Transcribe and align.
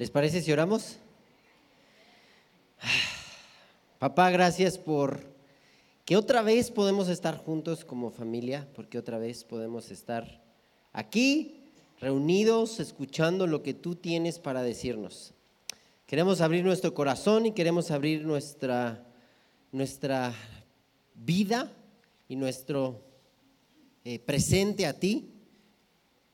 ¿Les 0.00 0.10
parece 0.10 0.40
si 0.40 0.50
oramos? 0.50 0.96
Papá, 3.98 4.30
gracias 4.30 4.78
por 4.78 5.20
que 6.06 6.16
otra 6.16 6.40
vez 6.40 6.70
podemos 6.70 7.10
estar 7.10 7.36
juntos 7.36 7.84
como 7.84 8.10
familia, 8.10 8.66
porque 8.74 8.96
otra 8.96 9.18
vez 9.18 9.44
podemos 9.44 9.90
estar 9.90 10.42
aquí 10.94 11.64
reunidos 12.00 12.80
escuchando 12.80 13.46
lo 13.46 13.62
que 13.62 13.74
tú 13.74 13.94
tienes 13.94 14.38
para 14.38 14.62
decirnos. 14.62 15.34
Queremos 16.06 16.40
abrir 16.40 16.64
nuestro 16.64 16.94
corazón 16.94 17.44
y 17.44 17.52
queremos 17.52 17.90
abrir 17.90 18.24
nuestra, 18.24 19.06
nuestra 19.70 20.32
vida 21.14 21.70
y 22.26 22.36
nuestro 22.36 23.02
eh, 24.06 24.18
presente 24.18 24.86
a 24.86 24.98
ti 24.98 25.28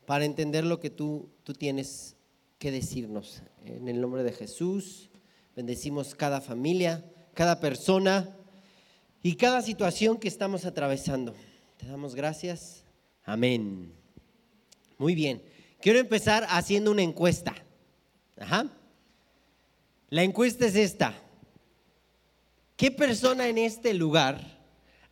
para 0.06 0.24
entender 0.24 0.64
lo 0.64 0.78
que 0.78 0.90
tú, 0.90 1.28
tú 1.42 1.52
tienes 1.52 2.15
que 2.58 2.70
decirnos. 2.70 3.42
En 3.64 3.88
el 3.88 4.00
nombre 4.00 4.22
de 4.22 4.32
Jesús, 4.32 5.10
bendecimos 5.54 6.14
cada 6.14 6.40
familia, 6.40 7.04
cada 7.34 7.60
persona 7.60 8.36
y 9.22 9.36
cada 9.36 9.62
situación 9.62 10.18
que 10.18 10.28
estamos 10.28 10.64
atravesando. 10.64 11.34
Te 11.76 11.86
damos 11.86 12.14
gracias. 12.14 12.84
Amén. 13.24 13.92
Muy 14.98 15.14
bien. 15.14 15.42
Quiero 15.80 15.98
empezar 15.98 16.46
haciendo 16.48 16.90
una 16.90 17.02
encuesta. 17.02 17.54
Ajá. 18.38 18.70
La 20.08 20.22
encuesta 20.22 20.66
es 20.66 20.76
esta. 20.76 21.14
¿Qué 22.76 22.90
persona 22.90 23.48
en 23.48 23.58
este 23.58 23.94
lugar 23.94 24.40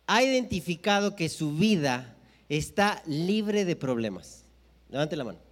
ha 0.07 0.23
identificado 0.23 1.15
que 1.15 1.29
su 1.29 1.53
vida 1.53 2.15
está 2.47 3.01
libre 3.05 3.65
de 3.65 3.75
problemas? 3.75 4.45
Levante 4.89 5.15
la 5.15 5.23
mano. 5.23 5.44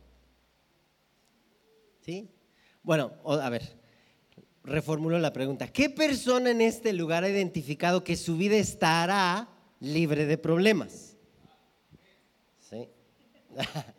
¿Sí? 2.03 2.29
Bueno, 2.81 3.13
a 3.25 3.49
ver, 3.49 3.77
reformulo 4.63 5.19
la 5.19 5.31
pregunta. 5.31 5.67
¿Qué 5.69 5.89
persona 5.89 6.51
en 6.51 6.59
este 6.59 6.91
lugar 6.91 7.23
ha 7.23 7.29
identificado 7.29 8.03
que 8.03 8.17
su 8.17 8.35
vida 8.35 8.57
estará 8.57 9.47
libre 9.79 10.25
de 10.25 10.37
problemas? 10.37 11.15
¿Sí? 12.69 12.89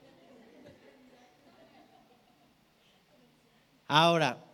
Ahora, 3.86 4.44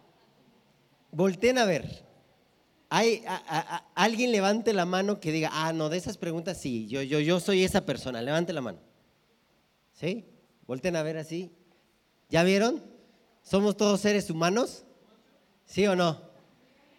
volteen 1.11 1.59
a 1.59 1.65
ver. 1.65 2.05
Hay, 2.89 3.25
alguien 3.95 4.31
levante 4.31 4.73
la 4.73 4.85
mano 4.85 5.19
que 5.19 5.33
diga, 5.33 5.51
ah, 5.53 5.73
no, 5.73 5.89
de 5.89 5.97
esas 5.97 6.19
preguntas 6.19 6.57
sí, 6.59 6.87
yo, 6.89 7.03
yo, 7.03 7.19
yo 7.21 7.41
soy 7.41 7.65
esa 7.65 7.85
persona, 7.85 8.23
levante 8.23 8.53
la 8.53 8.61
mano. 8.61 8.79
¿Sí? 9.93 10.25
Volten 10.67 10.95
a 10.95 11.03
ver 11.03 11.17
así. 11.17 11.51
¿Ya 12.29 12.45
vieron? 12.45 13.00
¿Somos 13.51 13.77
todos 13.77 14.01
seres 14.01 14.31
humanos? 14.31 14.85
¿Sí 15.67 15.85
o 15.89 15.97
no? 15.97 16.21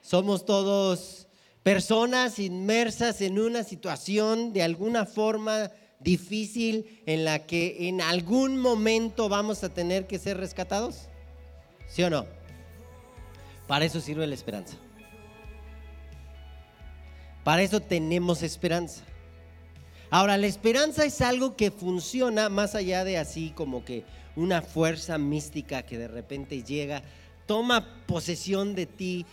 Somos 0.01 0.45
todos 0.45 1.29
personas 1.63 2.39
inmersas 2.39 3.21
en 3.21 3.39
una 3.39 3.63
situación 3.63 4.51
de 4.51 4.61
alguna 4.61 5.05
forma 5.05 5.71
difícil 6.01 7.01
en 7.05 7.23
la 7.23 7.45
que 7.45 7.87
en 7.87 8.01
algún 8.01 8.57
momento 8.57 9.29
vamos 9.29 9.63
a 9.63 9.73
tener 9.73 10.07
que 10.07 10.19
ser 10.19 10.35
rescatados. 10.35 11.07
¿Sí 11.87 12.03
o 12.03 12.09
no? 12.09 12.25
Para 13.65 13.85
eso 13.85 14.01
sirve 14.01 14.27
la 14.27 14.35
esperanza. 14.35 14.75
Para 17.45 17.61
eso 17.61 17.79
tenemos 17.79 18.43
esperanza. 18.43 19.05
Ahora, 20.09 20.35
la 20.37 20.47
esperanza 20.47 21.05
es 21.05 21.21
algo 21.21 21.55
que 21.55 21.71
funciona 21.71 22.49
más 22.49 22.75
allá 22.75 23.05
de 23.05 23.17
así 23.17 23.51
como 23.55 23.85
que 23.85 24.03
una 24.35 24.61
fuerza 24.61 25.17
mística 25.17 25.83
que 25.83 25.97
de 25.97 26.07
repente 26.07 26.63
llega, 26.63 27.03
toma 27.45 28.03
posesión 28.05 28.75
de 28.75 28.85
ti 28.85 29.25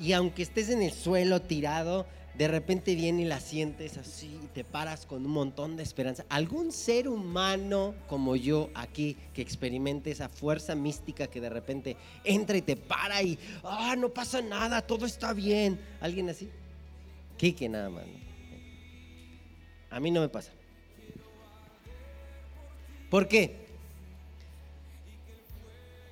y 0.00 0.12
aunque 0.12 0.42
estés 0.42 0.68
en 0.68 0.82
el 0.82 0.92
suelo 0.92 1.40
tirado, 1.40 2.06
de 2.36 2.48
repente 2.48 2.94
viene 2.94 3.22
y 3.22 3.24
la 3.24 3.40
sientes 3.40 3.96
así 3.96 4.38
y 4.44 4.46
te 4.48 4.62
paras 4.62 5.06
con 5.06 5.24
un 5.24 5.32
montón 5.32 5.76
de 5.76 5.82
esperanza. 5.82 6.26
¿Algún 6.28 6.70
ser 6.70 7.08
humano 7.08 7.94
como 8.08 8.36
yo 8.36 8.68
aquí 8.74 9.16
que 9.32 9.40
experimente 9.40 10.10
esa 10.10 10.28
fuerza 10.28 10.74
mística 10.74 11.28
que 11.28 11.40
de 11.40 11.48
repente 11.48 11.96
entra 12.24 12.58
y 12.58 12.62
te 12.62 12.76
para 12.76 13.22
y, 13.22 13.38
ah, 13.64 13.94
no 13.96 14.10
pasa 14.10 14.42
nada, 14.42 14.82
todo 14.82 15.06
está 15.06 15.32
bien? 15.32 15.80
¿Alguien 16.00 16.28
así? 16.28 16.50
que 17.38 17.68
nada 17.68 17.90
más. 17.90 18.04
A 19.90 20.00
mí 20.00 20.10
no 20.10 20.20
me 20.20 20.28
pasa. 20.28 20.52
¿Por 23.10 23.28
qué? 23.28 23.65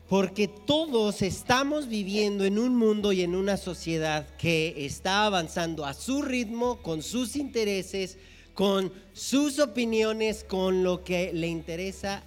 Porque 0.08 0.48
todos 0.48 1.22
estamos 1.22 1.88
viviendo 1.88 2.44
en 2.44 2.58
un 2.58 2.76
mundo 2.76 3.12
y 3.12 3.22
en 3.22 3.34
una 3.34 3.56
sociedad 3.56 4.26
que 4.36 4.84
está 4.84 5.24
avanzando 5.24 5.86
a 5.86 5.94
su 5.94 6.20
ritmo, 6.20 6.82
con 6.82 7.02
sus 7.02 7.36
intereses, 7.36 8.18
con 8.52 8.92
sus 9.14 9.58
opiniones, 9.58 10.44
con 10.44 10.84
lo 10.84 11.04
que 11.04 11.32
le 11.32 11.46
interesa 11.46 12.22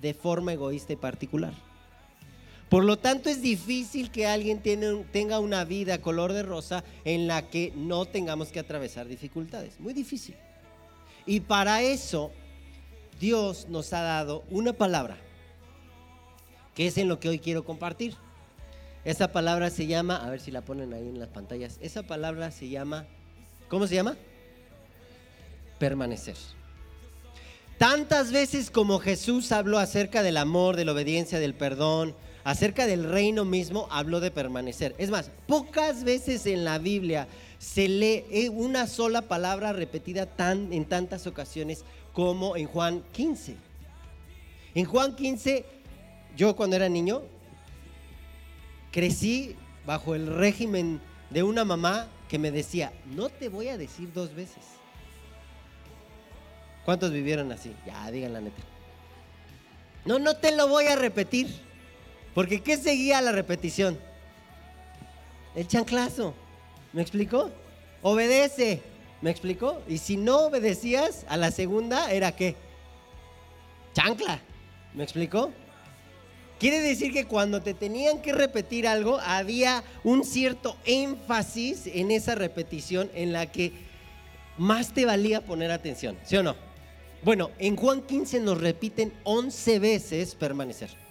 de 0.00 0.12
forma 0.12 0.52
egoísta 0.52 0.92
y 0.92 0.96
particular. 0.96 1.54
Por 2.68 2.84
lo 2.84 2.98
tanto, 2.98 3.28
es 3.28 3.42
difícil 3.42 4.10
que 4.10 4.26
alguien 4.26 4.62
tenga 5.12 5.40
una 5.40 5.64
vida 5.64 5.98
color 5.98 6.32
de 6.32 6.42
rosa 6.42 6.84
en 7.04 7.26
la 7.26 7.48
que 7.48 7.72
no 7.76 8.06
tengamos 8.06 8.48
que 8.48 8.60
atravesar 8.60 9.08
dificultades. 9.08 9.78
Muy 9.78 9.92
difícil. 9.92 10.34
Y 11.26 11.40
para 11.40 11.82
eso, 11.82 12.30
Dios 13.20 13.68
nos 13.68 13.92
ha 13.92 14.02
dado 14.02 14.44
una 14.50 14.72
palabra 14.72 15.18
que 16.74 16.86
es 16.86 16.98
en 16.98 17.08
lo 17.08 17.20
que 17.20 17.28
hoy 17.28 17.38
quiero 17.38 17.64
compartir. 17.64 18.14
Esa 19.04 19.32
palabra 19.32 19.70
se 19.70 19.86
llama, 19.86 20.16
a 20.16 20.30
ver 20.30 20.40
si 20.40 20.50
la 20.50 20.62
ponen 20.62 20.92
ahí 20.94 21.08
en 21.08 21.18
las 21.18 21.28
pantallas, 21.28 21.78
esa 21.80 22.04
palabra 22.04 22.50
se 22.50 22.68
llama, 22.68 23.06
¿cómo 23.68 23.86
se 23.86 23.96
llama? 23.96 24.16
Permanecer. 25.78 26.36
Tantas 27.78 28.30
veces 28.30 28.70
como 28.70 29.00
Jesús 29.00 29.50
habló 29.50 29.78
acerca 29.78 30.22
del 30.22 30.36
amor, 30.36 30.76
de 30.76 30.84
la 30.84 30.92
obediencia, 30.92 31.40
del 31.40 31.54
perdón, 31.54 32.14
acerca 32.44 32.86
del 32.86 33.04
reino 33.04 33.44
mismo, 33.44 33.88
habló 33.90 34.20
de 34.20 34.30
permanecer. 34.30 34.94
Es 34.98 35.10
más, 35.10 35.32
pocas 35.48 36.04
veces 36.04 36.46
en 36.46 36.64
la 36.64 36.78
Biblia 36.78 37.26
se 37.58 37.88
lee 37.88 38.48
una 38.52 38.86
sola 38.86 39.22
palabra 39.22 39.72
repetida 39.72 40.26
tan, 40.26 40.72
en 40.72 40.84
tantas 40.84 41.26
ocasiones 41.26 41.84
como 42.12 42.56
en 42.56 42.66
Juan 42.66 43.02
15. 43.12 43.56
En 44.74 44.84
Juan 44.84 45.16
15 45.16 45.81
yo 46.36 46.56
cuando 46.56 46.76
era 46.76 46.88
niño 46.88 47.22
crecí 48.90 49.56
bajo 49.86 50.14
el 50.14 50.26
régimen 50.26 51.00
de 51.30 51.42
una 51.42 51.64
mamá 51.64 52.08
que 52.28 52.38
me 52.38 52.50
decía, 52.50 52.92
no 53.06 53.28
te 53.28 53.48
voy 53.48 53.68
a 53.68 53.78
decir 53.78 54.12
dos 54.12 54.34
veces. 54.34 54.64
¿Cuántos 56.84 57.12
vivieron 57.12 57.52
así? 57.52 57.74
Ya, 57.86 58.10
digan 58.10 58.32
la 58.32 58.40
neta. 58.40 58.62
No, 60.04 60.18
no 60.18 60.36
te 60.36 60.54
lo 60.56 60.68
voy 60.68 60.86
a 60.86 60.96
repetir. 60.96 61.48
Porque 62.34 62.62
¿qué 62.62 62.76
seguía 62.76 63.20
la 63.20 63.32
repetición? 63.32 63.98
El 65.54 65.68
chanclazo. 65.68 66.34
¿Me 66.92 67.02
explicó? 67.02 67.50
Obedece. 68.02 68.82
¿Me 69.20 69.30
explicó? 69.30 69.80
Y 69.86 69.98
si 69.98 70.16
no 70.16 70.46
obedecías 70.46 71.24
a 71.28 71.36
la 71.36 71.50
segunda, 71.50 72.10
¿era 72.10 72.32
qué? 72.32 72.56
Chancla. 73.94 74.40
¿Me 74.94 75.04
explicó? 75.04 75.52
Quiere 76.62 76.80
decir 76.80 77.12
que 77.12 77.24
cuando 77.24 77.60
te 77.60 77.74
tenían 77.74 78.22
que 78.22 78.32
repetir 78.32 78.86
algo, 78.86 79.18
había 79.18 79.82
un 80.04 80.24
cierto 80.24 80.76
énfasis 80.84 81.88
en 81.88 82.12
esa 82.12 82.36
repetición 82.36 83.10
en 83.16 83.32
la 83.32 83.50
que 83.50 83.72
más 84.58 84.94
te 84.94 85.04
valía 85.04 85.40
poner 85.40 85.72
atención, 85.72 86.16
¿sí 86.22 86.36
o 86.36 86.44
no? 86.44 86.54
Bueno, 87.24 87.50
en 87.58 87.74
Juan 87.74 88.02
15 88.02 88.38
nos 88.38 88.60
repiten 88.60 89.12
11 89.24 89.80
veces 89.80 90.36
permanecer 90.36 91.01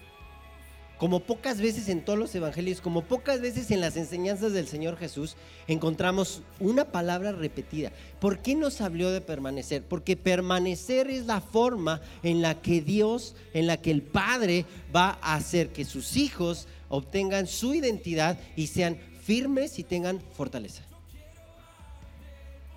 como 1.01 1.21
pocas 1.21 1.59
veces 1.59 1.89
en 1.89 2.05
todos 2.05 2.19
los 2.19 2.35
evangelios, 2.35 2.79
como 2.79 3.01
pocas 3.01 3.41
veces 3.41 3.71
en 3.71 3.81
las 3.81 3.97
enseñanzas 3.97 4.53
del 4.53 4.67
Señor 4.67 4.97
Jesús, 4.97 5.35
encontramos 5.67 6.43
una 6.59 6.91
palabra 6.91 7.31
repetida. 7.31 7.91
¿Por 8.19 8.43
qué 8.43 8.53
nos 8.53 8.81
habló 8.81 9.09
de 9.09 9.19
permanecer? 9.19 9.83
Porque 9.83 10.15
permanecer 10.15 11.09
es 11.09 11.25
la 11.25 11.41
forma 11.41 12.01
en 12.21 12.43
la 12.43 12.61
que 12.61 12.81
Dios, 12.81 13.35
en 13.55 13.65
la 13.65 13.77
que 13.77 13.89
el 13.89 14.03
Padre 14.03 14.67
va 14.95 15.17
a 15.23 15.33
hacer 15.33 15.69
que 15.69 15.85
sus 15.85 16.17
hijos 16.17 16.67
obtengan 16.87 17.47
su 17.47 17.73
identidad 17.73 18.37
y 18.55 18.67
sean 18.67 18.99
firmes 19.23 19.79
y 19.79 19.83
tengan 19.83 20.21
fortaleza. 20.33 20.83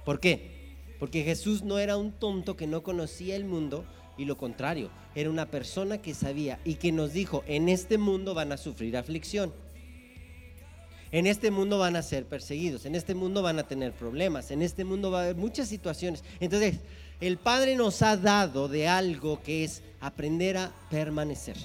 ¿Por 0.06 0.19
qué? 0.19 0.78
Porque 0.98 1.25
Jesús 1.25 1.62
no 1.62 1.78
era 1.78 1.98
un 1.98 2.10
tonto 2.10 2.56
que 2.56 2.66
no 2.66 2.82
conocía 2.82 3.37
el 3.37 3.44
mundo, 3.44 3.84
y 4.16 4.25
lo 4.25 4.37
contrario, 4.37 4.90
era 5.14 5.31
una 5.31 5.46
persona 5.46 5.99
que 5.99 6.14
sabía 6.14 6.58
y 6.64 6.75
que 6.75 6.93
nos 6.93 7.12
dijo, 7.12 7.43
en 7.46 7.69
este 7.69 7.99
mundo 7.99 8.34
van 8.34 8.52
a 8.52 8.56
sufrir 8.56 8.96
aflicción. 8.96 9.52
En 11.11 11.28
este 11.28 11.52
mundo 11.52 11.78
van 11.78 11.94
a 11.94 12.02
ser 12.02 12.26
perseguidos, 12.26 12.87
en 12.87 12.96
este 12.96 13.14
mundo 13.14 13.40
van 13.40 13.61
a 13.61 13.69
tener 13.69 13.93
problemas, 13.93 14.50
en 14.50 14.62
este 14.62 14.84
mundo 14.84 15.12
va 15.12 15.20
a 15.20 15.22
haber 15.25 15.37
muchas 15.37 15.69
situaciones. 15.69 16.25
Entonces, 16.40 16.81
el 17.20 17.38
Padre 17.38 17.76
nos 17.76 18.02
ha 18.02 18.16
dado 18.16 18.66
de 18.66 18.88
algo 18.88 19.40
que 19.40 19.62
es 19.62 19.82
aprender 20.00 20.56
a 20.56 20.72
permanecer. 20.90 21.56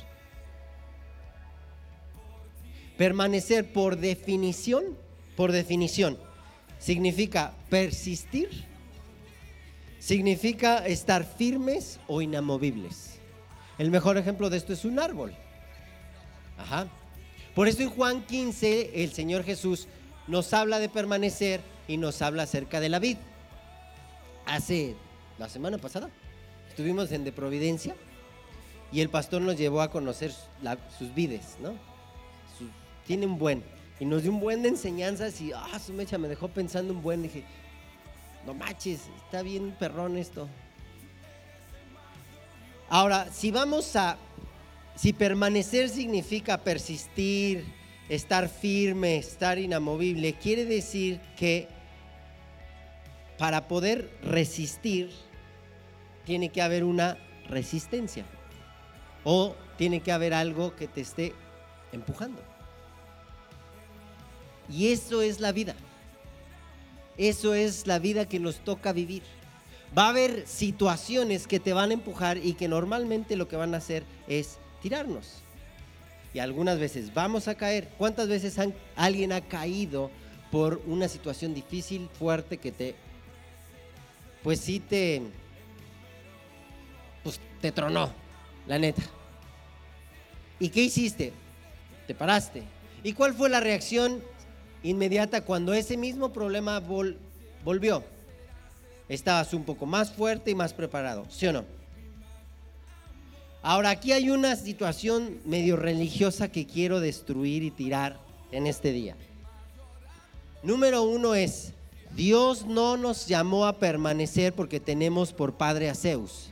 Permanecer 2.95 3.73
por 3.73 3.97
definición, 3.97 4.83
por 5.35 5.51
definición, 5.51 6.19
significa 6.77 7.55
persistir, 7.69 8.68
significa 9.99 10.85
estar 10.85 11.23
firmes 11.23 11.99
o 12.07 12.21
inamovibles. 12.21 13.19
El 13.77 13.91
mejor 13.91 14.17
ejemplo 14.17 14.49
de 14.49 14.57
esto 14.57 14.73
es 14.73 14.85
un 14.85 14.99
árbol. 14.99 15.33
Ajá. 16.57 16.87
Por 17.55 17.67
eso 17.67 17.81
en 17.81 17.89
Juan 17.89 18.25
15 18.25 19.03
el 19.03 19.11
Señor 19.11 19.43
Jesús 19.43 19.87
nos 20.27 20.53
habla 20.53 20.79
de 20.79 20.89
permanecer 20.89 21.61
y 21.87 21.97
nos 21.97 22.21
habla 22.21 22.43
acerca 22.43 22.79
de 22.79 22.89
la 22.89 22.99
vid. 22.99 23.17
Hace 24.45 24.95
la 25.37 25.49
semana 25.49 25.77
pasada 25.77 26.09
estuvimos 26.69 27.11
en 27.11 27.23
De 27.23 27.31
Providencia 27.31 27.95
y 28.91 29.01
el 29.01 29.09
pastor 29.09 29.41
nos 29.41 29.57
llevó 29.57 29.81
a 29.81 29.91
conocer 29.91 30.33
sus 30.97 31.13
vides, 31.13 31.57
¿no? 31.61 31.89
tiene 33.09 33.25
un 33.25 33.39
buen. 33.39 33.63
Y 33.99 34.05
nos 34.05 34.21
dio 34.21 34.31
un 34.31 34.39
buen 34.39 34.61
de 34.61 34.69
enseñanzas 34.69 35.41
y, 35.41 35.51
ah, 35.51 35.79
su 35.83 35.93
mecha 35.93 36.19
me 36.19 36.27
dejó 36.27 36.47
pensando 36.47 36.93
un 36.93 37.01
buen. 37.01 37.23
Dije, 37.23 37.43
no 38.53 38.65
está 38.65 39.41
bien 39.43 39.75
perrón 39.77 40.17
esto. 40.17 40.47
Ahora, 42.89 43.31
si 43.31 43.51
vamos 43.51 43.95
a, 43.95 44.17
si 44.95 45.13
permanecer 45.13 45.89
significa 45.89 46.57
persistir, 46.57 47.65
estar 48.09 48.49
firme, 48.49 49.17
estar 49.17 49.59
inamovible, 49.59 50.33
quiere 50.33 50.65
decir 50.65 51.19
que 51.37 51.67
para 53.37 53.67
poder 53.67 54.09
resistir, 54.23 55.11
tiene 56.25 56.49
que 56.49 56.61
haber 56.61 56.83
una 56.83 57.17
resistencia. 57.47 58.25
O 59.23 59.55
tiene 59.77 60.01
que 60.01 60.11
haber 60.11 60.33
algo 60.33 60.75
que 60.75 60.87
te 60.87 61.01
esté 61.01 61.33
empujando. 61.91 62.41
Y 64.69 64.91
eso 64.91 65.21
es 65.21 65.39
la 65.39 65.51
vida. 65.51 65.75
Eso 67.19 67.53
es 67.53 67.85
la 67.85 67.99
vida 67.99 68.29
que 68.29 68.39
nos 68.39 68.63
toca 68.63 68.93
vivir. 68.93 69.23
Va 69.95 70.05
a 70.05 70.09
haber 70.09 70.47
situaciones 70.47 71.47
que 71.47 71.59
te 71.59 71.73
van 71.73 71.89
a 71.89 71.95
empujar 71.95 72.37
y 72.37 72.53
que 72.53 72.69
normalmente 72.69 73.35
lo 73.35 73.49
que 73.49 73.57
van 73.57 73.73
a 73.73 73.79
hacer 73.79 74.05
es 74.29 74.57
tirarnos. 74.81 75.41
Y 76.33 76.39
algunas 76.39 76.79
veces 76.79 77.13
vamos 77.13 77.49
a 77.49 77.55
caer. 77.55 77.89
¿Cuántas 77.97 78.29
veces 78.29 78.55
alguien 78.95 79.33
ha 79.33 79.41
caído 79.41 80.11
por 80.49 80.81
una 80.87 81.09
situación 81.09 81.53
difícil, 81.53 82.07
fuerte, 82.17 82.57
que 82.57 82.71
te, 82.71 82.95
pues 84.41 84.61
sí 84.61 84.79
te, 84.79 85.21
pues 87.21 87.41
te 87.59 87.73
tronó, 87.73 88.13
la 88.65 88.79
neta? 88.79 89.03
¿Y 90.57 90.69
qué 90.69 90.83
hiciste? 90.83 91.33
Te 92.07 92.15
paraste. 92.15 92.63
¿Y 93.03 93.11
cuál 93.11 93.33
fue 93.33 93.49
la 93.49 93.59
reacción 93.59 94.23
inmediata 94.83 95.41
cuando 95.41 95.73
ese 95.73 95.97
mismo 95.97 96.31
problema 96.31 96.81
volvió? 97.63 98.03
Estabas 99.07 99.53
un 99.53 99.63
poco 99.63 99.85
más 99.85 100.11
fuerte 100.11 100.51
y 100.51 100.55
más 100.55 100.73
preparado, 100.73 101.25
¿sí 101.29 101.47
o 101.47 101.53
no? 101.53 101.65
Ahora, 103.61 103.89
aquí 103.89 104.13
hay 104.13 104.29
una 104.29 104.55
situación 104.55 105.39
medio 105.45 105.75
religiosa 105.75 106.49
que 106.49 106.65
quiero 106.65 107.01
destruir 107.01 107.63
y 107.63 107.71
tirar 107.71 108.17
en 108.51 108.67
este 108.67 108.91
día. 108.93 109.17
Número 110.63 111.03
uno 111.03 111.35
es, 111.35 111.73
Dios 112.15 112.65
no 112.65 112.97
nos 112.97 113.27
llamó 113.27 113.65
a 113.65 113.77
permanecer 113.77 114.53
porque 114.53 114.79
tenemos 114.79 115.33
por 115.33 115.53
padre 115.53 115.89
a 115.89 115.95
Zeus. 115.95 116.49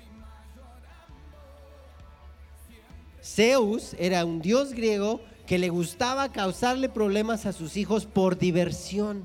Zeus 3.24 3.94
era 4.00 4.26
un 4.26 4.42
dios 4.42 4.72
griego 4.74 5.22
que 5.48 5.58
le 5.58 5.70
gustaba 5.70 6.32
causarle 6.32 6.90
problemas 6.90 7.46
a 7.46 7.54
sus 7.54 7.78
hijos 7.78 8.06
por 8.06 8.38
diversión. 8.38 9.24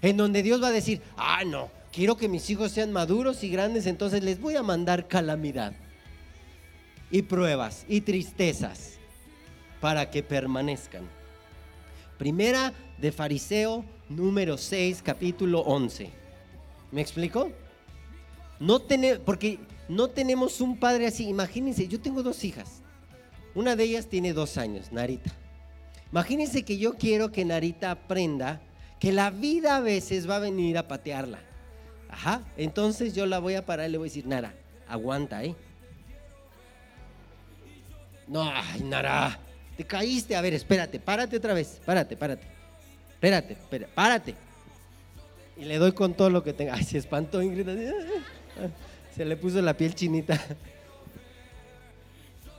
En 0.00 0.16
donde 0.16 0.42
Dios 0.42 0.62
va 0.62 0.68
a 0.68 0.72
decir, 0.72 1.02
ah, 1.16 1.44
no, 1.44 1.70
quiero 1.92 2.16
que 2.16 2.26
mis 2.26 2.48
hijos 2.48 2.72
sean 2.72 2.90
maduros 2.90 3.44
y 3.44 3.50
grandes, 3.50 3.86
entonces 3.86 4.24
les 4.24 4.40
voy 4.40 4.56
a 4.56 4.62
mandar 4.62 5.08
calamidad 5.08 5.74
y 7.10 7.22
pruebas 7.22 7.84
y 7.86 8.00
tristezas 8.00 8.94
para 9.80 10.10
que 10.10 10.22
permanezcan. 10.22 11.02
Primera 12.16 12.72
de 12.96 13.12
Fariseo, 13.12 13.84
número 14.08 14.56
6, 14.56 15.02
capítulo 15.02 15.60
11. 15.60 16.10
¿Me 16.92 17.02
explico? 17.02 17.52
No 18.58 18.80
tener, 18.80 19.20
porque 19.20 19.58
no 19.88 20.08
tenemos 20.08 20.62
un 20.62 20.78
padre 20.78 21.06
así. 21.06 21.28
Imagínense, 21.28 21.86
yo 21.86 22.00
tengo 22.00 22.22
dos 22.22 22.42
hijas. 22.42 22.82
Una 23.54 23.76
de 23.76 23.84
ellas 23.84 24.06
tiene 24.06 24.32
dos 24.32 24.58
años, 24.58 24.92
Narita. 24.92 25.30
Imagínense 26.10 26.64
que 26.64 26.78
yo 26.78 26.94
quiero 26.94 27.32
que 27.32 27.44
Narita 27.44 27.90
aprenda 27.90 28.60
que 28.98 29.12
la 29.12 29.30
vida 29.30 29.76
a 29.76 29.80
veces 29.80 30.28
va 30.28 30.36
a 30.36 30.40
venir 30.40 30.78
a 30.78 30.88
patearla. 30.88 31.40
Ajá, 32.08 32.42
entonces 32.56 33.14
yo 33.14 33.26
la 33.26 33.38
voy 33.38 33.54
a 33.54 33.66
parar 33.66 33.88
y 33.88 33.92
le 33.92 33.98
voy 33.98 34.08
a 34.08 34.10
decir, 34.10 34.26
Nara, 34.26 34.54
aguanta, 34.88 35.44
¿eh? 35.44 35.54
No, 38.26 38.42
ay, 38.42 38.82
Nara, 38.82 39.38
te 39.76 39.84
caíste. 39.84 40.36
A 40.36 40.40
ver, 40.40 40.54
espérate, 40.54 40.98
párate 40.98 41.36
otra 41.36 41.54
vez, 41.54 41.80
párate, 41.84 42.16
párate. 42.16 42.46
Espérate, 43.12 43.52
espérate, 43.54 43.92
párate. 43.94 44.34
Y 45.56 45.64
le 45.64 45.76
doy 45.78 45.92
con 45.92 46.14
todo 46.14 46.30
lo 46.30 46.42
que 46.42 46.52
tenga. 46.52 46.74
Ay, 46.74 46.84
se 46.84 46.98
espantó 46.98 47.42
Ingrid. 47.42 47.66
Se 49.14 49.24
le 49.24 49.36
puso 49.36 49.60
la 49.60 49.74
piel 49.74 49.94
chinita. 49.94 50.40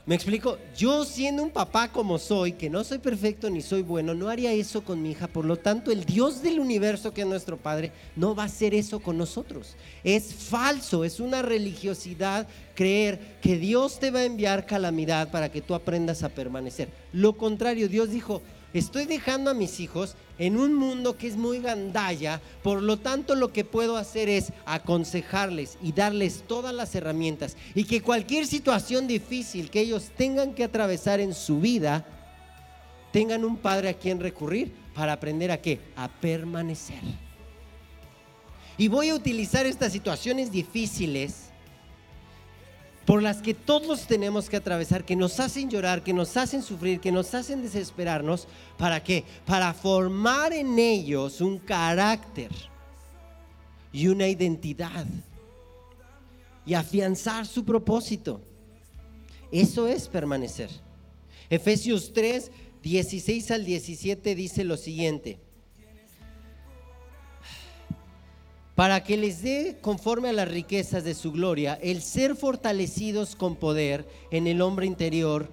¿Me 0.06 0.14
explico? 0.14 0.58
Yo 0.76 1.04
siendo 1.04 1.42
un 1.42 1.50
papá 1.50 1.88
como 1.88 2.18
soy, 2.18 2.52
que 2.52 2.70
no 2.70 2.82
soy 2.84 2.98
perfecto 2.98 3.50
ni 3.50 3.60
soy 3.60 3.82
bueno, 3.82 4.14
no 4.14 4.28
haría 4.28 4.52
eso 4.52 4.82
con 4.82 5.02
mi 5.02 5.10
hija. 5.10 5.28
Por 5.28 5.44
lo 5.44 5.56
tanto, 5.56 5.92
el 5.92 6.04
Dios 6.04 6.42
del 6.42 6.58
universo, 6.58 7.12
que 7.12 7.20
es 7.20 7.26
nuestro 7.26 7.58
Padre, 7.58 7.92
no 8.16 8.34
va 8.34 8.44
a 8.44 8.46
hacer 8.46 8.74
eso 8.74 9.00
con 9.00 9.18
nosotros. 9.18 9.76
Es 10.02 10.34
falso, 10.34 11.04
es 11.04 11.20
una 11.20 11.42
religiosidad 11.42 12.48
creer 12.74 13.36
que 13.42 13.58
Dios 13.58 14.00
te 14.00 14.10
va 14.10 14.20
a 14.20 14.24
enviar 14.24 14.64
calamidad 14.64 15.30
para 15.30 15.52
que 15.52 15.60
tú 15.60 15.74
aprendas 15.74 16.22
a 16.22 16.30
permanecer. 16.30 16.88
Lo 17.12 17.36
contrario, 17.36 17.88
Dios 17.88 18.10
dijo, 18.10 18.40
Estoy 18.72 19.06
dejando 19.06 19.50
a 19.50 19.54
mis 19.54 19.80
hijos 19.80 20.14
en 20.38 20.56
un 20.56 20.74
mundo 20.74 21.16
que 21.16 21.26
es 21.26 21.36
muy 21.36 21.58
gandalla, 21.58 22.40
por 22.62 22.82
lo 22.82 22.98
tanto 22.98 23.34
lo 23.34 23.52
que 23.52 23.64
puedo 23.64 23.96
hacer 23.96 24.28
es 24.28 24.52
aconsejarles 24.64 25.76
y 25.82 25.92
darles 25.92 26.44
todas 26.46 26.72
las 26.72 26.94
herramientas 26.94 27.56
y 27.74 27.84
que 27.84 28.00
cualquier 28.00 28.46
situación 28.46 29.08
difícil 29.08 29.70
que 29.70 29.80
ellos 29.80 30.10
tengan 30.16 30.54
que 30.54 30.64
atravesar 30.64 31.18
en 31.18 31.34
su 31.34 31.60
vida, 31.60 32.06
tengan 33.12 33.44
un 33.44 33.56
padre 33.56 33.88
a 33.88 33.94
quien 33.94 34.20
recurrir 34.20 34.72
para 34.94 35.14
aprender 35.14 35.50
a 35.50 35.60
qué? 35.60 35.80
A 35.96 36.08
permanecer. 36.08 37.02
Y 38.78 38.86
voy 38.86 39.08
a 39.08 39.14
utilizar 39.14 39.66
estas 39.66 39.92
situaciones 39.92 40.52
difíciles 40.52 41.49
por 43.06 43.22
las 43.22 43.42
que 43.42 43.54
todos 43.54 44.06
tenemos 44.06 44.48
que 44.48 44.56
atravesar, 44.56 45.04
que 45.04 45.16
nos 45.16 45.40
hacen 45.40 45.70
llorar, 45.70 46.02
que 46.02 46.12
nos 46.12 46.36
hacen 46.36 46.62
sufrir, 46.62 47.00
que 47.00 47.12
nos 47.12 47.34
hacen 47.34 47.62
desesperarnos. 47.62 48.46
¿Para 48.76 49.02
qué? 49.02 49.24
Para 49.46 49.74
formar 49.74 50.52
en 50.52 50.78
ellos 50.78 51.40
un 51.40 51.58
carácter 51.58 52.50
y 53.92 54.08
una 54.08 54.28
identidad 54.28 55.06
y 56.64 56.74
afianzar 56.74 57.46
su 57.46 57.64
propósito. 57.64 58.40
Eso 59.50 59.88
es 59.88 60.06
permanecer. 60.06 60.70
Efesios 61.48 62.12
3, 62.12 62.52
16 62.82 63.50
al 63.50 63.64
17 63.64 64.34
dice 64.34 64.62
lo 64.62 64.76
siguiente. 64.76 65.40
Para 68.80 69.04
que 69.04 69.18
les 69.18 69.42
dé, 69.42 69.76
conforme 69.82 70.30
a 70.30 70.32
las 70.32 70.48
riquezas 70.48 71.04
de 71.04 71.12
su 71.12 71.32
gloria, 71.32 71.78
el 71.82 72.00
ser 72.00 72.34
fortalecidos 72.34 73.36
con 73.36 73.56
poder 73.56 74.08
en 74.30 74.46
el 74.46 74.62
hombre 74.62 74.86
interior 74.86 75.50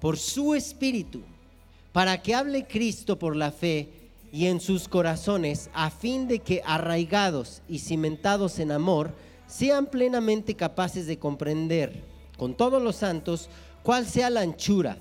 por 0.00 0.16
su 0.16 0.54
espíritu, 0.54 1.20
para 1.92 2.22
que 2.22 2.34
hable 2.34 2.66
Cristo 2.66 3.18
por 3.18 3.36
la 3.36 3.52
fe 3.52 3.90
y 4.32 4.46
en 4.46 4.58
sus 4.58 4.88
corazones, 4.88 5.68
a 5.74 5.90
fin 5.90 6.26
de 6.26 6.38
que 6.38 6.62
arraigados 6.64 7.60
y 7.68 7.80
cimentados 7.80 8.58
en 8.58 8.72
amor, 8.72 9.12
sean 9.46 9.84
plenamente 9.84 10.54
capaces 10.54 11.06
de 11.06 11.18
comprender 11.18 12.02
con 12.38 12.54
todos 12.54 12.82
los 12.82 12.96
santos 12.96 13.50
cuál 13.82 14.06
sea 14.06 14.30
la 14.30 14.40
anchura, 14.40 14.96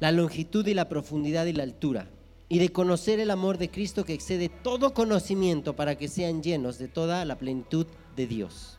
la 0.00 0.10
longitud 0.10 0.66
y 0.66 0.74
la 0.74 0.88
profundidad 0.88 1.46
y 1.46 1.52
la 1.52 1.62
altura 1.62 2.08
y 2.48 2.58
de 2.58 2.70
conocer 2.70 3.18
el 3.20 3.30
amor 3.30 3.58
de 3.58 3.70
Cristo 3.70 4.04
que 4.04 4.14
excede 4.14 4.48
todo 4.48 4.94
conocimiento 4.94 5.74
para 5.74 5.96
que 5.96 6.08
sean 6.08 6.42
llenos 6.42 6.78
de 6.78 6.88
toda 6.88 7.24
la 7.24 7.36
plenitud 7.38 7.86
de 8.14 8.26
Dios. 8.26 8.78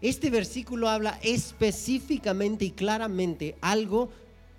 Este 0.00 0.30
versículo 0.30 0.88
habla 0.88 1.18
específicamente 1.22 2.64
y 2.64 2.70
claramente 2.70 3.56
algo 3.60 4.08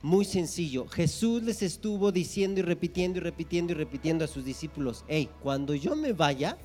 muy 0.02 0.26
sencillo. 0.26 0.88
Jesús 0.88 1.42
les 1.44 1.64
estuvo 1.64 2.12
diciendo 2.12 2.60
y 2.60 2.64
repitiendo 2.64 3.20
y 3.20 3.22
repitiendo 3.22 3.72
y 3.72 3.76
repitiendo 3.76 4.26
a 4.26 4.28
sus 4.28 4.46
discípulos, 4.46 5.04
hey, 5.08 5.30
cuando 5.42 5.74
yo 5.74 5.96
me 5.96 6.14
vaya, 6.14 6.58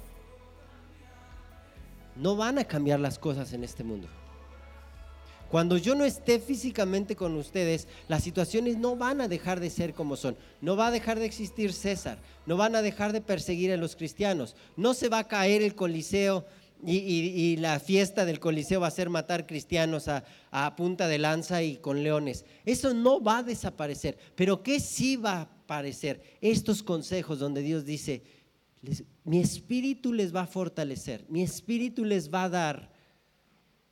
no 2.17 2.37
van 2.37 2.59
a 2.59 2.65
cambiar 2.65 3.01
las 3.01 3.19
cosas 3.19 3.53
en 3.53 3.65
este 3.65 3.85
mundo. 3.85 4.09
Cuando 5.51 5.77
yo 5.77 5.95
no 5.95 6.05
esté 6.05 6.41
físicamente 6.41 7.15
con 7.15 7.37
ustedes, 7.37 7.87
las 8.09 8.25
situaciones 8.25 8.79
no 8.79 8.97
van 8.97 9.21
a 9.21 9.29
dejar 9.29 9.61
de 9.61 9.71
ser 9.71 9.95
como 9.95 10.17
son. 10.17 10.37
No 10.61 10.77
va 10.77 10.89
a 10.89 10.91
dejar 10.91 11.19
de 11.19 11.27
existir 11.27 11.73
César. 11.73 12.19
No 12.47 12.57
van 12.57 12.75
a 12.75 12.83
dejar 12.83 13.13
de 13.13 13.21
perseguir 13.21 13.73
a 13.73 13.77
los 13.77 13.95
cristianos. 13.95 14.57
No 14.77 14.95
se 14.95 15.09
va 15.09 15.21
a 15.21 15.29
caer 15.29 15.63
el 15.63 15.75
Coliseo 15.75 16.45
y, 16.85 17.57
la 17.57 17.81
fiesta 17.81 18.25
del 18.25 18.39
Coliseo 18.39 18.81
va 18.81 18.89
a 18.89 18.91
ser 18.91 19.09
matar 19.09 19.47
cristianos 19.47 20.09
a, 20.09 20.25
punta 20.77 21.09
de 21.09 21.19
lanza 21.19 21.63
y 21.63 21.77
con 21.77 22.03
leones. 22.03 22.45
Eso 22.65 22.93
no 22.93 23.21
va 23.21 23.39
a 23.39 23.43
desaparecer. 23.43 24.19
Pero 24.35 24.63
¿qué 24.63 24.81
sí 24.81 25.17
va 25.17 25.33
a 25.33 25.43
aparecer? 25.43 26.23
Estos 26.41 26.83
consejos 26.83 27.39
donde 27.39 27.63
Dios 27.63 27.85
dice, 27.85 28.23
mi 29.25 29.41
espíritu 29.41 30.13
les 30.13 30.35
va 30.35 30.43
a 30.43 30.47
fortalecer, 30.47 31.25
mi 31.29 31.43
espíritu 31.43 32.05
les 32.05 32.33
va 32.33 32.45
a 32.45 32.49
dar 32.49 32.93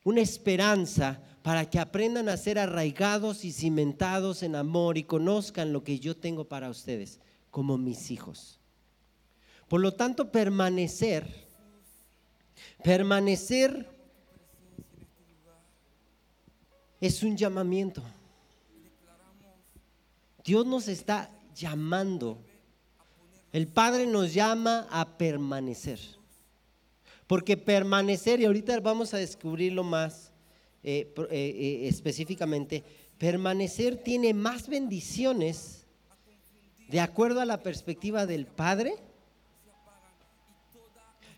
una 0.04 0.20
esperanza 0.20 1.20
para 1.44 1.70
que 1.70 1.78
aprendan 1.78 2.28
a 2.28 2.36
ser 2.36 2.58
arraigados 2.58 3.44
y 3.44 3.52
cimentados 3.52 4.42
en 4.42 4.56
amor 4.56 4.98
y 4.98 5.04
conozcan 5.04 5.72
lo 5.72 5.84
que 5.84 6.00
yo 6.00 6.16
tengo 6.16 6.48
para 6.48 6.68
ustedes 6.68 7.20
como 7.52 7.78
mis 7.78 8.10
hijos. 8.10 8.58
Por 9.68 9.80
lo 9.80 9.92
tanto, 9.92 10.32
permanecer 10.32 11.44
Permanecer 12.84 13.88
es 17.00 17.22
un 17.22 17.34
llamamiento. 17.34 18.02
Dios 20.44 20.66
nos 20.66 20.88
está 20.88 21.30
llamando. 21.54 22.38
El 23.52 23.68
Padre 23.68 24.04
nos 24.04 24.34
llama 24.34 24.86
a 24.90 25.16
permanecer. 25.16 25.98
Porque 27.26 27.56
permanecer, 27.56 28.40
y 28.40 28.44
ahorita 28.44 28.78
vamos 28.80 29.14
a 29.14 29.16
descubrirlo 29.16 29.82
más 29.82 30.30
eh, 30.86 31.14
eh, 31.16 31.26
eh, 31.30 31.88
específicamente, 31.88 32.84
permanecer 33.16 33.96
tiene 33.96 34.34
más 34.34 34.68
bendiciones 34.68 35.86
de 36.88 37.00
acuerdo 37.00 37.40
a 37.40 37.46
la 37.46 37.62
perspectiva 37.62 38.26
del 38.26 38.44
Padre 38.44 38.96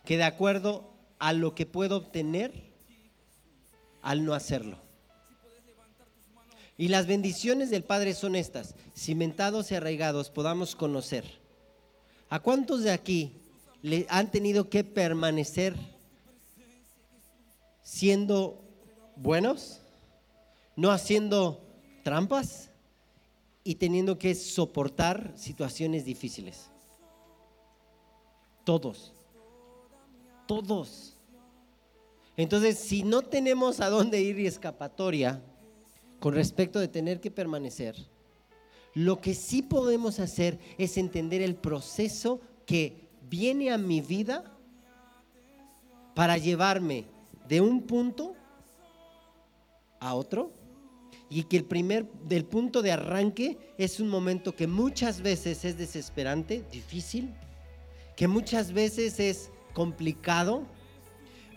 que 0.04 0.16
de 0.16 0.24
acuerdo 0.24 0.90
a 1.20 1.32
lo 1.32 1.54
que 1.54 1.64
puedo 1.64 1.96
obtener 1.96 2.52
al 4.02 4.24
no 4.24 4.34
hacerlo. 4.34 4.78
Y 6.76 6.88
las 6.88 7.06
bendiciones 7.06 7.70
del 7.70 7.84
Padre 7.84 8.14
son 8.14 8.34
estas, 8.34 8.74
cimentados 8.96 9.70
y 9.70 9.76
arraigados 9.76 10.28
podamos 10.28 10.74
conocer. 10.74 11.24
¿A 12.30 12.40
cuántos 12.40 12.82
de 12.82 12.90
aquí 12.90 13.32
le 13.82 14.06
han 14.08 14.28
tenido 14.32 14.68
que 14.68 14.82
permanecer 14.82 15.76
siendo 17.84 18.65
buenos, 19.16 19.80
no 20.76 20.90
haciendo 20.90 21.60
trampas 22.04 22.70
y 23.64 23.74
teniendo 23.74 24.18
que 24.18 24.34
soportar 24.34 25.32
situaciones 25.36 26.04
difíciles? 26.04 26.70
Todos 28.64 29.12
todos. 30.46 31.14
Entonces, 32.36 32.78
si 32.78 33.02
no 33.02 33.22
tenemos 33.22 33.80
a 33.80 33.88
dónde 33.88 34.20
ir 34.20 34.38
y 34.38 34.46
escapatoria 34.46 35.42
con 36.20 36.34
respecto 36.34 36.78
de 36.78 36.88
tener 36.88 37.20
que 37.20 37.30
permanecer, 37.30 37.96
lo 38.94 39.20
que 39.20 39.34
sí 39.34 39.62
podemos 39.62 40.20
hacer 40.20 40.58
es 40.78 40.96
entender 40.96 41.42
el 41.42 41.54
proceso 41.54 42.40
que 42.64 43.08
viene 43.28 43.70
a 43.70 43.78
mi 43.78 44.00
vida 44.00 44.44
para 46.14 46.38
llevarme 46.38 47.04
de 47.48 47.60
un 47.60 47.82
punto 47.82 48.34
a 50.08 50.14
otro 50.14 50.52
y 51.28 51.44
que 51.44 51.56
el 51.56 51.64
primer 51.64 52.10
del 52.24 52.44
punto 52.44 52.82
de 52.82 52.92
arranque 52.92 53.58
es 53.78 54.00
un 54.00 54.08
momento 54.08 54.54
que 54.54 54.66
muchas 54.66 55.20
veces 55.20 55.64
es 55.64 55.76
desesperante, 55.76 56.64
difícil, 56.70 57.34
que 58.14 58.28
muchas 58.28 58.72
veces 58.72 59.18
es 59.18 59.50
complicado, 59.72 60.62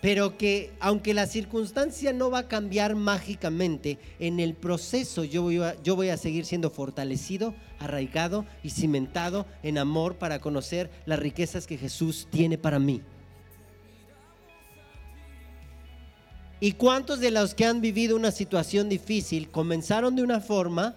pero 0.01 0.37
que 0.37 0.71
aunque 0.79 1.13
la 1.13 1.27
circunstancia 1.27 2.13
no 2.13 2.31
va 2.31 2.39
a 2.39 2.47
cambiar 2.47 2.95
mágicamente, 2.95 3.99
en 4.19 4.39
el 4.39 4.55
proceso 4.55 5.23
yo 5.23 5.43
voy 5.43 5.61
a, 5.61 5.81
yo 5.83 5.95
voy 5.95 6.09
a 6.09 6.17
seguir 6.17 6.45
siendo 6.45 6.69
fortalecido, 6.71 7.53
arraigado 7.79 8.45
y 8.63 8.71
cimentado 8.71 9.45
en 9.61 9.77
amor 9.77 10.17
para 10.17 10.39
conocer 10.39 10.89
las 11.05 11.19
riquezas 11.19 11.67
que 11.67 11.77
Jesús 11.77 12.27
tiene 12.31 12.57
para 12.57 12.79
mí. 12.79 13.01
¿Y 16.59 16.73
cuántos 16.73 17.19
de 17.19 17.31
los 17.31 17.53
que 17.53 17.65
han 17.65 17.79
vivido 17.79 18.15
una 18.15 18.31
situación 18.31 18.89
difícil 18.89 19.49
comenzaron 19.49 20.15
de 20.15 20.23
una 20.23 20.41
forma 20.41 20.95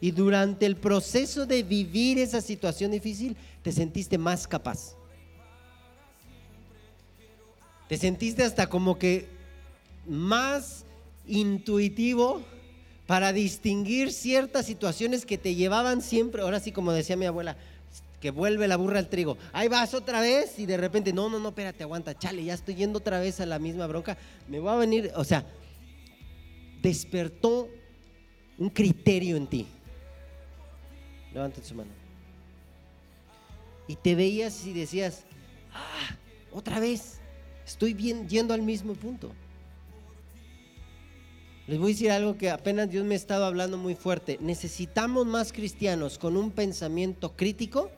y 0.00 0.10
durante 0.10 0.66
el 0.66 0.76
proceso 0.76 1.46
de 1.46 1.62
vivir 1.62 2.18
esa 2.18 2.40
situación 2.40 2.90
difícil 2.90 3.36
te 3.62 3.70
sentiste 3.70 4.18
más 4.18 4.48
capaz? 4.48 4.96
Te 7.88 7.96
sentiste 7.96 8.42
hasta 8.42 8.68
como 8.68 8.98
que 8.98 9.28
más 10.06 10.84
intuitivo 11.26 12.42
para 13.06 13.32
distinguir 13.32 14.12
ciertas 14.12 14.66
situaciones 14.66 15.26
que 15.26 15.38
te 15.38 15.54
llevaban 15.54 16.02
siempre, 16.02 16.42
ahora 16.42 16.58
sí 16.58 16.72
como 16.72 16.92
decía 16.92 17.16
mi 17.16 17.26
abuela, 17.26 17.56
que 18.24 18.30
vuelve 18.30 18.66
la 18.66 18.78
burra 18.78 19.00
al 19.00 19.10
trigo. 19.10 19.36
Ahí 19.52 19.68
vas 19.68 19.92
otra 19.92 20.22
vez 20.22 20.58
y 20.58 20.64
de 20.64 20.78
repente, 20.78 21.12
no, 21.12 21.28
no, 21.28 21.38
no, 21.38 21.50
espérate, 21.50 21.82
aguanta, 21.82 22.18
chale, 22.18 22.42
ya 22.42 22.54
estoy 22.54 22.74
yendo 22.74 23.00
otra 23.00 23.20
vez 23.20 23.38
a 23.38 23.44
la 23.44 23.58
misma 23.58 23.86
bronca. 23.86 24.16
Me 24.48 24.60
voy 24.60 24.70
a 24.70 24.76
venir, 24.76 25.12
o 25.14 25.24
sea, 25.24 25.44
despertó 26.80 27.68
un 28.56 28.70
criterio 28.70 29.36
en 29.36 29.46
ti. 29.46 29.66
Levanta 31.34 31.62
su 31.62 31.74
mano. 31.74 31.90
Y 33.88 33.96
te 33.96 34.14
veías 34.14 34.64
y 34.64 34.72
decías, 34.72 35.24
ah, 35.74 36.16
otra 36.50 36.80
vez. 36.80 37.20
Estoy 37.66 37.92
bien, 37.92 38.26
yendo 38.26 38.54
al 38.54 38.62
mismo 38.62 38.94
punto. 38.94 39.32
Les 41.66 41.78
voy 41.78 41.90
a 41.90 41.94
decir 41.94 42.10
algo 42.10 42.38
que 42.38 42.48
apenas 42.48 42.88
Dios 42.88 43.04
me 43.04 43.16
ha 43.16 43.18
estado 43.18 43.44
hablando 43.44 43.76
muy 43.76 43.94
fuerte. 43.94 44.38
Necesitamos 44.40 45.26
más 45.26 45.52
cristianos 45.52 46.16
con 46.16 46.38
un 46.38 46.52
pensamiento 46.52 47.36
crítico 47.36 47.90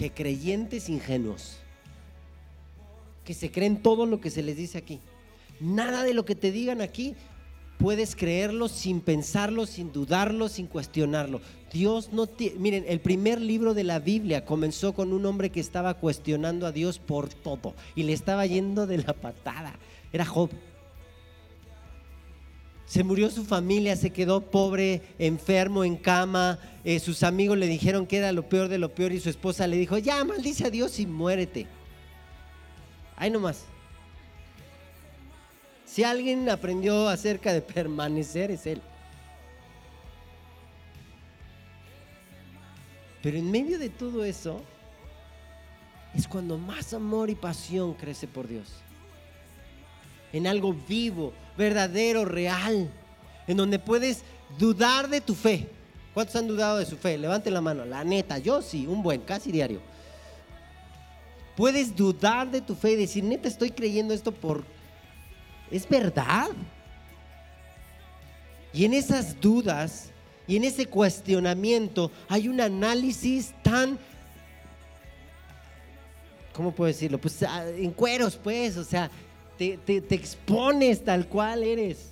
que 0.00 0.10
creyentes 0.10 0.88
ingenuos, 0.88 1.58
que 3.22 3.34
se 3.34 3.50
creen 3.50 3.82
todo 3.82 4.06
lo 4.06 4.18
que 4.18 4.30
se 4.30 4.42
les 4.42 4.56
dice 4.56 4.78
aquí. 4.78 4.98
Nada 5.60 6.04
de 6.04 6.14
lo 6.14 6.24
que 6.24 6.34
te 6.34 6.50
digan 6.50 6.80
aquí 6.80 7.16
puedes 7.76 8.16
creerlo 8.16 8.68
sin 8.68 9.02
pensarlo, 9.02 9.66
sin 9.66 9.92
dudarlo, 9.92 10.48
sin 10.48 10.68
cuestionarlo. 10.68 11.42
Dios 11.70 12.14
no 12.14 12.26
tiene... 12.26 12.58
Miren, 12.58 12.86
el 12.88 13.00
primer 13.00 13.42
libro 13.42 13.74
de 13.74 13.84
la 13.84 13.98
Biblia 13.98 14.46
comenzó 14.46 14.94
con 14.94 15.12
un 15.12 15.26
hombre 15.26 15.50
que 15.50 15.60
estaba 15.60 15.92
cuestionando 15.92 16.66
a 16.66 16.72
Dios 16.72 16.98
por 16.98 17.28
todo 17.28 17.74
y 17.94 18.04
le 18.04 18.14
estaba 18.14 18.46
yendo 18.46 18.86
de 18.86 19.02
la 19.02 19.12
patada. 19.12 19.74
Era 20.14 20.24
Job. 20.24 20.48
Se 22.90 23.04
murió 23.04 23.30
su 23.30 23.44
familia, 23.44 23.94
se 23.94 24.10
quedó 24.10 24.40
pobre, 24.40 25.00
enfermo, 25.20 25.84
en 25.84 25.94
cama. 25.94 26.58
Eh, 26.82 26.98
sus 26.98 27.22
amigos 27.22 27.56
le 27.56 27.68
dijeron 27.68 28.04
que 28.04 28.16
era 28.16 28.32
lo 28.32 28.48
peor 28.48 28.66
de 28.66 28.78
lo 28.78 28.92
peor 28.92 29.12
y 29.12 29.20
su 29.20 29.30
esposa 29.30 29.68
le 29.68 29.76
dijo, 29.76 29.96
ya, 29.96 30.24
maldice 30.24 30.66
a 30.66 30.70
Dios 30.70 30.98
y 30.98 31.06
muérete. 31.06 31.68
Ahí 33.14 33.30
nomás. 33.30 33.62
Si 35.86 36.02
alguien 36.02 36.50
aprendió 36.50 37.08
acerca 37.08 37.52
de 37.52 37.62
permanecer, 37.62 38.50
es 38.50 38.66
Él. 38.66 38.82
Pero 43.22 43.38
en 43.38 43.52
medio 43.52 43.78
de 43.78 43.88
todo 43.88 44.24
eso, 44.24 44.64
es 46.12 46.26
cuando 46.26 46.58
más 46.58 46.92
amor 46.92 47.30
y 47.30 47.36
pasión 47.36 47.94
crece 47.94 48.26
por 48.26 48.48
Dios. 48.48 48.82
En 50.32 50.46
algo 50.46 50.72
vivo, 50.72 51.32
verdadero, 51.56 52.24
real. 52.24 52.90
En 53.46 53.56
donde 53.56 53.78
puedes 53.78 54.22
dudar 54.58 55.08
de 55.08 55.20
tu 55.20 55.34
fe. 55.34 55.68
¿Cuántos 56.14 56.36
han 56.36 56.48
dudado 56.48 56.78
de 56.78 56.86
su 56.86 56.96
fe? 56.96 57.18
Levanten 57.18 57.54
la 57.54 57.60
mano. 57.60 57.84
La 57.84 58.04
neta, 58.04 58.38
yo 58.38 58.62
sí, 58.62 58.86
un 58.86 59.02
buen, 59.02 59.20
casi 59.20 59.52
diario. 59.52 59.80
Puedes 61.56 61.94
dudar 61.94 62.50
de 62.50 62.60
tu 62.60 62.74
fe 62.74 62.92
y 62.92 62.96
decir, 62.96 63.24
neta, 63.24 63.48
estoy 63.48 63.70
creyendo 63.70 64.14
esto 64.14 64.32
por 64.32 64.64
¿Es 65.70 65.88
verdad? 65.88 66.48
Y 68.72 68.84
en 68.84 68.94
esas 68.94 69.40
dudas 69.40 70.10
y 70.46 70.56
en 70.56 70.64
ese 70.64 70.86
cuestionamiento 70.86 72.10
hay 72.28 72.48
un 72.48 72.60
análisis 72.60 73.52
tan, 73.62 73.98
¿cómo 76.52 76.72
puedo 76.72 76.88
decirlo? 76.88 77.20
Pues 77.20 77.42
ah, 77.44 77.68
en 77.68 77.92
cueros, 77.92 78.36
pues, 78.36 78.76
o 78.76 78.84
sea, 78.84 79.10
te, 79.68 80.14
expones 80.14 81.04
tal 81.04 81.28
cual 81.28 81.62
eres. 81.62 82.10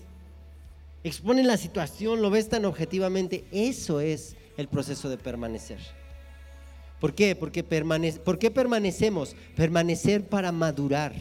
Expones 1.04 1.46
la 1.46 1.56
situación, 1.56 2.20
lo 2.20 2.30
ves 2.30 2.48
tan 2.48 2.64
objetivamente. 2.64 3.44
Eso 3.52 4.00
es 4.00 4.36
el 4.56 4.68
proceso 4.68 5.08
de 5.08 5.16
permanecer. 5.16 5.78
¿Por 7.00 7.14
qué? 7.14 7.36
Porque 7.36 7.62
permanece, 7.62 8.18
¿Por 8.18 8.38
qué 8.38 8.50
permanecemos? 8.50 9.36
Permanecer 9.54 10.24
para 10.24 10.50
madurar 10.50 11.14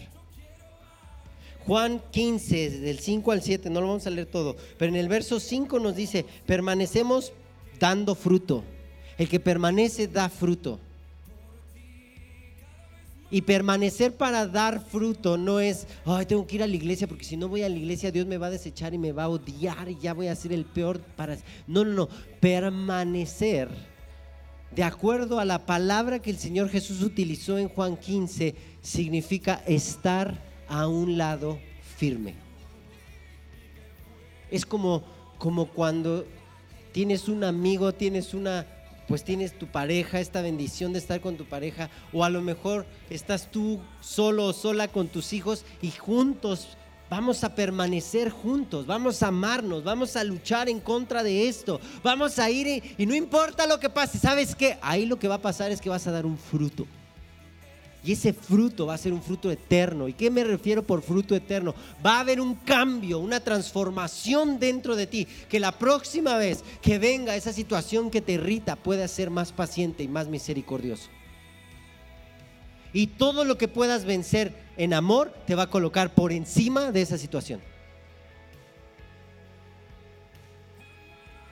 Juan 1.68 2.02
15, 2.12 2.80
del 2.80 3.00
5 3.00 3.32
al 3.34 3.42
7, 3.42 3.70
no 3.70 3.82
lo 3.82 3.88
vamos 3.88 4.08
a 4.08 4.10
leer 4.10 4.28
todo, 4.28 4.56
pero 4.78 4.90
en 4.90 4.96
el 4.96 5.10
verso 5.10 5.38
5 5.38 5.80
nos 5.80 5.98
dice, 5.98 6.26
permanecemos 6.46 7.34
dando 7.78 8.16
fruto. 8.16 8.64
El 9.18 9.28
que 9.28 9.42
permanece 9.42 10.08
da 10.08 10.30
fruto. 10.30 10.80
Y 13.30 13.42
permanecer 13.42 14.16
para 14.16 14.48
dar 14.48 14.82
fruto 14.86 15.38
no 15.38 15.60
es, 15.60 15.88
ay, 16.06 16.26
tengo 16.26 16.48
que 16.48 16.56
ir 16.56 16.64
a 16.64 16.68
la 16.68 16.76
iglesia 16.76 17.08
porque 17.08 17.26
si 17.26 17.36
no 17.36 17.50
voy 17.50 17.64
a 17.64 17.70
la 17.70 17.76
iglesia 17.76 18.12
Dios 18.12 18.26
me 18.26 18.38
va 18.38 18.48
a 18.48 18.52
desechar 18.52 18.94
y 18.94 18.98
me 18.98 19.12
va 19.12 19.24
a 19.24 19.30
odiar 19.30 19.90
y 19.90 19.98
ya 19.98 20.14
voy 20.14 20.28
a 20.28 20.36
ser 20.36 20.54
el 20.54 20.64
peor 20.64 21.00
para... 21.00 21.38
No, 21.68 21.84
no, 21.84 21.92
no. 21.92 22.10
Permanecer 22.40 23.70
de 24.72 24.84
acuerdo 24.84 25.40
a 25.40 25.46
la 25.46 25.66
palabra 25.66 26.20
que 26.20 26.30
el 26.30 26.38
Señor 26.38 26.70
Jesús 26.70 27.02
utilizó 27.02 27.58
en 27.58 27.70
Juan 27.70 27.98
15 27.98 28.56
significa 28.82 29.62
estar 29.66 30.38
a 30.68 30.88
un 30.88 31.18
lado 31.18 31.60
firme. 31.98 32.36
Es 34.52 34.66
como, 34.66 35.04
como 35.38 35.68
cuando 35.68 36.26
tienes 36.92 37.28
un 37.28 37.44
amigo, 37.44 37.94
tienes 37.94 38.34
una 38.34 38.66
pues 39.08 39.24
tienes 39.24 39.58
tu 39.58 39.68
pareja, 39.68 40.20
esta 40.20 40.42
bendición 40.42 40.94
de 40.94 41.00
estar 41.00 41.22
con 41.22 41.38
tu 41.38 41.46
pareja, 41.46 41.90
o 42.14 42.24
a 42.24 42.30
lo 42.30 42.42
mejor 42.42 42.86
estás 43.10 43.50
tú 43.52 43.80
solo 44.02 44.46
o 44.46 44.54
sola 44.54 44.88
con 44.88 45.08
tus 45.08 45.34
hijos 45.34 45.66
y 45.82 45.92
juntos 45.92 46.78
vamos 47.10 47.44
a 47.44 47.56
permanecer 47.56 48.30
juntos, 48.30 48.86
vamos 48.86 49.24
a 49.24 49.28
amarnos, 49.28 49.84
vamos 49.84 50.16
a 50.16 50.24
luchar 50.24 50.70
en 50.70 50.80
contra 50.80 51.24
de 51.24 51.48
esto, 51.48 51.80
vamos 52.04 52.38
a 52.38 52.50
ir 52.50 52.84
y, 52.98 53.06
no 53.06 53.16
importa 53.16 53.66
lo 53.66 53.80
que 53.80 53.90
pase, 53.90 54.18
¿sabes 54.18 54.56
qué? 54.56 54.78
Ahí 54.82 55.06
lo 55.06 55.18
que 55.18 55.28
va 55.28 55.36
a 55.36 55.42
pasar 55.42 55.72
es 55.72 55.80
que 55.80 55.90
vas 55.90 56.06
a 56.08 56.12
dar 56.12 56.26
un 56.26 56.38
fruto. 56.38 56.86
Y 58.08 58.14
ese 58.14 58.32
fruto 58.32 58.86
va 58.86 58.94
a 58.94 58.98
ser 58.98 59.12
un 59.12 59.22
fruto 59.22 59.52
eterno. 59.52 60.08
¿Y 60.08 60.14
qué 60.14 60.32
me 60.32 60.46
refiero 60.46 60.82
por 60.82 61.02
fruto 61.02 61.36
eterno? 61.36 61.76
Va 62.06 62.16
a 62.16 62.20
haber 62.22 62.40
un 62.40 62.56
cambio, 62.56 63.20
una 63.20 63.42
transformación 63.42 64.60
dentro 64.60 64.96
de 64.96 65.08
ti. 65.08 65.28
Que 65.50 65.60
la 65.60 65.74
próxima 65.74 66.38
vez 66.38 66.64
que 66.82 67.00
venga 67.00 67.36
esa 67.36 67.52
situación 67.52 68.10
que 68.10 68.22
te 68.22 68.32
irrita 68.32 68.78
puedas 68.78 69.12
ser 69.12 69.30
más 69.30 69.52
paciente 69.52 70.04
y 70.04 70.08
más 70.08 70.30
misericordioso. 70.30 71.10
Y 72.94 73.08
todo 73.08 73.44
lo 73.44 73.58
que 73.58 73.68
puedas 73.68 74.06
vencer 74.06 74.56
en 74.78 74.94
amor 74.94 75.34
te 75.46 75.56
va 75.56 75.64
a 75.64 75.70
colocar 75.70 76.16
por 76.16 76.32
encima 76.32 76.94
de 76.94 77.02
esa 77.02 77.18
situación. 77.18 77.60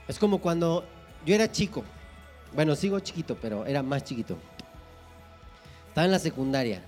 Es 0.08 0.18
como 0.18 0.40
cuando 0.40 0.86
yo 1.26 1.36
era 1.36 1.52
chico. 1.52 1.84
Bueno, 2.54 2.78
sigo 2.78 2.98
chiquito, 3.02 3.38
pero 3.42 3.66
era 3.66 3.84
más 3.84 4.06
chiquito. 4.06 4.38
Estaba 5.96 6.08
en 6.08 6.12
la 6.12 6.20
secundaria. 6.20 6.82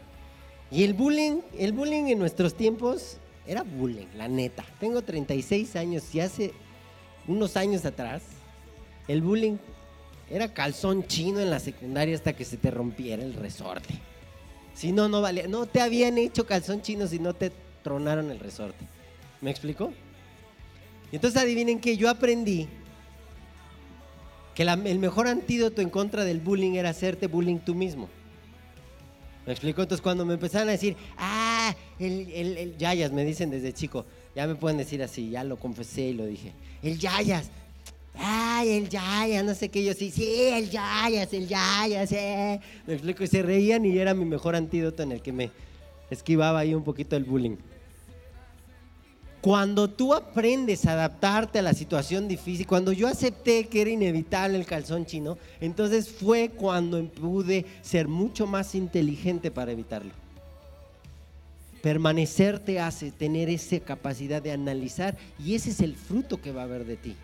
Y 0.70 0.84
el 0.84 0.94
bullying, 0.94 1.40
el 1.58 1.72
bullying 1.72 2.08
en 2.08 2.20
nuestros 2.20 2.56
tiempos 2.56 3.16
era 3.46 3.64
bullying, 3.64 4.08
la 4.18 4.28
neta. 4.28 4.66
Tengo 4.82 5.02
36 5.02 5.78
años 5.78 6.14
y 6.14 6.20
hace 6.20 6.52
unos 7.26 7.56
años 7.56 7.86
atrás, 7.86 8.24
el 9.08 9.22
bullying 9.22 9.60
era 10.30 10.54
calzón 10.54 11.08
chino 11.08 11.40
en 11.40 11.50
la 11.50 11.62
secundaria 11.62 12.16
hasta 12.16 12.34
que 12.34 12.44
se 12.44 12.58
te 12.58 12.70
rompiera 12.70 13.24
el 13.24 13.36
resorte. 13.36 13.94
Si 14.74 14.92
no, 14.92 15.08
no 15.08 15.22
valía. 15.22 15.48
No 15.48 15.68
te 15.68 15.80
habían 15.80 16.18
hecho 16.18 16.46
calzón 16.46 16.82
chino 16.82 17.08
si 17.08 17.18
no 17.18 17.34
te 17.34 17.54
tronaron 17.84 18.30
el 18.30 18.42
resorte. 18.42 18.86
¿Me 19.40 19.52
explico? 19.52 19.94
Y 21.14 21.16
entonces 21.16 21.42
adivinen 21.42 21.80
que 21.80 21.96
yo 21.96 22.10
aprendí 22.10 22.68
que 24.54 24.64
el 24.64 25.00
mejor 25.00 25.30
antídoto 25.30 25.82
en 25.82 25.90
contra 25.90 26.26
del 26.26 26.42
bullying 26.42 26.74
era 26.74 26.90
hacerte 26.90 27.28
bullying 27.28 27.60
tú 27.60 27.74
mismo. 27.74 28.10
¿Me 29.48 29.54
explico? 29.54 29.82
Entonces 29.82 30.04
cuando 30.04 30.26
me 30.26 30.34
empezaron 30.34 30.68
a 30.68 30.74
decir, 30.74 30.98
ah, 31.18 31.74
el, 32.00 32.30
el, 32.34 32.58
el, 32.58 32.78
Yayas, 32.78 33.14
me 33.14 33.24
dicen 33.24 33.50
desde 33.50 33.72
chico, 33.72 34.06
ya 34.36 34.46
me 34.46 34.56
pueden 34.56 34.78
decir 34.78 35.02
así, 35.02 35.30
ya 35.30 35.46
lo 35.46 35.56
confesé 35.56 36.02
y 36.02 36.14
lo 36.14 36.26
dije, 36.26 36.52
el 36.84 37.00
Yayas, 37.00 37.50
ay, 38.16 38.72
el 38.72 38.90
Yayas, 38.90 39.46
no 39.46 39.56
sé 39.56 39.70
qué, 39.70 39.86
yo 39.86 39.94
sí, 39.94 40.12
sí, 40.12 40.50
el 40.52 40.70
Yayas, 40.70 41.32
el 41.32 41.48
Yayas, 41.48 42.12
eh. 42.12 42.60
Me 42.86 42.96
explico, 42.96 43.24
y 43.24 43.28
se 43.28 43.42
reían 43.42 43.86
y 43.86 43.98
era 43.98 44.14
mi 44.14 44.26
mejor 44.26 44.54
antídoto 44.54 45.02
en 45.02 45.14
el 45.14 45.22
que 45.22 45.32
me 45.32 45.50
esquivaba 46.12 46.60
ahí 46.60 46.74
un 46.74 46.84
poquito 46.84 47.16
el 47.16 47.24
bullying. 47.24 47.56
Cuando 49.48 49.90
tú 49.90 50.14
aprendes 50.14 50.86
a 50.86 50.92
adaptarte 50.92 51.60
a 51.60 51.62
la 51.62 51.74
situación 51.74 52.28
difícil, 52.28 52.68
cuando 52.68 52.92
yo 52.92 53.08
acepté 53.08 53.70
que 53.70 53.80
era 53.80 53.90
inevitable 53.90 54.58
el 54.58 54.66
calzón 54.66 55.06
chino, 55.06 55.38
entonces 55.62 56.10
fue 56.10 56.50
cuando 56.50 57.02
pude 57.06 57.66
ser 57.82 58.10
mucho 58.10 58.46
más 58.46 58.76
inteligente 58.76 59.50
para 59.50 59.72
evitarlo. 59.72 60.12
Permanecer 61.82 62.60
te 62.60 62.82
hace 62.82 63.10
tener 63.10 63.48
esa 63.48 63.80
capacidad 63.80 64.42
de 64.42 64.52
analizar 64.52 65.18
y 65.40 65.56
ese 65.56 65.70
es 65.70 65.80
el 65.80 65.96
fruto 65.96 66.42
que 66.42 66.52
va 66.52 66.64
a 66.64 66.66
haber 66.66 66.84
de 66.84 66.98
ti. 66.98 67.16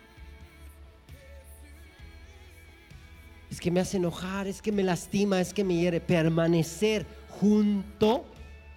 Es 3.50 3.60
que 3.60 3.70
me 3.70 3.80
hace 3.80 3.98
enojar, 3.98 4.46
es 4.46 4.62
que 4.62 4.72
me 4.72 4.82
lastima, 4.82 5.42
es 5.42 5.52
que 5.52 5.62
me 5.62 5.74
hiere. 5.76 6.00
Permanecer 6.00 7.04
junto 7.28 8.24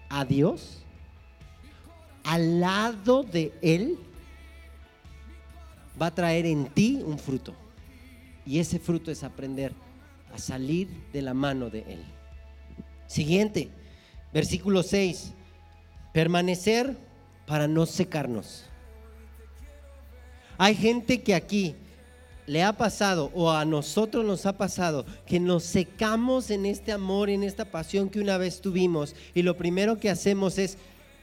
a 0.10 0.26
Dios 0.26 0.84
al 2.28 2.60
lado 2.60 3.24
de 3.24 3.54
Él, 3.62 3.98
va 6.00 6.08
a 6.08 6.14
traer 6.14 6.46
en 6.46 6.66
ti 6.66 7.02
un 7.04 7.18
fruto. 7.18 7.54
Y 8.46 8.60
ese 8.60 8.80
fruto 8.80 9.12
es 9.12 9.24
aprender 9.24 9.72
a 10.34 10.38
salir 10.38 10.90
de 11.14 11.22
la 11.22 11.34
mano 11.34 11.70
de 11.70 11.80
Él. 11.88 12.04
Siguiente, 13.08 13.70
versículo 14.34 14.84
6. 14.84 15.32
Permanecer 16.14 16.98
para 17.46 17.66
no 17.66 17.86
secarnos. 17.86 18.66
Hay 20.58 20.76
gente 20.76 21.22
que 21.22 21.34
aquí 21.34 21.76
le 22.46 22.62
ha 22.62 22.74
pasado 22.74 23.32
o 23.36 23.52
a 23.52 23.64
nosotros 23.64 24.26
nos 24.26 24.46
ha 24.46 24.58
pasado 24.58 25.06
que 25.26 25.40
nos 25.40 25.64
secamos 25.64 26.52
en 26.52 26.66
este 26.66 26.92
amor, 26.92 27.30
en 27.30 27.44
esta 27.44 27.72
pasión 27.72 28.10
que 28.10 28.20
una 28.20 28.38
vez 28.38 28.60
tuvimos 28.60 29.16
y 29.34 29.44
lo 29.44 29.56
primero 29.56 29.98
que 29.98 30.10
hacemos 30.10 30.58
es 30.58 30.78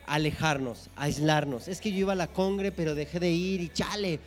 alejarnos, 0.07 0.91
aislarnos. 0.97 1.69
Es 1.69 1.81
que 1.81 1.91
yo 1.91 1.99
iba 1.99 2.13
a 2.13 2.17
la 2.17 2.27
congre, 2.27 2.73
pero 2.73 2.95
dejé 2.95 3.21
de 3.21 3.31
ir 3.31 3.61
y 3.61 3.69
chale. 3.69 4.21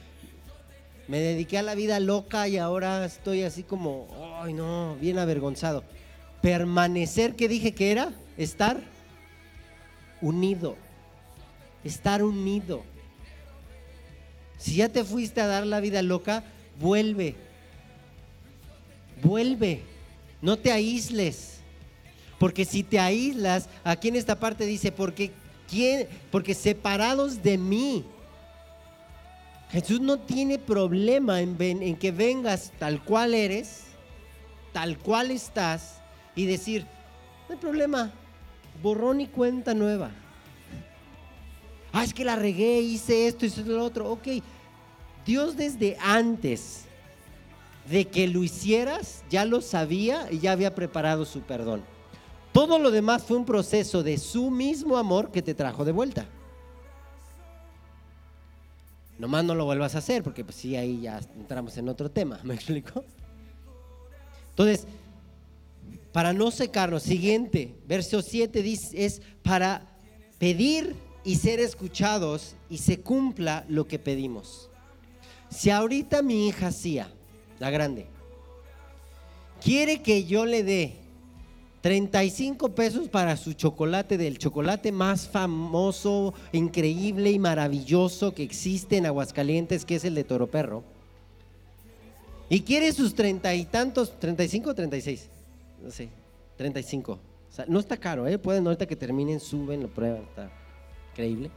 Me 1.08 1.20
dediqué 1.20 1.58
a 1.58 1.64
la 1.64 1.76
vida 1.76 2.00
loca 2.00 2.48
y 2.48 2.58
ahora 2.58 3.06
estoy 3.06 3.44
así 3.44 3.64
como, 3.64 4.08
ay 4.42 4.54
no, 4.54 4.98
bien 5.00 5.20
avergonzado. 5.20 5.84
Permanecer, 6.42 7.36
¿qué 7.36 7.48
dije 7.48 7.74
que 7.74 7.92
era? 7.92 8.12
Estar 8.38 8.82
unido. 10.22 10.76
Estar 11.84 12.24
unido. 12.24 12.84
Si 14.58 14.76
ya 14.76 14.90
te 14.90 15.04
fuiste 15.04 15.40
a 15.40 15.48
dar 15.48 15.66
la 15.66 15.80
vida 15.80 16.02
loca, 16.02 16.44
vuelve. 16.80 17.36
Vuelve. 19.24 19.84
No 20.42 20.58
te 20.58 20.72
aísles. 20.72 21.60
Porque 22.40 22.66
si 22.66 22.84
te 22.84 23.00
aíslas, 23.00 23.70
aquí 23.84 24.10
en 24.10 24.16
esta 24.16 24.40
parte 24.40 24.66
dice, 24.66 24.92
porque 24.92 25.32
Porque 26.32 26.54
separados 26.54 27.42
de 27.42 27.58
mí. 27.58 28.06
Jesús 29.70 30.00
no 30.00 30.18
tiene 30.20 30.60
problema 30.60 31.42
en, 31.42 31.58
en, 31.60 31.96
que 31.98 32.12
vengas 32.12 32.72
tal 32.80 33.04
cual 33.04 33.34
eres, 33.34 33.84
tal 34.72 34.98
cual 34.98 35.30
estás, 35.30 36.00
y 36.36 36.46
decir, 36.46 36.86
no 37.48 37.56
hay 37.56 37.60
problema, 37.60 38.14
borrón 38.82 39.20
y 39.20 39.28
cuenta 39.28 39.74
nueva. 39.74 40.12
Ah, 41.92 42.04
es 42.04 42.14
que 42.14 42.24
la 42.24 42.38
regué, 42.38 42.80
hice 42.80 43.28
esto, 43.28 43.46
hice 43.46 43.64
lo 43.64 43.84
otro. 43.84 44.10
Ok, 44.10 44.28
Dios 45.26 45.58
desde 45.58 45.98
antes 46.00 46.84
de 47.90 48.06
que 48.06 48.28
lo 48.28 48.44
hicieras, 48.44 49.24
ya 49.30 49.44
lo 49.44 49.62
sabía 49.62 50.28
y 50.32 50.40
ya 50.40 50.54
había 50.54 50.76
preparado 50.76 51.26
su 51.26 51.42
perdón. 51.42 51.84
Todo 52.58 52.80
lo 52.80 52.90
demás 52.90 53.22
fue 53.22 53.38
un 53.38 53.46
proceso 53.46 54.02
de 54.02 54.18
su 54.18 54.50
mismo 54.50 54.98
amor 54.98 55.30
que 55.30 55.44
te 55.44 55.54
trajo 55.54 55.86
de 55.86 55.92
vuelta. 55.92 56.28
Nomás 59.20 59.46
no 59.46 59.54
lo 59.54 59.66
vuelvas 59.66 59.94
a 59.94 60.00
hacer, 60.00 60.24
porque 60.24 60.44
pues 60.44 60.56
sí, 60.56 60.76
ahí 60.76 61.02
ya 61.02 61.20
entramos 61.36 61.78
en 61.78 61.88
otro 61.88 62.10
tema, 62.10 62.40
¿me 62.44 62.56
explico? 62.56 63.06
Entonces, 64.50 64.88
para 66.12 66.34
no 66.34 66.50
secarnos, 66.50 67.04
siguiente, 67.04 67.76
verso 67.86 68.24
7 68.24 68.64
dice, 68.64 69.06
es 69.06 69.22
para 69.44 69.86
pedir 70.40 70.96
y 71.24 71.36
ser 71.36 71.60
escuchados 71.60 72.56
y 72.72 72.80
se 72.80 73.02
cumpla 73.02 73.66
lo 73.70 73.88
que 73.88 74.00
pedimos. 74.00 74.72
Si 75.52 75.70
ahorita 75.70 76.24
mi 76.24 76.48
hija 76.48 76.72
Cia, 76.72 77.08
la 77.60 77.70
grande, 77.70 78.08
quiere 79.62 80.02
que 80.02 80.26
yo 80.26 80.48
le 80.48 80.64
dé 80.64 81.07
35 81.88 82.76
pesos 82.76 83.08
para 83.08 83.38
su 83.38 83.54
chocolate, 83.54 84.18
del 84.18 84.38
chocolate 84.38 84.92
más 84.92 85.26
famoso, 85.26 86.34
increíble 86.52 87.32
y 87.32 87.40
maravilloso 87.40 88.34
que 88.34 88.44
existe 88.44 88.98
en 88.98 89.06
Aguascalientes, 89.06 89.86
que 89.86 89.96
es 89.96 90.04
el 90.04 90.14
de 90.14 90.26
Toro 90.26 90.48
Perro. 90.48 90.84
Y 92.50 92.64
quiere 92.64 92.92
sus 92.92 93.16
treinta 93.16 93.56
y 93.56 93.64
tantos, 93.64 94.20
35 94.20 94.70
o 94.70 94.76
36, 94.76 95.30
no 95.82 95.90
sé, 95.90 96.10
35. 96.58 97.14
O 97.14 97.20
sea, 97.56 97.64
no 97.70 97.80
está 97.80 97.96
caro, 97.96 98.28
¿eh? 98.28 98.38
Pueden 98.38 98.68
ahorita 98.68 98.86
que 98.86 98.98
terminen, 98.98 99.40
suben, 99.40 99.82
lo 99.84 99.88
prueban, 99.88 100.24
está 100.24 100.52
increíble. 101.12 101.50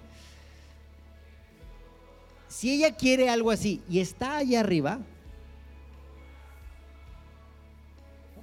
si 2.47 2.71
ella 2.73 2.95
quiere 2.95 3.29
algo 3.31 3.51
así 3.51 3.83
y 3.91 3.99
está 3.99 4.37
allá 4.37 4.61
arriba, 4.61 5.01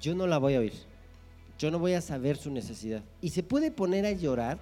yo 0.02 0.15
no 0.15 0.28
la 0.28 0.38
voy 0.38 0.56
a 0.56 0.60
oír. 0.60 0.96
Yo 1.57 1.71
no 1.71 1.79
voy 1.79 1.93
a 1.93 2.01
saber 2.01 2.37
su 2.37 2.51
necesidad. 2.51 3.03
Y 3.21 3.29
se 3.29 3.43
puede 3.43 3.71
poner 3.71 4.05
a 4.05 4.11
llorar 4.11 4.59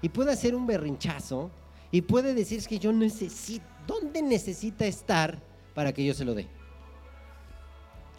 y 0.00 0.08
puede 0.08 0.32
hacer 0.32 0.54
un 0.54 0.66
berrinchazo 0.66 1.50
y 1.90 2.02
puede 2.02 2.34
decir 2.34 2.58
es 2.58 2.68
que 2.68 2.78
yo 2.78 2.92
necesito, 2.92 3.64
¿dónde 3.86 4.22
necesita 4.22 4.86
estar 4.86 5.38
para 5.74 5.92
que 5.92 6.04
yo 6.04 6.14
se 6.14 6.24
lo 6.24 6.34
dé? 6.34 6.46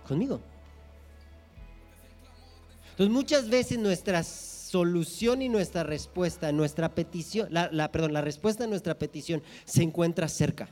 Conmigo. 0.08 0.40
Entonces 2.92 3.12
muchas 3.12 3.50
veces 3.50 3.80
nuestra 3.80 4.22
solución 4.22 5.42
y 5.42 5.50
nuestra 5.50 5.84
respuesta, 5.84 6.52
nuestra 6.52 6.94
petición, 6.94 7.48
la, 7.52 7.92
perdón, 7.92 8.14
la 8.14 8.22
respuesta 8.22 8.66
a 8.66 8.68
nuestra 8.68 9.00
petición 9.00 9.42
se 9.66 9.82
encuentra 9.82 10.28
cerca. 10.28 10.70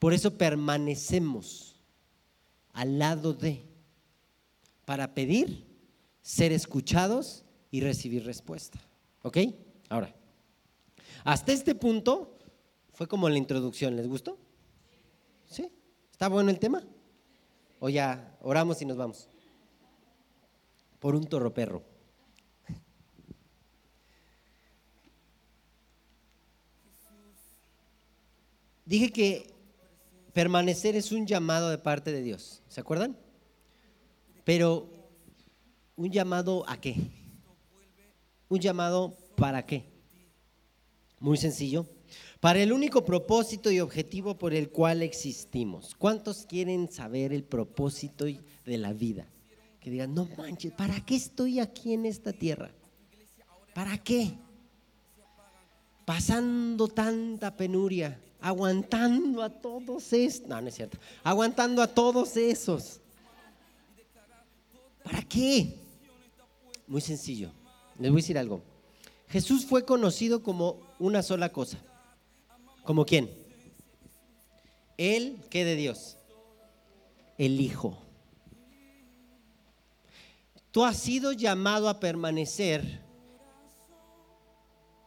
Por 0.00 0.12
eso 0.12 0.36
permanecemos 0.36 1.76
al 2.72 2.98
lado 2.98 3.32
de, 3.32 3.64
para 4.88 5.12
pedir, 5.12 5.66
ser 6.22 6.50
escuchados 6.50 7.44
y 7.70 7.82
recibir 7.82 8.24
respuesta. 8.24 8.80
¿Ok? 9.20 9.36
Ahora, 9.90 10.14
hasta 11.24 11.52
este 11.52 11.74
punto 11.74 12.38
fue 12.94 13.06
como 13.06 13.28
la 13.28 13.36
introducción. 13.36 13.96
¿Les 13.96 14.08
gustó? 14.08 14.38
¿Sí? 15.46 15.70
¿Está 16.10 16.28
bueno 16.28 16.48
el 16.48 16.58
tema? 16.58 16.82
O 17.80 17.90
ya 17.90 18.34
oramos 18.40 18.80
y 18.80 18.86
nos 18.86 18.96
vamos 18.96 19.28
por 20.98 21.14
un 21.14 21.26
torroperro. 21.26 21.82
Dije 28.86 29.12
que 29.12 29.52
permanecer 30.32 30.96
es 30.96 31.12
un 31.12 31.26
llamado 31.26 31.68
de 31.68 31.76
parte 31.76 32.10
de 32.10 32.22
Dios, 32.22 32.62
¿se 32.68 32.80
acuerdan? 32.80 33.27
Pero 34.48 34.88
un 35.94 36.10
llamado 36.10 36.64
a 36.66 36.80
qué? 36.80 36.96
Un 38.48 38.58
llamado 38.58 39.14
para 39.36 39.66
qué? 39.66 39.84
Muy 41.20 41.36
sencillo. 41.36 41.84
Para 42.40 42.62
el 42.62 42.72
único 42.72 43.04
propósito 43.04 43.70
y 43.70 43.80
objetivo 43.80 44.38
por 44.38 44.54
el 44.54 44.70
cual 44.70 45.02
existimos. 45.02 45.94
¿Cuántos 45.98 46.46
quieren 46.46 46.90
saber 46.90 47.34
el 47.34 47.44
propósito 47.44 48.24
de 48.24 48.78
la 48.78 48.94
vida? 48.94 49.28
que 49.80 49.90
digan, 49.90 50.14
no 50.14 50.26
manches, 50.38 50.72
¿para 50.72 50.98
qué 51.04 51.16
estoy 51.16 51.60
aquí 51.60 51.92
en 51.92 52.06
esta 52.06 52.32
tierra? 52.32 52.70
¿Para 53.74 53.98
qué? 53.98 54.32
Pasando 56.06 56.88
tanta 56.88 57.54
penuria, 57.54 58.18
aguantando 58.40 59.42
a 59.42 59.50
todos 59.50 60.10
esos, 60.14 60.48
no, 60.48 60.58
no 60.58 60.68
es 60.68 60.74
cierto, 60.74 60.96
aguantando 61.22 61.82
a 61.82 61.86
todos 61.86 62.34
esos. 62.38 63.02
¿Para 65.08 65.22
qué? 65.22 65.74
Muy 66.86 67.00
sencillo, 67.00 67.50
les 67.98 68.10
voy 68.10 68.18
a 68.18 68.22
decir 68.22 68.36
algo. 68.36 68.62
Jesús 69.28 69.64
fue 69.64 69.86
conocido 69.86 70.42
como 70.42 70.80
una 70.98 71.22
sola 71.22 71.50
cosa. 71.50 71.78
¿Como 72.84 73.06
quién? 73.06 73.30
Él, 74.98 75.40
¿qué 75.48 75.64
de 75.64 75.76
Dios? 75.76 76.18
El 77.38 77.58
Hijo. 77.58 77.96
Tú 80.72 80.84
has 80.84 80.98
sido 80.98 81.32
llamado 81.32 81.88
a 81.88 82.00
permanecer 82.00 83.02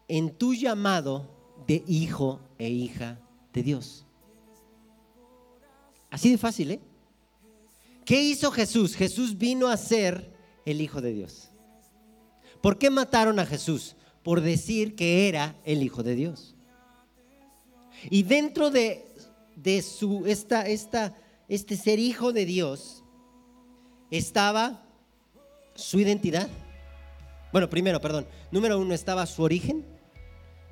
en 0.07 0.35
tu 0.35 0.55
llamado 0.55 1.29
de 1.67 1.83
hijo 1.87 2.39
e 2.57 2.69
hija 2.69 3.19
de 3.53 3.61
Dios. 3.61 4.07
Así 6.09 6.31
de 6.31 6.39
fácil, 6.39 6.71
¿eh? 6.71 6.90
¿Qué 8.11 8.21
hizo 8.21 8.51
Jesús? 8.51 8.97
Jesús 8.97 9.37
vino 9.37 9.69
a 9.69 9.77
ser 9.77 10.33
el 10.65 10.81
Hijo 10.81 10.99
de 10.99 11.13
Dios. 11.13 11.47
¿Por 12.59 12.77
qué 12.77 12.89
mataron 12.89 13.39
a 13.39 13.45
Jesús? 13.45 13.95
Por 14.21 14.41
decir 14.41 14.97
que 14.97 15.29
era 15.29 15.55
el 15.63 15.81
Hijo 15.81 16.03
de 16.03 16.15
Dios. 16.15 16.53
Y 18.09 18.23
dentro 18.23 18.69
de, 18.69 19.05
de 19.55 19.81
su, 19.81 20.25
esta, 20.25 20.67
esta, 20.67 21.15
este 21.47 21.77
ser 21.77 21.99
Hijo 21.99 22.33
de 22.33 22.45
Dios 22.45 23.01
estaba 24.09 24.83
su 25.73 25.97
identidad. 26.01 26.49
Bueno, 27.53 27.69
primero, 27.69 28.01
perdón. 28.01 28.27
Número 28.51 28.77
uno 28.77 28.93
estaba 28.93 29.25
su 29.25 29.41
origen. 29.41 29.85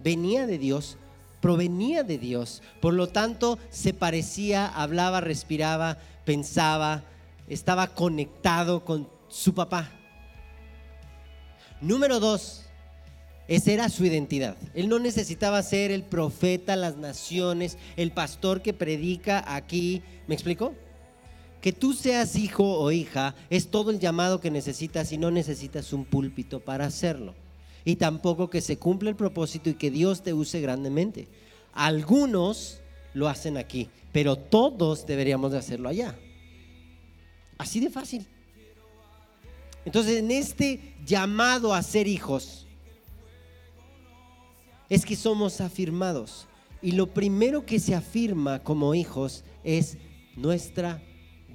Venía 0.03 0.45
de 0.45 0.57
Dios, 0.57 0.97
provenía 1.39 2.03
de 2.03 2.17
Dios. 2.17 2.61
Por 2.81 2.95
lo 2.95 3.07
tanto, 3.07 3.57
se 3.69 3.93
parecía, 3.93 4.67
hablaba, 4.67 5.21
respiraba, 5.21 5.99
pensaba, 6.25 7.05
estaba 7.49 7.87
conectado 7.87 8.85
con 8.85 9.09
su 9.27 9.53
papá. 9.53 9.91
Número 11.81 12.19
dos, 12.19 12.65
esa 13.47 13.71
era 13.71 13.89
su 13.89 14.05
identidad. 14.05 14.57
Él 14.75 14.89
no 14.89 14.99
necesitaba 14.99 15.63
ser 15.63 15.91
el 15.91 16.03
profeta, 16.03 16.75
las 16.75 16.97
naciones, 16.97 17.77
el 17.97 18.11
pastor 18.11 18.61
que 18.61 18.73
predica 18.73 19.43
aquí. 19.55 20.03
¿Me 20.27 20.35
explico? 20.35 20.75
Que 21.59 21.73
tú 21.73 21.93
seas 21.93 22.35
hijo 22.35 22.63
o 22.79 22.91
hija 22.91 23.35
es 23.49 23.71
todo 23.71 23.91
el 23.91 23.99
llamado 23.99 24.39
que 24.39 24.51
necesitas 24.51 25.11
y 25.11 25.17
no 25.17 25.31
necesitas 25.31 25.93
un 25.93 26.05
púlpito 26.05 26.59
para 26.59 26.85
hacerlo. 26.85 27.33
Y 27.83 27.95
tampoco 27.95 28.49
que 28.49 28.61
se 28.61 28.77
cumpla 28.77 29.09
el 29.09 29.15
propósito 29.15 29.69
y 29.69 29.73
que 29.73 29.89
Dios 29.89 30.21
te 30.21 30.33
use 30.33 30.61
grandemente. 30.61 31.27
Algunos 31.73 32.81
lo 33.15 33.27
hacen 33.27 33.57
aquí, 33.57 33.89
pero 34.11 34.35
todos 34.35 35.07
deberíamos 35.07 35.53
de 35.53 35.57
hacerlo 35.57 35.89
allá. 35.89 36.15
Así 37.59 37.79
de 37.81 37.89
fácil. 37.89 38.25
Entonces, 39.85 40.17
en 40.17 40.31
este 40.31 40.95
llamado 41.05 41.73
a 41.73 41.83
ser 41.83 42.07
hijos, 42.07 42.65
es 44.89 45.05
que 45.05 45.15
somos 45.15 45.61
afirmados. 45.61 46.47
Y 46.81 46.93
lo 46.93 47.07
primero 47.07 47.65
que 47.65 47.79
se 47.79 47.93
afirma 47.93 48.59
como 48.63 48.95
hijos 48.95 49.43
es 49.63 49.97
nuestra 50.37 51.03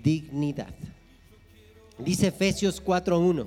dignidad. 0.03 0.75
Dice 1.99 2.29
Efesios 2.29 2.83
4:1. 2.85 3.47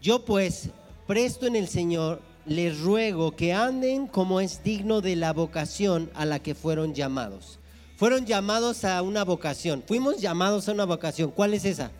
Yo 0.00 0.24
pues, 0.24 0.70
presto 1.08 1.46
en 1.46 1.56
el 1.56 1.66
Señor, 1.66 2.22
les 2.44 2.78
ruego 2.78 3.34
que 3.34 3.52
anden 3.52 4.06
como 4.06 4.40
es 4.40 4.62
digno 4.62 5.00
de 5.00 5.16
la 5.16 5.32
vocación 5.32 6.10
a 6.14 6.24
la 6.24 6.38
que 6.38 6.54
fueron 6.54 6.94
llamados. 6.94 7.58
Fueron 7.96 8.26
llamados 8.26 8.84
a 8.84 9.00
una 9.00 9.24
vocación. 9.24 9.82
Fuimos 9.86 10.20
llamados 10.20 10.68
a 10.68 10.72
una 10.72 10.84
vocación. 10.84 11.30
¿Cuál 11.30 11.54
es 11.54 11.64
esa? 11.64 11.90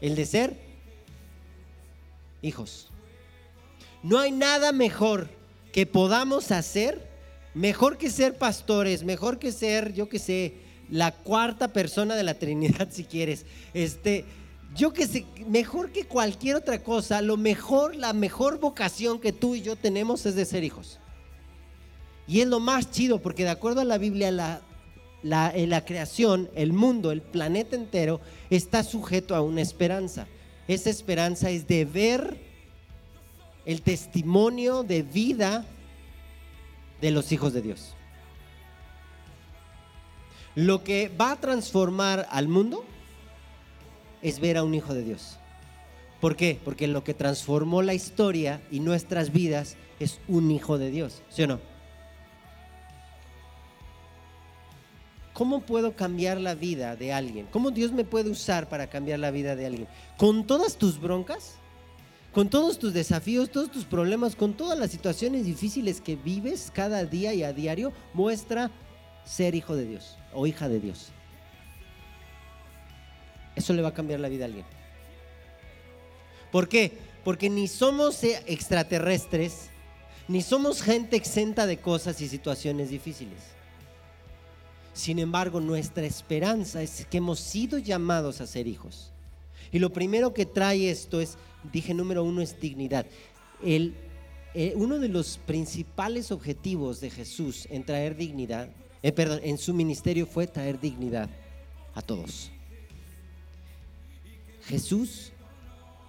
El 0.00 0.14
de 0.14 0.24
ser 0.24 0.56
hijos. 2.42 2.88
No 4.02 4.18
hay 4.18 4.30
nada 4.30 4.72
mejor 4.72 5.28
que 5.72 5.86
podamos 5.86 6.52
hacer, 6.52 7.08
mejor 7.54 7.98
que 7.98 8.10
ser 8.10 8.38
pastores, 8.38 9.02
mejor 9.04 9.38
que 9.38 9.52
ser, 9.52 9.92
yo 9.92 10.08
que 10.08 10.18
sé, 10.18 10.54
la 10.90 11.12
cuarta 11.12 11.72
persona 11.72 12.14
de 12.14 12.22
la 12.22 12.34
Trinidad, 12.34 12.88
si 12.92 13.04
quieres. 13.04 13.44
Este, 13.74 14.24
yo 14.76 14.92
que 14.92 15.08
sé, 15.08 15.26
mejor 15.48 15.90
que 15.90 16.06
cualquier 16.06 16.56
otra 16.56 16.82
cosa, 16.82 17.20
lo 17.20 17.36
mejor, 17.36 17.96
la 17.96 18.12
mejor 18.12 18.60
vocación 18.60 19.20
que 19.20 19.32
tú 19.32 19.56
y 19.56 19.62
yo 19.62 19.74
tenemos 19.74 20.24
es 20.24 20.36
de 20.36 20.44
ser 20.44 20.62
hijos. 20.62 20.98
Y 22.28 22.40
es 22.40 22.46
lo 22.46 22.60
más 22.60 22.90
chido, 22.92 23.20
porque 23.20 23.42
de 23.42 23.50
acuerdo 23.50 23.80
a 23.80 23.84
la 23.84 23.98
Biblia, 23.98 24.30
la, 24.30 24.62
la, 25.22 25.84
creación, 25.84 26.50
el 26.54 26.72
mundo, 26.72 27.10
el 27.10 27.22
planeta 27.22 27.76
entero, 27.76 28.20
está 28.50 28.82
sujeto 28.82 29.34
a 29.34 29.40
una 29.40 29.60
esperanza. 29.60 30.26
Esa 30.68 30.90
esperanza 30.90 31.50
es 31.50 31.66
de 31.66 31.84
ver 31.84 32.38
el 33.64 33.82
testimonio 33.82 34.82
de 34.82 35.02
vida 35.02 35.64
de 37.00 37.10
los 37.10 37.32
hijos 37.32 37.52
de 37.52 37.62
Dios. 37.62 37.94
Lo 40.54 40.84
que 40.84 41.08
va 41.08 41.32
a 41.32 41.40
transformar 41.40 42.26
al 42.30 42.48
mundo 42.48 42.84
es 44.20 44.40
ver 44.40 44.56
a 44.56 44.64
un 44.64 44.74
hijo 44.74 44.94
de 44.94 45.02
Dios. 45.02 45.38
¿Por 46.20 46.36
qué? 46.36 46.60
Porque 46.64 46.86
lo 46.86 47.02
que 47.02 47.14
transformó 47.14 47.82
la 47.82 47.94
historia 47.94 48.62
y 48.70 48.80
nuestras 48.80 49.32
vidas 49.32 49.76
es 49.98 50.20
un 50.28 50.50
hijo 50.50 50.78
de 50.78 50.90
Dios, 50.90 51.22
¿sí 51.28 51.42
o 51.42 51.46
no? 51.46 51.71
¿Cómo 55.42 55.62
puedo 55.62 55.96
cambiar 55.96 56.40
la 56.40 56.54
vida 56.54 56.94
de 56.94 57.12
alguien? 57.12 57.48
¿Cómo 57.50 57.72
Dios 57.72 57.90
me 57.90 58.04
puede 58.04 58.30
usar 58.30 58.68
para 58.68 58.86
cambiar 58.86 59.18
la 59.18 59.32
vida 59.32 59.56
de 59.56 59.66
alguien? 59.66 59.88
¿Con 60.16 60.46
todas 60.46 60.76
tus 60.76 61.00
broncas? 61.00 61.54
¿Con 62.32 62.48
todos 62.48 62.78
tus 62.78 62.92
desafíos, 62.92 63.50
todos 63.50 63.68
tus 63.68 63.84
problemas, 63.84 64.36
con 64.36 64.54
todas 64.54 64.78
las 64.78 64.92
situaciones 64.92 65.44
difíciles 65.44 66.00
que 66.00 66.14
vives 66.14 66.70
cada 66.72 67.04
día 67.04 67.34
y 67.34 67.42
a 67.42 67.52
diario? 67.52 67.92
Muestra 68.14 68.70
ser 69.24 69.56
hijo 69.56 69.74
de 69.74 69.84
Dios 69.84 70.16
o 70.32 70.46
hija 70.46 70.68
de 70.68 70.78
Dios. 70.78 71.08
Eso 73.56 73.72
le 73.72 73.82
va 73.82 73.88
a 73.88 73.94
cambiar 73.94 74.20
la 74.20 74.28
vida 74.28 74.44
a 74.44 74.46
alguien. 74.46 74.64
¿Por 76.52 76.68
qué? 76.68 76.96
Porque 77.24 77.50
ni 77.50 77.66
somos 77.66 78.22
extraterrestres, 78.22 79.70
ni 80.28 80.40
somos 80.40 80.82
gente 80.82 81.16
exenta 81.16 81.66
de 81.66 81.78
cosas 81.78 82.20
y 82.20 82.28
situaciones 82.28 82.90
difíciles. 82.90 83.60
Sin 84.92 85.18
embargo, 85.18 85.60
nuestra 85.60 86.04
esperanza 86.04 86.82
es 86.82 87.06
que 87.06 87.18
hemos 87.18 87.40
sido 87.40 87.78
llamados 87.78 88.40
a 88.40 88.46
ser 88.46 88.66
hijos. 88.66 89.10
Y 89.70 89.78
lo 89.78 89.90
primero 89.90 90.34
que 90.34 90.44
trae 90.44 90.90
esto 90.90 91.20
es, 91.20 91.38
dije 91.72 91.94
número 91.94 92.22
uno, 92.24 92.42
es 92.42 92.60
dignidad. 92.60 93.06
El, 93.64 93.94
eh, 94.54 94.74
uno 94.76 94.98
de 94.98 95.08
los 95.08 95.38
principales 95.38 96.30
objetivos 96.30 97.00
de 97.00 97.10
Jesús 97.10 97.66
en 97.70 97.84
traer 97.84 98.16
dignidad, 98.16 98.68
eh, 99.02 99.12
perdón, 99.12 99.40
en 99.42 99.56
su 99.56 99.72
ministerio 99.72 100.26
fue 100.26 100.46
traer 100.46 100.78
dignidad 100.78 101.30
a 101.94 102.02
todos. 102.02 102.50
Jesús 104.64 105.32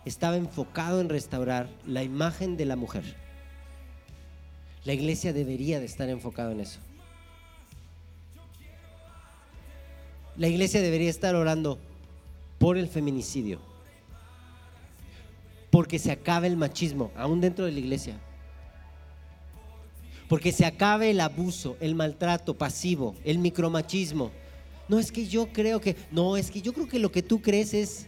estaba 0.04 0.36
enfocado 0.36 1.00
en 1.00 1.08
restaurar 1.08 1.70
la 1.88 2.04
imagen 2.04 2.58
de 2.58 2.66
la 2.66 2.76
mujer. 2.76 3.16
La 4.84 4.94
iglesia 4.94 5.32
debería 5.32 5.80
de 5.80 5.86
estar 5.86 6.10
enfocado 6.10 6.52
en 6.52 6.60
eso. 6.60 6.80
La 10.36 10.48
iglesia 10.48 10.82
debería 10.82 11.10
estar 11.10 11.36
orando 11.36 11.78
por 12.58 12.78
el 12.78 12.88
feminicidio. 12.88 13.60
Porque 15.70 16.00
se 16.00 16.12
acabe 16.12 16.48
el 16.48 16.58
machismo, 16.58 17.12
aún 17.16 17.42
dentro 17.42 17.66
de 17.66 17.72
la 17.72 17.80
iglesia. 17.80 18.20
Porque 20.28 20.52
se 20.52 20.66
acabe 20.66 21.12
el 21.12 21.20
abuso, 21.20 21.78
el 21.80 21.94
maltrato 21.94 22.56
pasivo, 22.56 23.16
el 23.24 23.38
micromachismo. 23.38 24.32
No 24.88 25.00
es 25.00 25.12
que 25.12 25.28
yo 25.28 25.48
creo 25.48 25.80
que, 25.80 25.96
no, 26.12 26.38
es 26.38 26.50
que 26.50 26.62
yo 26.62 26.74
creo 26.74 26.88
que 26.88 27.00
lo 27.00 27.12
que 27.12 27.22
tú 27.22 27.42
crees 27.42 27.74
es... 27.74 28.08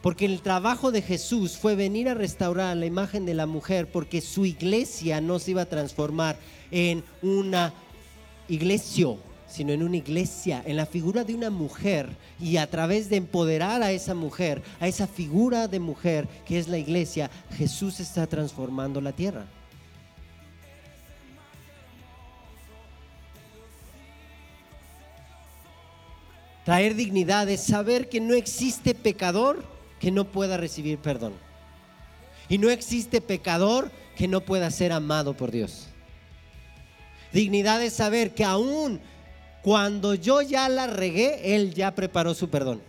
Porque 0.00 0.24
el 0.24 0.40
trabajo 0.40 0.92
de 0.92 1.02
Jesús 1.02 1.58
fue 1.58 1.74
venir 1.74 2.08
a 2.08 2.14
restaurar 2.14 2.74
la 2.78 2.86
imagen 2.86 3.26
de 3.26 3.34
la 3.34 3.44
mujer 3.44 3.90
porque 3.90 4.22
su 4.22 4.46
iglesia 4.46 5.20
no 5.20 5.38
se 5.38 5.50
iba 5.50 5.62
a 5.62 5.66
transformar 5.66 6.38
en 6.70 7.04
una 7.20 7.74
iglesia 8.48 9.08
sino 9.50 9.72
en 9.72 9.82
una 9.82 9.96
iglesia, 9.96 10.62
en 10.64 10.76
la 10.76 10.86
figura 10.86 11.24
de 11.24 11.34
una 11.34 11.50
mujer 11.50 12.08
y 12.38 12.56
a 12.56 12.70
través 12.70 13.10
de 13.10 13.16
empoderar 13.16 13.82
a 13.82 13.92
esa 13.92 14.14
mujer, 14.14 14.62
a 14.78 14.86
esa 14.86 15.06
figura 15.06 15.68
de 15.68 15.80
mujer 15.80 16.28
que 16.46 16.58
es 16.58 16.68
la 16.68 16.78
iglesia, 16.78 17.30
Jesús 17.58 18.00
está 18.00 18.26
transformando 18.26 19.00
la 19.00 19.12
tierra. 19.12 19.46
Traer 26.64 26.94
dignidad 26.94 27.48
es 27.48 27.62
saber 27.62 28.08
que 28.08 28.20
no 28.20 28.34
existe 28.34 28.94
pecador 28.94 29.64
que 29.98 30.12
no 30.12 30.26
pueda 30.26 30.56
recibir 30.56 30.98
perdón. 30.98 31.32
Y 32.48 32.58
no 32.58 32.70
existe 32.70 33.20
pecador 33.20 33.90
que 34.16 34.28
no 34.28 34.40
pueda 34.42 34.70
ser 34.70 34.92
amado 34.92 35.36
por 35.36 35.50
Dios. 35.50 35.88
Dignidad 37.32 37.82
es 37.82 37.94
saber 37.94 38.34
que 38.34 38.44
aún 38.44 39.00
cuando 39.62 40.14
yo 40.14 40.40
ya 40.40 40.68
la 40.68 40.86
regué, 40.86 41.54
Él 41.54 41.74
ya 41.74 41.94
preparó 41.94 42.34
su 42.34 42.48
perdón. 42.48 42.80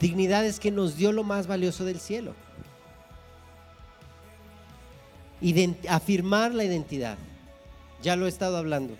Dignidad 0.00 0.44
es 0.44 0.58
que 0.58 0.70
nos 0.70 0.96
dio 0.96 1.12
lo 1.12 1.24
más 1.24 1.46
valioso 1.46 1.84
del 1.84 2.00
cielo. 2.00 2.34
afirmar 5.88 6.54
la 6.54 6.64
identidad. 6.64 7.18
Ya 8.02 8.16
lo 8.16 8.26
he 8.26 8.28
estado 8.28 8.56
hablando. 8.56 8.96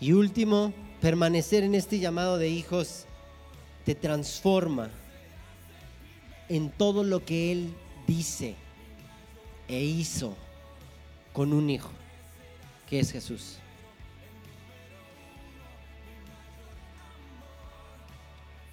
Y 0.00 0.12
último, 0.12 0.72
permanecer 1.00 1.62
en 1.62 1.74
este 1.74 1.98
llamado 1.98 2.38
de 2.38 2.48
hijos 2.48 3.06
te 3.84 3.94
transforma 3.94 4.90
en 6.48 6.70
todo 6.70 7.04
lo 7.04 7.24
que 7.24 7.52
Él 7.52 7.74
dice 8.06 8.54
e 9.68 9.82
hizo 9.82 10.36
con 11.32 11.52
un 11.52 11.70
hijo, 11.70 11.90
que 12.88 13.00
es 13.00 13.12
Jesús. 13.12 13.56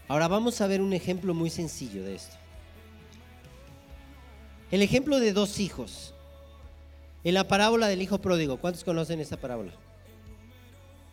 Ahora 0.08 0.28
vamos 0.28 0.62
a 0.62 0.67
ver 0.67 0.82
un 0.82 0.93
ejemplo 0.93 1.34
muy 1.34 1.50
sencillo 1.50 2.04
de 2.04 2.15
esto. 2.15 2.36
El 4.72 4.82
ejemplo 4.82 5.20
de 5.20 5.34
dos 5.34 5.60
hijos. 5.60 6.13
En 7.24 7.34
la 7.34 7.48
parábola 7.48 7.88
del 7.88 8.02
hijo 8.02 8.20
pródigo, 8.20 8.58
¿cuántos 8.58 8.84
conocen 8.84 9.20
esta 9.20 9.38
parábola? 9.38 9.74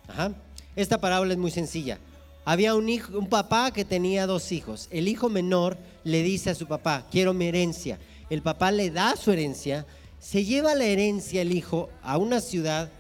Ajá. 0.07 0.33
Esta 0.77 1.01
parábola 1.01 1.33
es 1.33 1.39
muy 1.39 1.51
sencilla. 1.51 1.99
Había 2.45 2.75
un, 2.75 2.89
hijo, 2.89 3.19
un 3.19 3.29
papá 3.29 3.73
que 3.73 3.85
tenía 3.85 4.27
dos 4.27 4.53
hijos. 4.53 4.89
El 4.91 5.09
hijo 5.09 5.29
menor 5.29 5.79
le 6.05 6.23
dice 6.23 6.51
a 6.51 6.55
su 6.55 6.67
papá, 6.67 7.07
quiero 7.11 7.33
mi 7.33 7.47
herencia. 7.47 7.99
El 8.31 8.43
papá 8.43 8.71
le 8.71 8.91
da 8.91 9.17
su 9.17 9.33
herencia 9.33 9.87
se 10.25 10.43
lleva 10.43 10.75
la 10.75 10.87
herencia 10.87 11.43
el 11.43 11.53
hijo 11.53 11.91
a 12.03 12.17
una 12.17 12.41
ciudad 12.41 12.91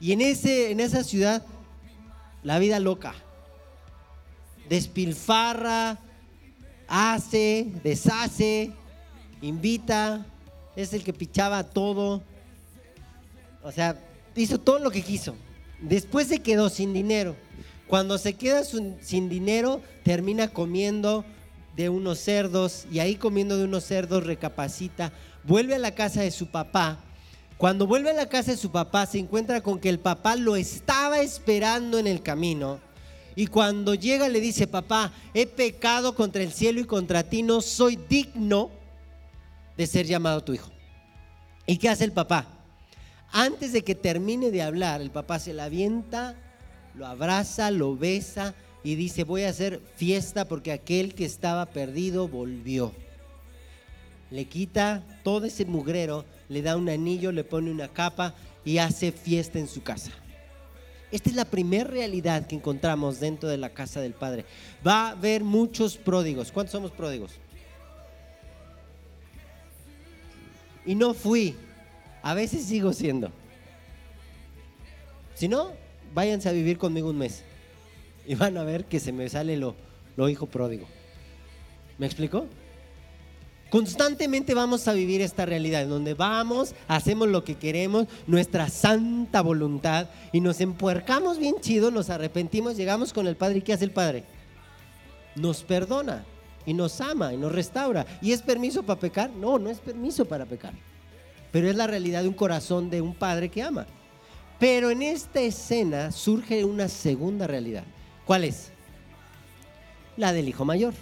y 0.00 0.12
en, 0.12 0.22
ese, 0.22 0.70
en 0.70 0.80
esa 0.80 1.04
ciudad 1.04 1.44
la 2.42 2.58
vida 2.58 2.80
loca. 2.80 3.14
Despilfarra, 4.66 5.98
hace, 6.88 7.66
deshace, 7.84 8.72
invita, 9.42 10.24
es 10.74 10.94
el 10.94 11.04
que 11.04 11.12
pichaba 11.12 11.64
todo. 11.64 12.22
O 13.62 13.70
sea, 13.70 14.02
hizo 14.34 14.58
todo 14.58 14.78
lo 14.78 14.90
que 14.90 15.02
quiso. 15.02 15.34
Después 15.82 16.28
se 16.28 16.38
quedó 16.38 16.70
sin 16.70 16.94
dinero. 16.94 17.36
Cuando 17.88 18.16
se 18.16 18.32
queda 18.32 18.64
sin 18.64 19.28
dinero, 19.28 19.82
termina 20.02 20.48
comiendo 20.48 21.26
de 21.76 21.90
unos 21.90 22.20
cerdos 22.20 22.86
y 22.90 23.00
ahí 23.00 23.16
comiendo 23.16 23.58
de 23.58 23.64
unos 23.64 23.84
cerdos 23.84 24.24
recapacita 24.24 25.12
vuelve 25.44 25.74
a 25.74 25.78
la 25.78 25.94
casa 25.94 26.22
de 26.22 26.30
su 26.30 26.46
papá. 26.46 26.98
Cuando 27.56 27.86
vuelve 27.86 28.10
a 28.10 28.14
la 28.14 28.28
casa 28.28 28.52
de 28.52 28.56
su 28.56 28.70
papá 28.70 29.06
se 29.06 29.18
encuentra 29.18 29.60
con 29.60 29.78
que 29.78 29.88
el 29.88 29.98
papá 29.98 30.36
lo 30.36 30.56
estaba 30.56 31.20
esperando 31.20 31.98
en 31.98 32.06
el 32.06 32.22
camino. 32.22 32.80
Y 33.36 33.46
cuando 33.46 33.94
llega 33.94 34.28
le 34.28 34.40
dice, 34.40 34.66
papá, 34.66 35.12
he 35.34 35.46
pecado 35.46 36.14
contra 36.14 36.42
el 36.42 36.52
cielo 36.52 36.80
y 36.80 36.84
contra 36.84 37.22
ti, 37.22 37.42
no 37.42 37.60
soy 37.60 37.96
digno 38.08 38.70
de 39.76 39.86
ser 39.86 40.06
llamado 40.06 40.42
tu 40.42 40.52
hijo. 40.52 40.70
¿Y 41.66 41.76
qué 41.76 41.88
hace 41.88 42.04
el 42.04 42.12
papá? 42.12 42.46
Antes 43.30 43.72
de 43.72 43.82
que 43.82 43.94
termine 43.94 44.50
de 44.50 44.62
hablar, 44.62 45.00
el 45.00 45.10
papá 45.10 45.38
se 45.38 45.52
la 45.52 45.64
avienta, 45.64 46.34
lo 46.94 47.06
abraza, 47.06 47.70
lo 47.70 47.96
besa 47.96 48.54
y 48.82 48.96
dice, 48.96 49.24
voy 49.24 49.44
a 49.44 49.50
hacer 49.50 49.80
fiesta 49.96 50.46
porque 50.46 50.72
aquel 50.72 51.14
que 51.14 51.24
estaba 51.24 51.66
perdido 51.66 52.26
volvió 52.26 52.92
le 54.30 54.44
quita 54.46 55.02
todo 55.22 55.46
ese 55.46 55.64
mugrero, 55.64 56.24
le 56.48 56.62
da 56.62 56.76
un 56.76 56.88
anillo, 56.88 57.32
le 57.32 57.44
pone 57.44 57.70
una 57.70 57.88
capa 57.88 58.34
y 58.64 58.78
hace 58.78 59.12
fiesta 59.12 59.58
en 59.58 59.68
su 59.68 59.82
casa. 59.82 60.12
Esta 61.10 61.28
es 61.28 61.34
la 61.34 61.44
primera 61.44 61.84
realidad 61.84 62.46
que 62.46 62.54
encontramos 62.54 63.18
dentro 63.18 63.48
de 63.48 63.56
la 63.56 63.70
casa 63.70 64.00
del 64.00 64.12
Padre. 64.12 64.44
Va 64.86 65.08
a 65.08 65.10
haber 65.10 65.42
muchos 65.42 65.96
pródigos. 65.96 66.52
¿Cuántos 66.52 66.72
somos 66.72 66.92
pródigos? 66.92 67.32
Y 70.86 70.94
no 70.94 71.14
fui. 71.14 71.56
A 72.22 72.34
veces 72.34 72.64
sigo 72.64 72.92
siendo. 72.92 73.32
Si 75.34 75.48
no, 75.48 75.72
váyanse 76.14 76.48
a 76.48 76.52
vivir 76.52 76.78
conmigo 76.78 77.10
un 77.10 77.18
mes. 77.18 77.42
Y 78.26 78.36
van 78.36 78.56
a 78.56 78.62
ver 78.62 78.84
que 78.84 79.00
se 79.00 79.10
me 79.10 79.28
sale 79.28 79.56
lo, 79.56 79.74
lo 80.16 80.28
hijo 80.28 80.46
pródigo. 80.46 80.86
¿Me 81.98 82.06
explicó? 82.06 82.46
Constantemente 83.70 84.52
vamos 84.52 84.88
a 84.88 84.92
vivir 84.92 85.22
esta 85.22 85.46
realidad, 85.46 85.82
en 85.82 85.90
donde 85.90 86.14
vamos, 86.14 86.74
hacemos 86.88 87.28
lo 87.28 87.44
que 87.44 87.54
queremos, 87.54 88.08
nuestra 88.26 88.68
santa 88.68 89.42
voluntad, 89.42 90.08
y 90.32 90.40
nos 90.40 90.60
empuercamos 90.60 91.38
bien 91.38 91.54
chido, 91.60 91.92
nos 91.92 92.10
arrepentimos, 92.10 92.76
llegamos 92.76 93.12
con 93.12 93.28
el 93.28 93.36
Padre, 93.36 93.58
¿y 93.58 93.62
qué 93.62 93.72
hace 93.72 93.84
el 93.84 93.92
Padre? 93.92 94.24
Nos 95.36 95.62
perdona, 95.62 96.24
y 96.66 96.74
nos 96.74 97.00
ama, 97.00 97.32
y 97.32 97.36
nos 97.36 97.52
restaura. 97.52 98.06
¿Y 98.20 98.32
es 98.32 98.42
permiso 98.42 98.82
para 98.82 98.98
pecar? 98.98 99.30
No, 99.30 99.58
no 99.58 99.70
es 99.70 99.78
permiso 99.78 100.24
para 100.24 100.46
pecar. 100.46 100.74
Pero 101.52 101.68
es 101.68 101.76
la 101.76 101.86
realidad 101.86 102.22
de 102.22 102.28
un 102.28 102.34
corazón 102.34 102.90
de 102.90 103.00
un 103.00 103.14
Padre 103.14 103.48
que 103.48 103.62
ama. 103.62 103.86
Pero 104.58 104.90
en 104.90 105.02
esta 105.02 105.40
escena 105.40 106.12
surge 106.12 106.64
una 106.64 106.88
segunda 106.88 107.46
realidad. 107.46 107.84
¿Cuál 108.24 108.44
es? 108.44 108.72
La 110.16 110.32
del 110.32 110.48
hijo 110.48 110.64
mayor. 110.64 110.92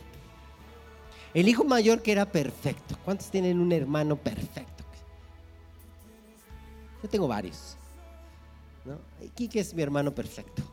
El 1.38 1.48
hijo 1.48 1.62
mayor 1.62 2.02
que 2.02 2.10
era 2.10 2.26
perfecto. 2.26 2.98
¿Cuántos 3.04 3.30
tienen 3.30 3.60
un 3.60 3.70
hermano 3.70 4.16
perfecto? 4.16 4.82
Yo 7.00 7.08
tengo 7.08 7.28
varios. 7.28 7.76
¿no? 8.84 8.98
Es 9.54 9.72
mi 9.72 9.82
hermano 9.82 10.12
perfecto. 10.12 10.64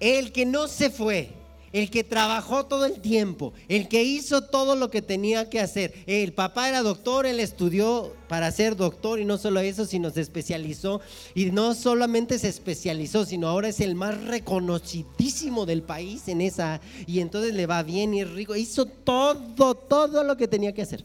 El 0.00 0.32
que 0.32 0.44
no 0.44 0.66
se 0.66 0.90
fue, 0.90 1.34
el 1.76 1.90
que 1.90 2.04
trabajó 2.04 2.64
todo 2.64 2.86
el 2.86 3.02
tiempo, 3.02 3.52
el 3.68 3.86
que 3.86 4.02
hizo 4.02 4.40
todo 4.40 4.76
lo 4.76 4.88
que 4.90 5.02
tenía 5.02 5.50
que 5.50 5.60
hacer. 5.60 5.92
El 6.06 6.32
papá 6.32 6.70
era 6.70 6.80
doctor, 6.80 7.26
él 7.26 7.38
estudió 7.38 8.14
para 8.28 8.50
ser 8.50 8.76
doctor 8.76 9.20
y 9.20 9.26
no 9.26 9.36
solo 9.36 9.60
eso, 9.60 9.84
sino 9.84 10.08
se 10.08 10.22
especializó. 10.22 11.02
Y 11.34 11.50
no 11.50 11.74
solamente 11.74 12.38
se 12.38 12.48
especializó, 12.48 13.26
sino 13.26 13.46
ahora 13.48 13.68
es 13.68 13.80
el 13.80 13.94
más 13.94 14.24
reconocidísimo 14.24 15.66
del 15.66 15.82
país 15.82 16.28
en 16.28 16.40
esa. 16.40 16.80
Y 17.06 17.20
entonces 17.20 17.52
le 17.52 17.66
va 17.66 17.82
bien 17.82 18.14
y 18.14 18.22
es 18.22 18.30
rico. 18.30 18.56
Hizo 18.56 18.86
todo, 18.86 19.74
todo 19.74 20.24
lo 20.24 20.38
que 20.38 20.48
tenía 20.48 20.72
que 20.72 20.80
hacer. 20.80 21.04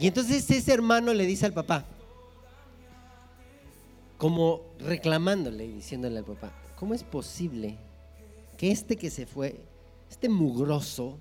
Y 0.00 0.08
entonces 0.08 0.50
ese 0.50 0.72
hermano 0.72 1.14
le 1.14 1.26
dice 1.26 1.46
al 1.46 1.52
papá, 1.52 1.86
como 4.18 4.62
reclamándole 4.80 5.64
y 5.64 5.74
diciéndole 5.74 6.18
al 6.18 6.24
papá, 6.24 6.52
¿cómo 6.74 6.92
es 6.92 7.04
posible 7.04 7.78
que 8.56 8.70
este 8.70 8.96
que 8.96 9.10
se 9.10 9.26
fue, 9.26 9.60
este 10.10 10.28
mugroso, 10.28 11.18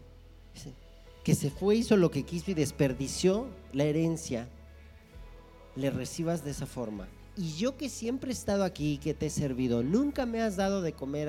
que 1.23 1.35
se 1.35 1.49
fue, 1.49 1.75
hizo 1.75 1.97
lo 1.97 2.11
que 2.11 2.23
quiso 2.23 2.51
y 2.51 2.53
desperdició 2.53 3.47
la 3.73 3.83
herencia, 3.83 4.47
le 5.75 5.89
recibas 5.89 6.43
de 6.43 6.51
esa 6.51 6.65
forma. 6.65 7.07
Y 7.35 7.53
yo 7.55 7.75
que 7.75 7.89
siempre 7.89 8.29
he 8.29 8.33
estado 8.33 8.63
aquí, 8.63 8.97
que 8.97 9.13
te 9.13 9.25
he 9.25 9.29
servido, 9.29 9.83
nunca 9.83 10.25
me 10.25 10.41
has 10.41 10.55
dado 10.55 10.81
de 10.81 10.93
comer 10.93 11.27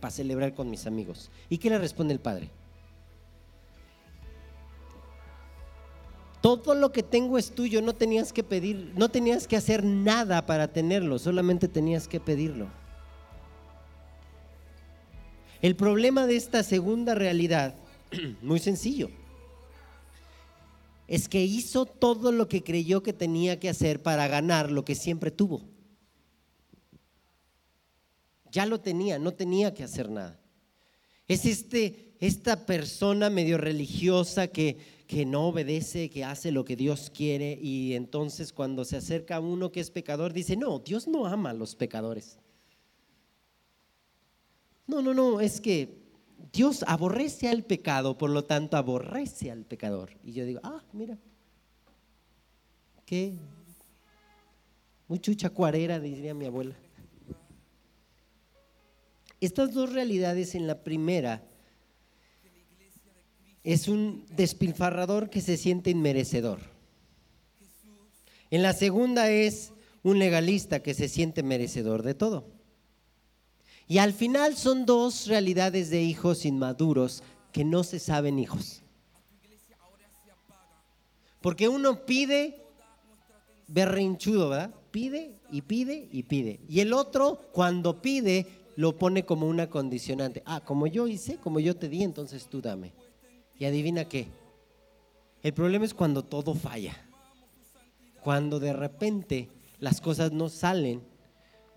para 0.00 0.10
celebrar 0.10 0.54
con 0.54 0.70
mis 0.70 0.86
amigos. 0.86 1.30
¿Y 1.50 1.58
qué 1.58 1.68
le 1.68 1.78
responde 1.78 2.14
el 2.14 2.20
padre? 2.20 2.50
Todo 6.40 6.74
lo 6.74 6.90
que 6.90 7.02
tengo 7.02 7.38
es 7.38 7.52
tuyo, 7.52 7.82
no 7.82 7.94
tenías 7.94 8.32
que 8.32 8.42
pedir, 8.42 8.92
no 8.96 9.10
tenías 9.10 9.46
que 9.46 9.56
hacer 9.56 9.84
nada 9.84 10.46
para 10.46 10.68
tenerlo, 10.68 11.18
solamente 11.18 11.68
tenías 11.68 12.08
que 12.08 12.18
pedirlo. 12.18 12.68
El 15.62 15.76
problema 15.76 16.26
de 16.26 16.34
esta 16.34 16.64
segunda 16.64 17.14
realidad, 17.14 17.76
muy 18.42 18.58
sencillo, 18.58 19.10
es 21.06 21.28
que 21.28 21.44
hizo 21.44 21.86
todo 21.86 22.32
lo 22.32 22.48
que 22.48 22.64
creyó 22.64 23.04
que 23.04 23.12
tenía 23.12 23.60
que 23.60 23.68
hacer 23.68 24.02
para 24.02 24.26
ganar 24.26 24.72
lo 24.72 24.84
que 24.84 24.96
siempre 24.96 25.30
tuvo. 25.30 25.62
Ya 28.50 28.66
lo 28.66 28.80
tenía, 28.80 29.20
no 29.20 29.32
tenía 29.34 29.72
que 29.72 29.84
hacer 29.84 30.10
nada. 30.10 30.40
Es 31.28 31.46
este, 31.46 32.16
esta 32.18 32.66
persona 32.66 33.30
medio 33.30 33.56
religiosa 33.56 34.48
que, 34.48 34.78
que 35.06 35.24
no 35.24 35.46
obedece, 35.46 36.10
que 36.10 36.24
hace 36.24 36.50
lo 36.50 36.64
que 36.64 36.74
Dios 36.74 37.08
quiere 37.14 37.56
y 37.62 37.94
entonces 37.94 38.52
cuando 38.52 38.84
se 38.84 38.96
acerca 38.96 39.36
a 39.36 39.40
uno 39.40 39.70
que 39.70 39.80
es 39.80 39.90
pecador 39.90 40.32
dice, 40.32 40.56
no, 40.56 40.80
Dios 40.80 41.06
no 41.06 41.26
ama 41.26 41.50
a 41.50 41.54
los 41.54 41.76
pecadores. 41.76 42.41
No, 44.92 45.00
no, 45.00 45.14
no, 45.14 45.40
es 45.40 45.58
que 45.62 46.02
Dios 46.52 46.84
aborrece 46.86 47.48
al 47.48 47.64
pecado, 47.64 48.18
por 48.18 48.28
lo 48.28 48.44
tanto 48.44 48.76
aborrece 48.76 49.50
al 49.50 49.64
pecador. 49.64 50.10
Y 50.22 50.32
yo 50.32 50.44
digo, 50.44 50.60
ah, 50.62 50.84
mira, 50.92 51.16
qué 53.06 53.32
muchucha 55.08 55.48
cuarera, 55.48 55.98
diría 55.98 56.34
mi 56.34 56.44
abuela. 56.44 56.76
Estas 59.40 59.72
dos 59.72 59.94
realidades 59.94 60.54
en 60.54 60.66
la 60.66 60.84
primera 60.84 61.42
es 63.64 63.88
un 63.88 64.26
despilfarrador 64.36 65.30
que 65.30 65.40
se 65.40 65.56
siente 65.56 65.88
inmerecedor. 65.88 66.60
En 68.50 68.62
la 68.62 68.74
segunda 68.74 69.30
es 69.30 69.72
un 70.02 70.18
legalista 70.18 70.82
que 70.82 70.92
se 70.92 71.08
siente 71.08 71.42
merecedor 71.42 72.02
de 72.02 72.12
todo. 72.12 72.61
Y 73.88 73.98
al 73.98 74.12
final 74.12 74.56
son 74.56 74.86
dos 74.86 75.26
realidades 75.26 75.90
de 75.90 76.02
hijos 76.02 76.44
inmaduros 76.44 77.22
que 77.52 77.64
no 77.64 77.84
se 77.84 77.98
saben 77.98 78.38
hijos. 78.38 78.82
Porque 81.40 81.68
uno 81.68 82.06
pide 82.06 82.62
berrinchudo, 83.66 84.50
¿verdad? 84.50 84.74
Pide 84.90 85.34
y 85.50 85.62
pide 85.62 86.08
y 86.10 86.22
pide. 86.22 86.60
Y 86.68 86.80
el 86.80 86.92
otro, 86.92 87.48
cuando 87.52 88.00
pide, 88.00 88.46
lo 88.76 88.96
pone 88.96 89.24
como 89.24 89.46
una 89.48 89.68
condicionante. 89.68 90.42
Ah, 90.46 90.60
como 90.64 90.86
yo 90.86 91.06
hice, 91.08 91.36
como 91.36 91.60
yo 91.60 91.76
te 91.76 91.88
di, 91.88 92.02
entonces 92.02 92.46
tú 92.46 92.60
dame. 92.60 92.92
Y 93.58 93.64
adivina 93.64 94.04
qué. 94.04 94.28
El 95.42 95.52
problema 95.52 95.84
es 95.84 95.94
cuando 95.94 96.22
todo 96.22 96.54
falla. 96.54 96.96
Cuando 98.22 98.60
de 98.60 98.72
repente 98.72 99.48
las 99.80 100.00
cosas 100.00 100.30
no 100.32 100.48
salen 100.48 101.02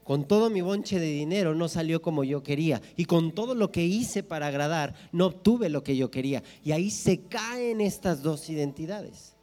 con 0.06 0.28
todo 0.28 0.52
mi 0.52 0.62
bonche 0.62 1.00
de 1.00 1.08
dinero 1.08 1.56
no 1.56 1.68
salió 1.68 2.00
como 2.00 2.24
yo 2.24 2.44
quería. 2.44 2.80
Y 2.96 3.06
con 3.06 3.32
todo 3.32 3.56
lo 3.56 3.72
que 3.72 3.84
hice 3.84 4.22
para 4.22 4.46
agradar, 4.46 4.94
no 5.12 5.26
obtuve 5.26 5.68
lo 5.68 5.84
que 5.84 5.98
yo 5.98 6.12
quería. 6.12 6.44
Y 6.64 6.74
ahí 6.74 6.92
se 6.92 7.22
caen 7.24 7.82
estas 7.82 8.22
dos 8.22 8.48
identidades, 8.52 9.36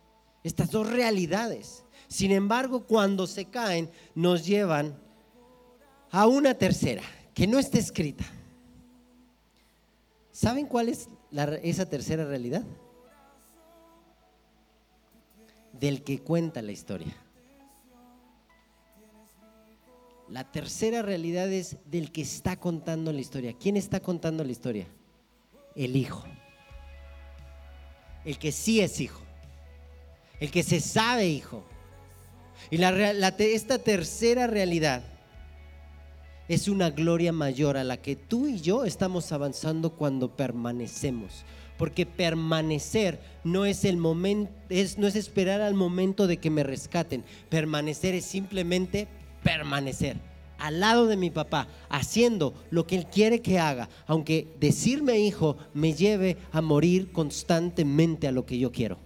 estas 0.45 0.71
dos 0.71 0.89
realidades. 0.89 1.85
Sin 2.07 2.31
embargo, 2.31 2.87
cuando 2.87 3.27
se 3.27 3.47
caen, 3.47 3.91
nos 4.15 4.47
llevan 4.47 4.97
a 6.13 6.29
una 6.29 6.55
tercera, 6.55 7.03
que 7.35 7.49
no 7.49 7.59
está 7.59 7.79
escrita. 7.79 8.25
¿Saben 10.31 10.67
cuál 10.67 10.91
es 10.91 11.09
esa 11.65 11.91
tercera 11.91 12.25
realidad? 12.25 12.63
Del 15.73 16.05
que 16.05 16.21
cuenta 16.21 16.63
la 16.63 16.71
historia. 16.71 17.17
La 20.33 20.51
tercera 20.51 21.03
realidad 21.03 21.53
es 21.53 21.77
del 21.85 22.11
que 22.11 22.23
está 22.23 22.57
contando 22.57 23.13
la 23.13 23.21
historia. 23.21 23.53
¿Quién 23.53 23.77
está 23.77 24.01
contando 24.01 24.43
la 24.43 24.51
historia? 24.51 24.87
El 25.77 25.95
hijo. 25.95 26.25
El 28.25 28.39
que 28.39 28.51
sí 28.51 28.81
es 28.81 28.99
hijo. 29.03 29.21
El 30.41 30.51
que 30.51 30.63
se 30.63 30.81
sabe 30.81 31.29
hijo. 31.29 31.63
Y 32.71 32.83
esta 32.83 33.79
tercera 33.79 34.47
realidad 34.47 35.05
es 36.49 36.67
una 36.67 36.89
gloria 36.89 37.33
mayor 37.35 37.77
a 37.77 37.85
la 37.85 37.99
que 37.99 38.17
tú 38.17 38.49
y 38.49 38.59
yo 38.59 38.87
estamos 38.87 39.33
avanzando 39.33 39.91
cuando 39.91 40.35
permanecemos. 40.35 41.45
Porque 41.77 42.07
permanecer 42.07 43.21
no 43.45 43.67
es 43.67 43.85
el 43.85 43.99
momento, 43.99 44.51
es, 44.71 44.97
no 44.97 45.07
es 45.07 45.15
esperar 45.15 45.61
al 45.61 45.75
momento 45.75 46.27
de 46.27 46.39
que 46.39 46.49
me 46.49 46.63
rescaten. 46.63 47.23
Permanecer 47.51 48.15
es 48.15 48.25
simplemente 48.25 49.09
permanecer 49.43 50.17
al 50.63 50.79
lado 50.79 51.09
de 51.09 51.17
mi 51.17 51.29
papá, 51.29 51.67
haciendo 51.89 52.55
lo 52.71 52.87
que 52.87 52.95
él 52.95 53.07
quiere 53.07 53.43
que 53.43 53.59
haga, 53.59 53.89
aunque 54.07 54.47
decirme 54.61 55.19
hijo 55.19 55.57
me 55.75 55.93
lleve 55.93 56.37
a 56.53 56.61
morir 56.61 57.11
constantemente 57.11 58.29
a 58.29 58.33
lo 58.33 58.47
que 58.47 58.61
yo 58.61 58.71
quiero. 58.71 58.97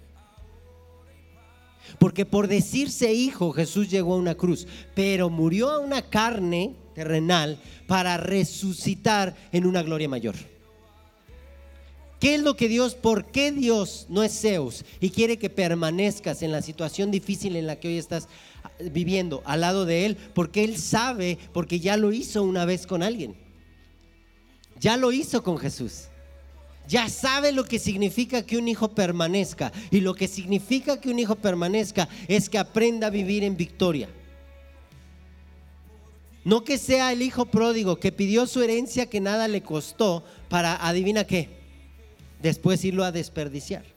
Porque 1.99 2.27
por 2.27 2.47
decirse 2.47 3.15
hijo 3.15 3.53
Jesús 3.53 3.89
llegó 3.89 4.13
a 4.13 4.19
una 4.19 4.35
cruz, 4.35 4.67
pero 4.95 5.31
murió 5.31 5.71
a 5.71 5.79
una 5.79 6.03
carne 6.03 6.75
terrenal 6.95 7.59
para 7.87 8.19
resucitar 8.19 9.35
en 9.51 9.65
una 9.65 9.83
gloria 9.83 10.11
mayor. 10.11 10.35
¿Qué 12.21 12.35
es 12.35 12.43
lo 12.43 12.57
que 12.57 12.69
Dios, 12.69 12.95
por 12.95 13.27
qué 13.27 13.53
Dios 13.53 14.07
no 14.09 14.23
es 14.23 14.41
Zeus 14.41 14.85
y 15.01 15.11
quiere 15.11 15.39
que 15.39 15.51
permanezcas 15.51 16.43
en 16.43 16.51
la 16.51 16.63
situación 16.63 17.11
difícil 17.11 17.57
en 17.57 17.67
la 17.67 17.77
que 17.77 17.89
hoy 17.89 17.99
estás 17.99 18.29
viviendo 18.81 19.43
al 19.45 19.61
lado 19.61 19.85
de 19.85 20.07
Él? 20.07 20.17
Porque 20.35 20.65
Él 20.65 20.79
sabe, 20.79 21.39
porque 21.53 21.81
ya 21.81 21.97
lo 21.97 22.13
hizo 22.13 22.43
una 22.43 22.65
vez 22.65 22.87
con 22.87 23.03
alguien. 23.03 23.37
Ya 24.79 24.97
lo 24.97 25.13
hizo 25.13 25.43
con 25.43 25.59
Jesús. 25.59 26.09
Ya 26.89 27.09
sabe 27.09 27.53
lo 27.53 27.65
que 27.65 27.79
significa 27.79 28.45
que 28.45 28.57
un 28.57 28.69
hijo 28.69 28.89
permanezca. 28.89 29.73
Y 29.91 30.01
lo 30.01 30.15
que 30.15 30.29
significa 30.29 31.01
que 31.01 31.11
un 31.11 31.19
hijo 31.19 31.35
permanezca 31.35 32.09
es 32.29 32.49
que 32.49 32.59
aprenda 32.59 33.09
a 33.09 33.11
vivir 33.11 33.43
en 33.43 33.57
victoria. 33.57 34.09
No 36.45 36.63
que 36.63 36.79
sea 36.79 37.13
el 37.13 37.23
hijo 37.23 37.47
pródigo 37.47 37.99
que 37.99 38.13
pidió 38.13 38.47
su 38.47 38.63
herencia 38.63 39.07
que 39.07 39.21
nada 39.21 39.49
le 39.49 39.63
costó 39.63 40.23
para, 40.49 40.77
adivina 40.77 41.25
qué, 41.25 41.49
después 42.41 42.85
irlo 42.85 43.03
a 43.03 43.11
desperdiciar. 43.11 43.96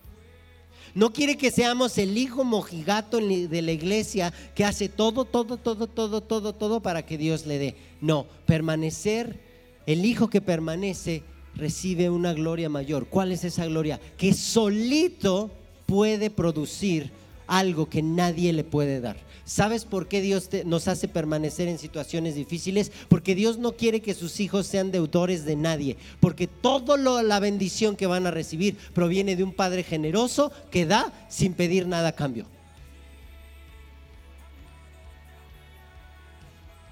No 0.96 1.14
quiere 1.14 1.38
que 1.38 1.52
seamos 1.52 1.98
el 1.98 2.18
hijo 2.18 2.44
mojigato 2.44 3.18
de 3.20 3.62
la 3.62 3.72
iglesia 3.72 4.34
que 4.56 4.66
hace 4.66 4.90
todo, 4.90 5.26
todo, 5.26 5.58
todo, 5.58 5.88
todo, 5.88 6.22
todo, 6.22 6.54
todo 6.54 6.80
para 6.82 7.06
que 7.06 7.18
Dios 7.18 7.46
le 7.46 7.58
dé. 7.60 7.76
No, 8.02 8.26
permanecer, 8.46 9.40
el 9.86 10.06
hijo 10.06 10.30
que 10.30 10.42
permanece 10.42 11.24
recibe 11.56 12.10
una 12.10 12.34
gloria 12.34 12.70
mayor. 12.70 13.08
¿Cuál 13.08 13.32
es 13.32 13.44
esa 13.44 13.66
gloria? 13.66 14.00
Que 14.18 14.34
solito 14.34 15.52
puede 15.86 16.30
producir 16.30 17.12
algo 17.48 17.90
que 17.90 18.02
nadie 18.02 18.54
le 18.54 18.64
puede 18.64 19.02
dar. 19.02 19.18
¿Sabes 19.50 19.84
por 19.84 20.08
qué 20.08 20.22
Dios 20.22 20.48
nos 20.66 20.88
hace 20.88 21.08
permanecer 21.08 21.68
en 21.68 21.80
situaciones 21.80 22.36
difíciles? 22.36 22.92
Porque 23.08 23.34
Dios 23.34 23.58
no 23.58 23.72
quiere 23.72 24.00
que 24.00 24.14
sus 24.14 24.40
hijos 24.40 24.68
sean 24.68 24.92
deudores 24.92 25.44
de 25.44 25.56
nadie. 25.56 25.98
Porque 26.20 26.46
toda 26.46 27.24
la 27.24 27.40
bendición 27.40 27.96
que 27.96 28.06
van 28.06 28.28
a 28.28 28.32
recibir 28.32 28.78
proviene 28.94 29.36
de 29.36 29.44
un 29.44 29.52
Padre 29.52 29.82
generoso 29.82 30.52
que 30.70 30.86
da 30.86 31.12
sin 31.30 31.54
pedir 31.54 31.88
nada 31.88 32.10
a 32.10 32.12
cambio. 32.12 32.46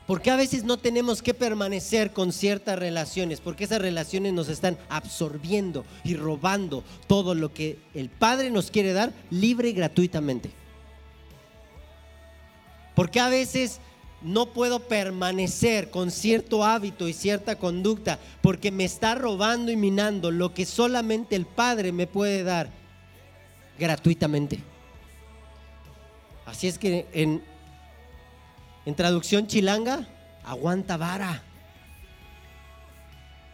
Porque 0.08 0.32
a 0.32 0.36
veces 0.36 0.64
no 0.64 0.80
tenemos 0.80 1.22
que 1.22 1.36
permanecer 1.36 2.12
con 2.12 2.34
ciertas 2.34 2.80
relaciones, 2.80 3.39
porque 3.39 3.66
esas 3.66 3.84
relaciones 3.84 4.34
nos 4.34 4.49
están 4.49 4.80
absorbiendo 4.89 5.86
y 6.03 6.16
robando 6.16 6.84
todo 7.05 7.36
lo 7.36 7.53
que 7.53 7.78
el 7.93 8.10
Padre 8.10 8.49
nos 8.49 8.72
quiere 8.72 8.93
dar 8.93 9.14
libre 9.30 9.70
y 9.70 9.74
gratuitamente. 9.74 10.49
Porque 12.98 13.20
a 13.20 13.30
veces 13.30 13.80
no 14.24 14.48
puedo 14.54 14.80
permanecer 14.80 15.91
con 15.91 16.10
cierto 16.10 16.64
hábito 16.64 17.08
y 17.08 17.14
cierta 17.14 17.56
conducta 17.56 18.18
porque 18.41 18.72
me 18.72 18.86
está 18.86 19.14
robando 19.14 19.72
y 19.72 19.76
minando 19.76 20.32
lo 20.32 20.56
que 20.56 20.66
solamente 20.66 21.36
el 21.36 21.45
Padre 21.45 21.91
me 21.91 22.08
puede 22.08 22.41
dar 22.41 22.72
gratuitamente. 23.78 24.64
Así 26.48 26.68
es 26.68 26.80
que 26.80 27.06
en, 27.14 27.43
en 28.88 28.95
traducción 28.95 29.45
chilanga, 29.45 30.08
aguanta 30.43 30.98
vara. 30.98 31.43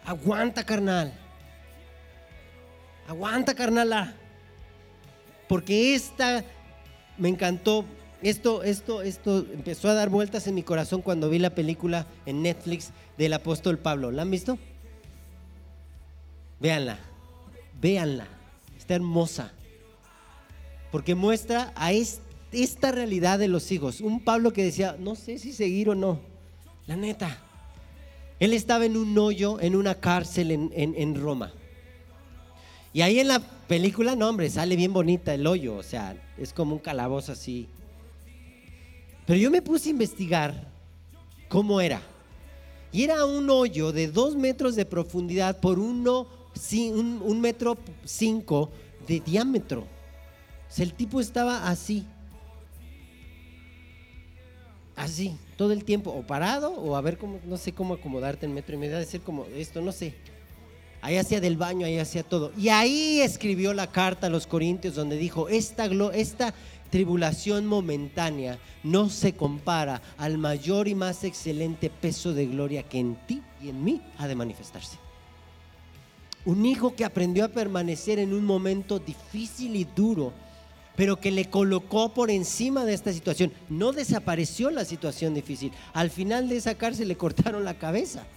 Aguanta, 0.06 0.64
carnal. 0.64 1.14
Aguanta, 3.10 3.54
carnala. 3.54 4.14
Porque 5.50 5.96
esta 5.96 6.46
me 7.18 7.28
encantó. 7.28 7.84
Esto, 8.24 8.64
esto, 8.64 9.02
esto 9.02 9.46
empezó 9.54 9.90
a 9.90 9.94
dar 9.94 10.10
vueltas 10.10 10.48
en 10.48 10.56
mi 10.56 10.64
corazón 10.64 11.02
cuando 11.02 11.30
vi 11.30 11.40
la 11.40 11.50
película 11.50 12.08
en 12.26 12.42
Netflix 12.42 12.92
del 13.18 13.34
apóstol 13.34 13.78
Pablo. 13.78 14.12
¿La 14.12 14.22
han 14.22 14.32
visto? 14.32 14.58
Véanla. 16.62 17.00
Véanla. 17.82 18.28
Está 18.78 18.96
hermosa. 18.96 19.52
Porque 20.90 21.16
muestra 21.16 21.74
a 21.76 21.92
esta 21.92 22.94
realidad 22.94 23.40
de 23.40 23.50
los 23.50 23.70
hijos. 23.74 24.00
Un 24.00 24.22
Pablo 24.22 24.54
que 24.54 24.64
decía, 24.64 24.96
no 24.98 25.16
sé 25.16 25.38
si 25.38 25.52
seguir 25.52 25.90
o 25.90 25.96
no. 25.96 26.22
La 26.88 26.96
neta. 26.96 27.38
Él 28.40 28.54
estaba 28.54 28.86
en 28.86 28.96
un 28.96 29.18
hoyo, 29.18 29.60
en 29.60 29.76
una 29.76 29.96
cárcel 29.96 30.70
en, 30.72 31.16
Roma. 31.16 31.52
Y 32.94 33.02
ahí 33.02 33.20
en 33.20 33.28
la 33.28 33.40
película, 33.68 34.16
no 34.16 34.30
hombre, 34.30 34.50
sale 34.50 34.78
bien 34.78 34.94
bonita 34.94 35.34
el 35.34 35.46
hoyo. 35.46 35.76
O 35.76 35.84
sea, 35.84 36.16
es 36.38 36.54
como 36.54 36.76
un 36.76 36.80
calabozo 36.80 37.34
así. 37.34 37.68
Pero 39.26 39.40
yo 39.40 39.52
me 39.52 39.62
puse 39.62 39.90
a 39.90 39.92
investigar 39.92 40.68
cómo 41.48 41.82
era. 41.82 42.02
Y 42.92 43.04
era 43.04 43.26
un 43.26 43.50
hoyo 43.50 43.92
de 43.92 44.08
dos 44.08 44.36
metros 44.36 44.76
de 44.76 44.86
profundidad 44.86 45.60
por 45.60 45.80
uno, 45.80 46.28
un, 46.74 47.22
un 47.24 47.42
metro 47.42 47.78
cinco 48.04 48.72
de 49.08 49.20
diámetro. 49.20 49.82
O 49.82 50.76
sea, 50.76 50.86
el 50.86 50.94
tipo 50.94 51.20
estaba 51.20 51.68
así 51.68 52.06
así, 54.96 55.36
todo 55.58 55.72
el 55.72 55.84
tiempo, 55.84 56.12
o 56.12 56.24
parado, 56.24 56.72
o 56.72 56.96
a 56.96 57.02
ver 57.02 57.18
cómo, 57.18 57.40
no 57.46 57.58
sé 57.58 57.72
cómo 57.72 57.96
acomodarte 57.96 58.46
en 58.46 58.54
metro 58.54 58.76
y 58.76 58.78
medio, 58.78 58.98
de 58.98 59.06
ser 59.06 59.22
como 59.22 59.46
esto, 59.56 59.82
no 59.82 59.92
sé. 59.92 60.14
Ahí 61.02 61.18
hacía 61.18 61.42
del 61.42 61.58
baño, 61.58 61.86
ahí 61.86 62.00
hacía 62.00 62.24
todo. 62.24 62.54
Y 62.58 62.70
ahí 62.70 63.20
escribió 63.20 63.74
la 63.74 63.88
carta 63.88 64.28
a 64.28 64.30
los 64.30 64.48
Corintios 64.48 64.96
donde 64.96 65.18
dijo, 65.18 65.50
esta, 65.50 65.86
esta 66.14 66.54
tribulación 66.94 67.66
momentánea 67.66 68.60
no 68.84 69.10
se 69.10 69.34
compara 69.34 70.00
al 70.16 70.38
mayor 70.38 70.88
y 70.88 70.94
más 70.94 71.24
excelente 71.24 71.90
peso 71.90 72.36
de 72.36 72.46
gloria 72.46 72.84
que 72.84 73.00
en 73.00 73.16
ti 73.26 73.42
y 73.60 73.70
en 73.70 73.84
mí 73.84 74.00
ha 74.20 74.28
de 74.28 74.36
manifestarse. 74.36 75.00
Un 76.46 76.68
hijo 76.68 76.94
que 76.94 77.04
aprendió 77.04 77.46
a 77.46 77.48
permanecer 77.48 78.20
en 78.20 78.32
un 78.32 78.46
momento 78.46 79.00
difícil 79.00 79.76
y 79.76 79.86
duro 79.86 80.34
pero 80.96 81.20
que 81.20 81.32
le 81.32 81.50
colocó 81.50 82.14
por 82.14 82.30
encima 82.30 82.86
de 82.86 82.94
esta 82.94 83.12
situación. 83.12 83.52
No 83.70 83.92
desapareció 83.92 84.70
la 84.70 84.86
situación 84.86 85.34
difícil. 85.34 85.72
Al 85.94 86.12
final 86.12 86.48
de 86.48 86.58
esa 86.58 86.76
cárcel 86.76 87.08
le 87.08 87.18
cortaron 87.18 87.64
la 87.64 87.80
cabeza. 87.80 88.28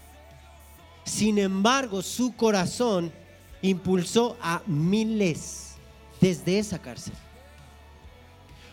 Sin 1.04 1.36
embargo, 1.36 2.00
su 2.00 2.34
corazón 2.34 3.12
impulsó 3.60 4.38
a 4.40 4.62
miles 4.66 5.74
desde 6.22 6.58
esa 6.58 6.78
cárcel. 6.78 7.12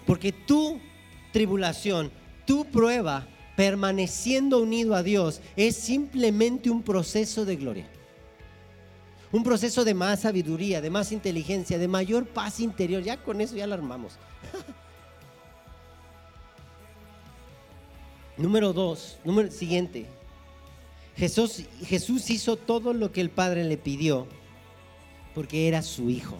Porque 0.05 0.31
tu 0.31 0.79
tribulación, 1.31 2.11
tu 2.45 2.65
prueba, 2.65 3.27
permaneciendo 3.55 4.59
unido 4.59 4.95
a 4.95 5.03
Dios, 5.03 5.41
es 5.55 5.75
simplemente 5.75 6.69
un 6.69 6.83
proceso 6.83 7.45
de 7.45 7.55
gloria 7.55 7.87
un 9.33 9.43
proceso 9.43 9.83
de 9.83 9.95
más 9.95 10.21
sabiduría, 10.21 10.79
de 10.79 10.91
más 10.91 11.11
inteligencia, 11.11 11.79
de 11.79 11.87
mayor 11.87 12.27
paz 12.27 12.59
interior. 12.59 13.01
Ya 13.01 13.17
con 13.17 13.41
eso 13.41 13.55
ya 13.55 13.65
lo 13.65 13.73
armamos. 13.73 14.13
número 18.37 18.73
dos, 18.73 19.17
número 19.25 19.49
siguiente. 19.49 20.05
Jesús, 21.17 21.63
Jesús 21.83 22.29
hizo 22.29 22.57
todo 22.57 22.93
lo 22.93 23.11
que 23.11 23.21
el 23.21 23.31
Padre 23.31 23.63
le 23.63 23.75
pidió 23.75 24.27
porque 25.33 25.67
era 25.67 25.81
su 25.81 26.11
hijo. 26.11 26.39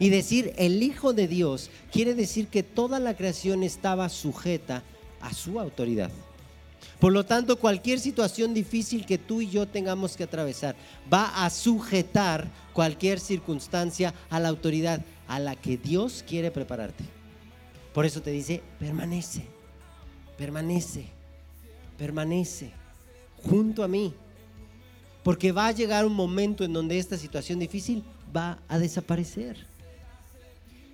Y 0.00 0.08
decir 0.08 0.54
el 0.56 0.82
Hijo 0.82 1.12
de 1.12 1.28
Dios 1.28 1.70
quiere 1.92 2.14
decir 2.14 2.48
que 2.48 2.64
toda 2.64 2.98
la 2.98 3.14
creación 3.14 3.62
estaba 3.62 4.08
sujeta 4.08 4.82
a 5.20 5.32
su 5.34 5.60
autoridad. 5.60 6.10
Por 6.98 7.12
lo 7.12 7.24
tanto, 7.24 7.58
cualquier 7.58 8.00
situación 8.00 8.54
difícil 8.54 9.04
que 9.04 9.18
tú 9.18 9.42
y 9.42 9.50
yo 9.50 9.68
tengamos 9.68 10.16
que 10.16 10.24
atravesar 10.24 10.74
va 11.12 11.44
a 11.44 11.50
sujetar 11.50 12.50
cualquier 12.72 13.20
circunstancia 13.20 14.14
a 14.30 14.40
la 14.40 14.48
autoridad 14.48 15.04
a 15.28 15.38
la 15.38 15.54
que 15.54 15.76
Dios 15.76 16.24
quiere 16.26 16.50
prepararte. 16.50 17.04
Por 17.92 18.06
eso 18.06 18.22
te 18.22 18.30
dice, 18.30 18.62
permanece, 18.78 19.42
permanece, 20.38 21.06
permanece 21.98 22.72
junto 23.42 23.84
a 23.84 23.88
mí. 23.88 24.14
Porque 25.22 25.52
va 25.52 25.66
a 25.66 25.72
llegar 25.72 26.06
un 26.06 26.14
momento 26.14 26.64
en 26.64 26.72
donde 26.72 26.98
esta 26.98 27.18
situación 27.18 27.58
difícil 27.58 28.02
va 28.34 28.58
a 28.66 28.78
desaparecer 28.78 29.69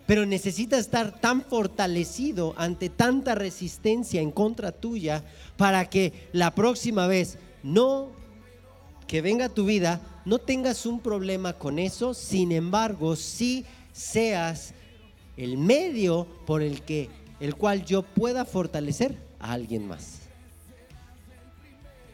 pero 0.07 0.25
necesitas 0.25 0.81
estar 0.81 1.21
tan 1.21 1.43
fortalecido 1.43 2.55
ante 2.57 2.89
tanta 2.89 3.35
resistencia 3.35 4.21
en 4.21 4.31
contra 4.31 4.73
tuya 4.73 5.25
para 5.57 5.91
que 5.91 6.29
la 6.33 6.55
próxima 6.55 7.07
vez 7.07 7.39
no 7.63 8.11
que 9.07 9.21
venga 9.21 9.49
tu 9.49 9.65
vida 9.65 10.01
no 10.25 10.39
tengas 10.39 10.87
un 10.87 11.01
problema 11.01 11.53
con 11.53 11.79
eso, 11.79 12.13
sin 12.13 12.51
embargo, 12.51 13.15
sí 13.15 13.65
seas 13.93 14.75
el 15.37 15.57
medio 15.57 16.27
por 16.47 16.63
el 16.63 16.83
que 16.83 17.09
el 17.39 17.55
cual 17.55 17.85
yo 17.85 18.03
pueda 18.03 18.45
fortalecer 18.45 19.17
a 19.39 19.53
alguien 19.53 19.87
más. 19.87 20.23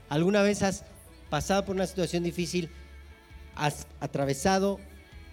¿Alguna 0.09 0.43
vez 0.43 0.63
has 0.63 0.85
pasado 1.31 1.65
por 1.65 1.75
una 1.75 1.87
situación 1.87 2.23
difícil? 2.23 2.69
¿Has 3.55 3.87
atravesado 3.99 4.79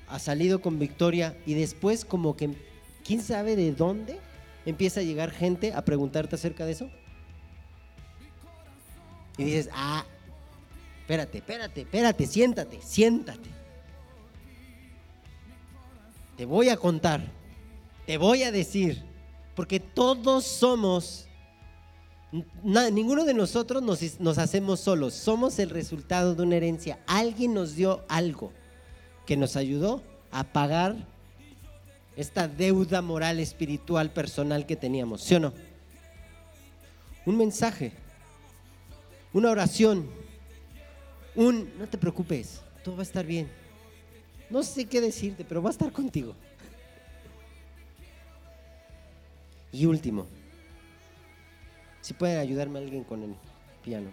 ha 0.09 0.19
salido 0.19 0.59
con 0.61 0.79
victoria 0.79 1.37
y 1.45 1.53
después 1.53 2.03
como 2.03 2.35
que, 2.35 2.55
¿quién 3.05 3.21
sabe 3.21 3.55
de 3.55 3.71
dónde 3.71 4.19
empieza 4.65 4.99
a 4.99 5.03
llegar 5.03 5.31
gente 5.31 5.73
a 5.73 5.85
preguntarte 5.85 6.35
acerca 6.35 6.65
de 6.65 6.71
eso? 6.71 6.89
Y 9.37 9.43
dices, 9.43 9.69
ah, 9.71 10.03
espérate, 11.01 11.37
espérate, 11.37 11.81
espérate, 11.81 12.25
siéntate, 12.25 12.79
siéntate. 12.81 13.49
Te 16.35 16.45
voy 16.45 16.69
a 16.69 16.77
contar, 16.77 17.21
te 18.05 18.17
voy 18.17 18.43
a 18.43 18.51
decir, 18.51 19.03
porque 19.55 19.79
todos 19.79 20.45
somos, 20.45 21.27
ninguno 22.63 23.25
de 23.25 23.33
nosotros 23.33 23.83
nos, 23.83 24.19
nos 24.19 24.37
hacemos 24.39 24.79
solos, 24.79 25.13
somos 25.13 25.59
el 25.59 25.69
resultado 25.69 26.33
de 26.33 26.41
una 26.41 26.55
herencia. 26.55 26.99
Alguien 27.05 27.53
nos 27.53 27.75
dio 27.75 28.03
algo 28.09 28.51
que 29.29 29.37
nos 29.37 29.55
ayudó 29.55 30.01
a 30.31 30.43
pagar 30.43 30.95
esta 32.15 32.47
deuda 32.47 33.03
moral, 33.03 33.39
espiritual, 33.39 34.09
personal 34.09 34.65
que 34.65 34.75
teníamos, 34.75 35.21
¿sí 35.21 35.35
o 35.35 35.39
no? 35.39 35.53
Un 37.27 37.37
mensaje, 37.37 37.91
una 39.31 39.51
oración, 39.51 40.09
un, 41.35 41.71
no 41.77 41.87
te 41.87 41.99
preocupes, 41.99 42.61
todo 42.83 42.95
va 42.95 43.01
a 43.01 43.03
estar 43.03 43.23
bien. 43.23 43.47
No 44.49 44.63
sé 44.63 44.85
qué 44.85 44.99
decirte, 44.99 45.45
pero 45.45 45.61
va 45.61 45.69
a 45.69 45.73
estar 45.73 45.91
contigo. 45.91 46.33
Y 49.71 49.85
último, 49.85 50.25
si 52.01 52.15
puede 52.15 52.39
ayudarme 52.39 52.79
alguien 52.79 53.03
con 53.03 53.21
el 53.21 53.35
piano. 53.83 54.09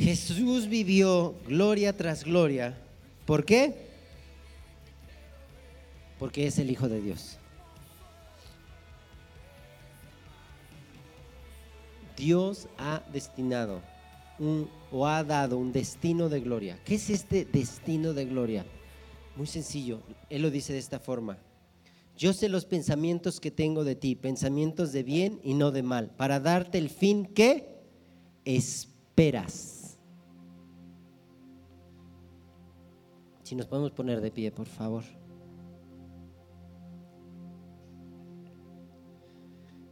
Jesús 0.00 0.66
vivió 0.66 1.34
gloria 1.46 1.94
tras 1.94 2.24
gloria. 2.24 2.74
¿Por 3.26 3.44
qué? 3.44 3.74
Porque 6.18 6.46
es 6.46 6.58
el 6.58 6.70
Hijo 6.70 6.88
de 6.88 7.02
Dios. 7.02 7.36
Dios 12.16 12.66
ha 12.78 13.02
destinado 13.12 13.82
o 14.90 15.06
ha 15.06 15.22
dado 15.22 15.58
un 15.58 15.70
destino 15.70 16.30
de 16.30 16.40
gloria. 16.40 16.78
¿Qué 16.82 16.94
es 16.94 17.10
este 17.10 17.44
destino 17.44 18.14
de 18.14 18.24
gloria? 18.24 18.64
Muy 19.36 19.46
sencillo. 19.46 20.00
Él 20.30 20.40
lo 20.40 20.50
dice 20.50 20.72
de 20.72 20.78
esta 20.78 20.98
forma. 20.98 21.36
yo 22.16 22.32
sé 22.32 22.48
los 22.48 22.64
pensamientos 22.64 23.38
que 23.38 23.50
tengo 23.50 23.84
de 23.84 23.96
ti, 23.96 24.14
pensamientos 24.14 24.92
de 24.92 25.02
bien 25.02 25.40
y 25.44 25.52
no 25.52 25.70
de 25.72 25.82
mal, 25.82 26.10
para 26.16 26.40
darte 26.40 26.78
el 26.78 26.88
fin 26.88 27.26
que 27.26 27.82
esperas. 28.46 29.79
Si 33.50 33.56
nos 33.56 33.66
podemos 33.66 33.90
poner 33.90 34.20
de 34.20 34.30
pie, 34.30 34.52
por 34.52 34.66
favor. 34.66 35.02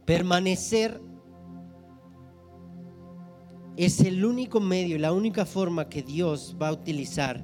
Permanecer 0.05 1.01
es 3.75 3.99
el 3.99 4.23
único 4.23 4.61
medio 4.61 4.95
y 4.95 4.99
la 4.99 5.11
única 5.11 5.45
forma 5.45 5.89
que 5.89 6.01
Dios 6.01 6.55
va 6.61 6.69
a 6.69 6.71
utilizar 6.71 7.43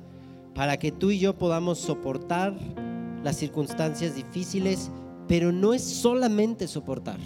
para 0.54 0.78
que 0.78 0.94
tú 0.94 1.12
y 1.12 1.20
yo 1.20 1.38
podamos 1.38 1.80
soportar 1.80 2.58
las 3.22 3.36
circunstancias 3.36 4.16
difíciles, 4.16 4.92
pero 5.28 5.52
no 5.52 5.74
es 5.74 5.84
solamente 5.84 6.70
soportar. 6.70 7.20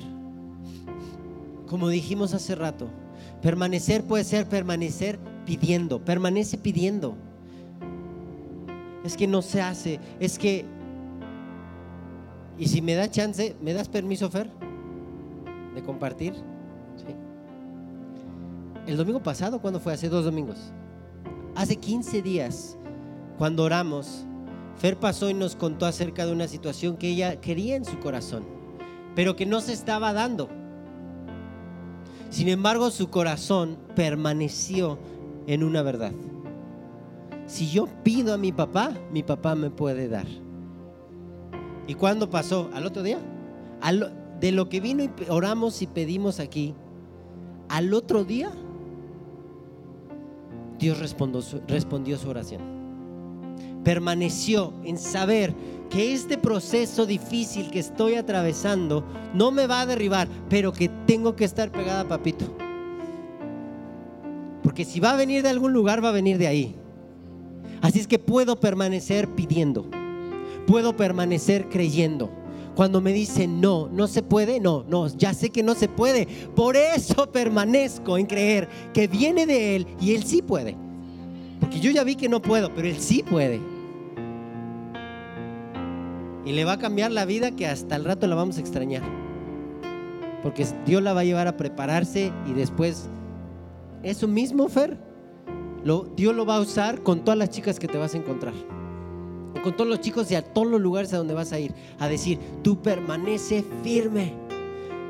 Como 1.67 1.89
dijimos 1.89 2.33
hace 2.33 2.55
rato, 2.55 2.89
permanecer 3.43 4.03
puede 4.03 4.23
ser 4.23 4.49
permanecer 4.49 5.19
pidiendo, 5.45 6.03
permanece 6.03 6.57
pidiendo. 6.57 7.28
Es 9.03 9.15
que 9.15 9.27
no 9.27 9.41
se 9.41 9.61
hace, 9.61 9.99
es 10.19 10.37
que... 10.37 10.65
Y 12.57 12.67
si 12.67 12.81
me 12.81 12.95
da 12.95 13.09
chance, 13.09 13.55
¿me 13.61 13.73
das 13.73 13.87
permiso, 13.87 14.29
Fer? 14.29 14.49
De 15.73 15.81
compartir. 15.81 16.33
Sí. 16.97 17.15
El 18.85 18.97
domingo 18.97 19.23
pasado, 19.23 19.61
¿cuándo 19.61 19.79
fue? 19.79 19.93
Hace 19.93 20.09
dos 20.09 20.25
domingos. 20.25 20.73
Hace 21.55 21.77
15 21.77 22.21
días, 22.21 22.77
cuando 23.37 23.63
oramos, 23.63 24.25
Fer 24.77 24.97
pasó 24.97 25.29
y 25.29 25.33
nos 25.33 25.55
contó 25.55 25.85
acerca 25.85 26.25
de 26.25 26.31
una 26.31 26.47
situación 26.47 26.97
que 26.97 27.09
ella 27.09 27.39
quería 27.39 27.75
en 27.75 27.85
su 27.85 27.99
corazón, 27.99 28.45
pero 29.15 29.35
que 29.35 29.45
no 29.45 29.61
se 29.61 29.73
estaba 29.73 30.13
dando. 30.13 30.49
Sin 32.29 32.47
embargo, 32.47 32.91
su 32.91 33.09
corazón 33.09 33.77
permaneció 33.95 34.99
en 35.47 35.63
una 35.63 35.81
verdad. 35.81 36.11
Si 37.49 37.67
yo 37.67 37.87
pido 38.03 38.33
a 38.33 38.37
mi 38.37 38.51
papá, 38.51 38.93
mi 39.11 39.23
papá 39.23 39.55
me 39.55 39.71
puede 39.71 40.07
dar. 40.07 40.27
¿Y 41.87 41.95
cuándo 41.95 42.29
pasó? 42.29 42.69
¿Al 42.73 42.85
otro 42.85 43.03
día? 43.03 43.19
de 44.39 44.51
lo 44.51 44.69
que 44.69 44.79
vino 44.81 45.03
y 45.03 45.09
oramos 45.29 45.81
y 45.81 45.87
pedimos 45.87 46.39
aquí, 46.39 46.75
al 47.69 47.93
otro 47.93 48.23
día, 48.23 48.51
Dios 50.77 50.99
respondió 50.99 51.41
respondió 51.67 52.17
su 52.17 52.29
oración 52.29 52.79
permaneció 53.83 54.73
en 54.83 54.97
saber 54.97 55.53
que 55.89 56.13
este 56.13 56.37
proceso 56.37 57.05
difícil 57.05 57.71
que 57.71 57.79
estoy 57.79 58.15
atravesando 58.15 59.03
no 59.33 59.51
me 59.51 59.67
va 59.67 59.81
a 59.81 59.85
derribar, 59.85 60.27
pero 60.49 60.71
que 60.71 60.89
tengo 61.07 61.35
que 61.35 61.45
estar 61.45 61.71
pegada 61.71 62.01
a 62.01 62.07
papito. 62.07 62.45
Porque 64.61 64.85
si 64.85 64.99
va 64.99 65.11
a 65.11 65.15
venir 65.15 65.41
de 65.41 65.49
algún 65.49 65.73
lugar, 65.73 66.03
va 66.03 66.09
a 66.09 66.13
venir 66.13 66.37
de 66.37 66.47
ahí. 66.47 66.75
Así 67.81 67.99
es 67.99 68.07
que 68.07 68.19
puedo 68.19 68.59
permanecer 68.59 69.27
pidiendo, 69.29 69.85
puedo 70.67 70.95
permanecer 70.95 71.69
creyendo. 71.69 72.29
Cuando 72.75 73.01
me 73.01 73.11
dicen 73.11 73.59
no, 73.59 73.89
no 73.91 74.07
se 74.07 74.23
puede, 74.23 74.59
no, 74.59 74.85
no, 74.87 75.07
ya 75.07 75.33
sé 75.33 75.49
que 75.49 75.63
no 75.63 75.75
se 75.75 75.89
puede. 75.89 76.27
Por 76.55 76.77
eso 76.77 77.29
permanezco 77.31 78.17
en 78.17 78.25
creer 78.25 78.69
que 78.93 79.07
viene 79.07 79.45
de 79.45 79.75
Él 79.75 79.87
y 79.99 80.15
Él 80.15 80.23
sí 80.23 80.41
puede. 80.41 80.77
Porque 81.59 81.79
yo 81.79 81.91
ya 81.91 82.03
vi 82.03 82.15
que 82.15 82.29
no 82.29 82.41
puedo, 82.41 82.73
pero 82.73 82.87
Él 82.87 82.99
sí 82.99 83.23
puede. 83.23 83.59
Y 86.45 86.53
le 86.53 86.65
va 86.65 86.73
a 86.73 86.79
cambiar 86.79 87.11
la 87.11 87.25
vida 87.25 87.51
que 87.51 87.67
hasta 87.67 87.95
el 87.95 88.05
rato 88.05 88.27
la 88.27 88.35
vamos 88.35 88.57
a 88.57 88.61
extrañar. 88.61 89.03
Porque 90.41 90.65
Dios 90.85 91.03
la 91.03 91.13
va 91.13 91.21
a 91.21 91.25
llevar 91.25 91.47
a 91.47 91.57
prepararse 91.57 92.31
y 92.47 92.53
después, 92.53 93.09
eso 94.03 94.27
mismo, 94.27 94.69
Fer, 94.69 94.97
lo, 95.83 96.07
Dios 96.15 96.35
lo 96.35 96.45
va 96.45 96.57
a 96.57 96.59
usar 96.59 97.01
con 97.03 97.23
todas 97.23 97.37
las 97.37 97.49
chicas 97.49 97.79
que 97.79 97.87
te 97.87 97.97
vas 97.97 98.13
a 98.13 98.17
encontrar. 98.17 98.53
con 99.63 99.75
todos 99.75 99.89
los 99.89 99.99
chicos 99.99 100.31
y 100.31 100.35
a 100.35 100.41
todos 100.41 100.67
los 100.67 100.79
lugares 100.79 101.13
a 101.13 101.17
donde 101.17 101.33
vas 101.33 101.51
a 101.51 101.59
ir. 101.59 101.73
A 101.99 102.07
decir, 102.07 102.39
tú 102.63 102.81
permanece 102.81 103.65
firme. 103.83 104.33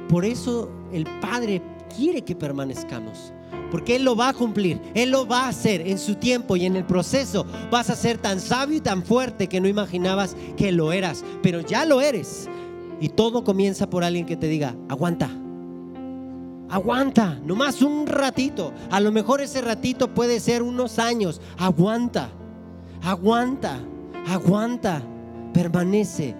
Por 0.07 0.25
eso 0.25 0.71
el 0.91 1.05
Padre 1.21 1.61
quiere 1.95 2.23
que 2.23 2.35
permanezcamos. 2.35 3.31
Porque 3.69 3.95
Él 3.95 4.03
lo 4.03 4.15
va 4.15 4.29
a 4.29 4.33
cumplir, 4.33 4.81
Él 4.95 5.11
lo 5.11 5.27
va 5.27 5.45
a 5.45 5.49
hacer 5.49 5.81
en 5.81 5.99
su 5.99 6.15
tiempo 6.15 6.55
y 6.55 6.65
en 6.65 6.75
el 6.75 6.83
proceso. 6.83 7.45
Vas 7.69 7.91
a 7.91 7.95
ser 7.95 8.17
tan 8.17 8.39
sabio 8.39 8.77
y 8.77 8.81
tan 8.81 9.03
fuerte 9.03 9.47
que 9.47 9.61
no 9.61 9.67
imaginabas 9.67 10.35
que 10.57 10.71
lo 10.71 10.91
eras, 10.91 11.23
pero 11.43 11.61
ya 11.61 11.85
lo 11.85 12.01
eres. 12.01 12.47
Y 12.99 13.09
todo 13.09 13.43
comienza 13.43 13.87
por 13.89 14.03
alguien 14.03 14.25
que 14.25 14.35
te 14.35 14.47
diga, 14.47 14.75
aguanta, 14.89 15.29
aguanta, 16.69 17.39
nomás 17.45 17.81
un 17.81 18.07
ratito. 18.07 18.73
A 18.91 18.99
lo 18.99 19.11
mejor 19.11 19.41
ese 19.41 19.61
ratito 19.61 20.13
puede 20.13 20.39
ser 20.39 20.61
unos 20.63 20.99
años. 20.99 21.41
Aguanta, 21.57 22.29
aguanta, 23.03 23.79
aguanta, 24.27 25.01
permanece. 25.53 26.35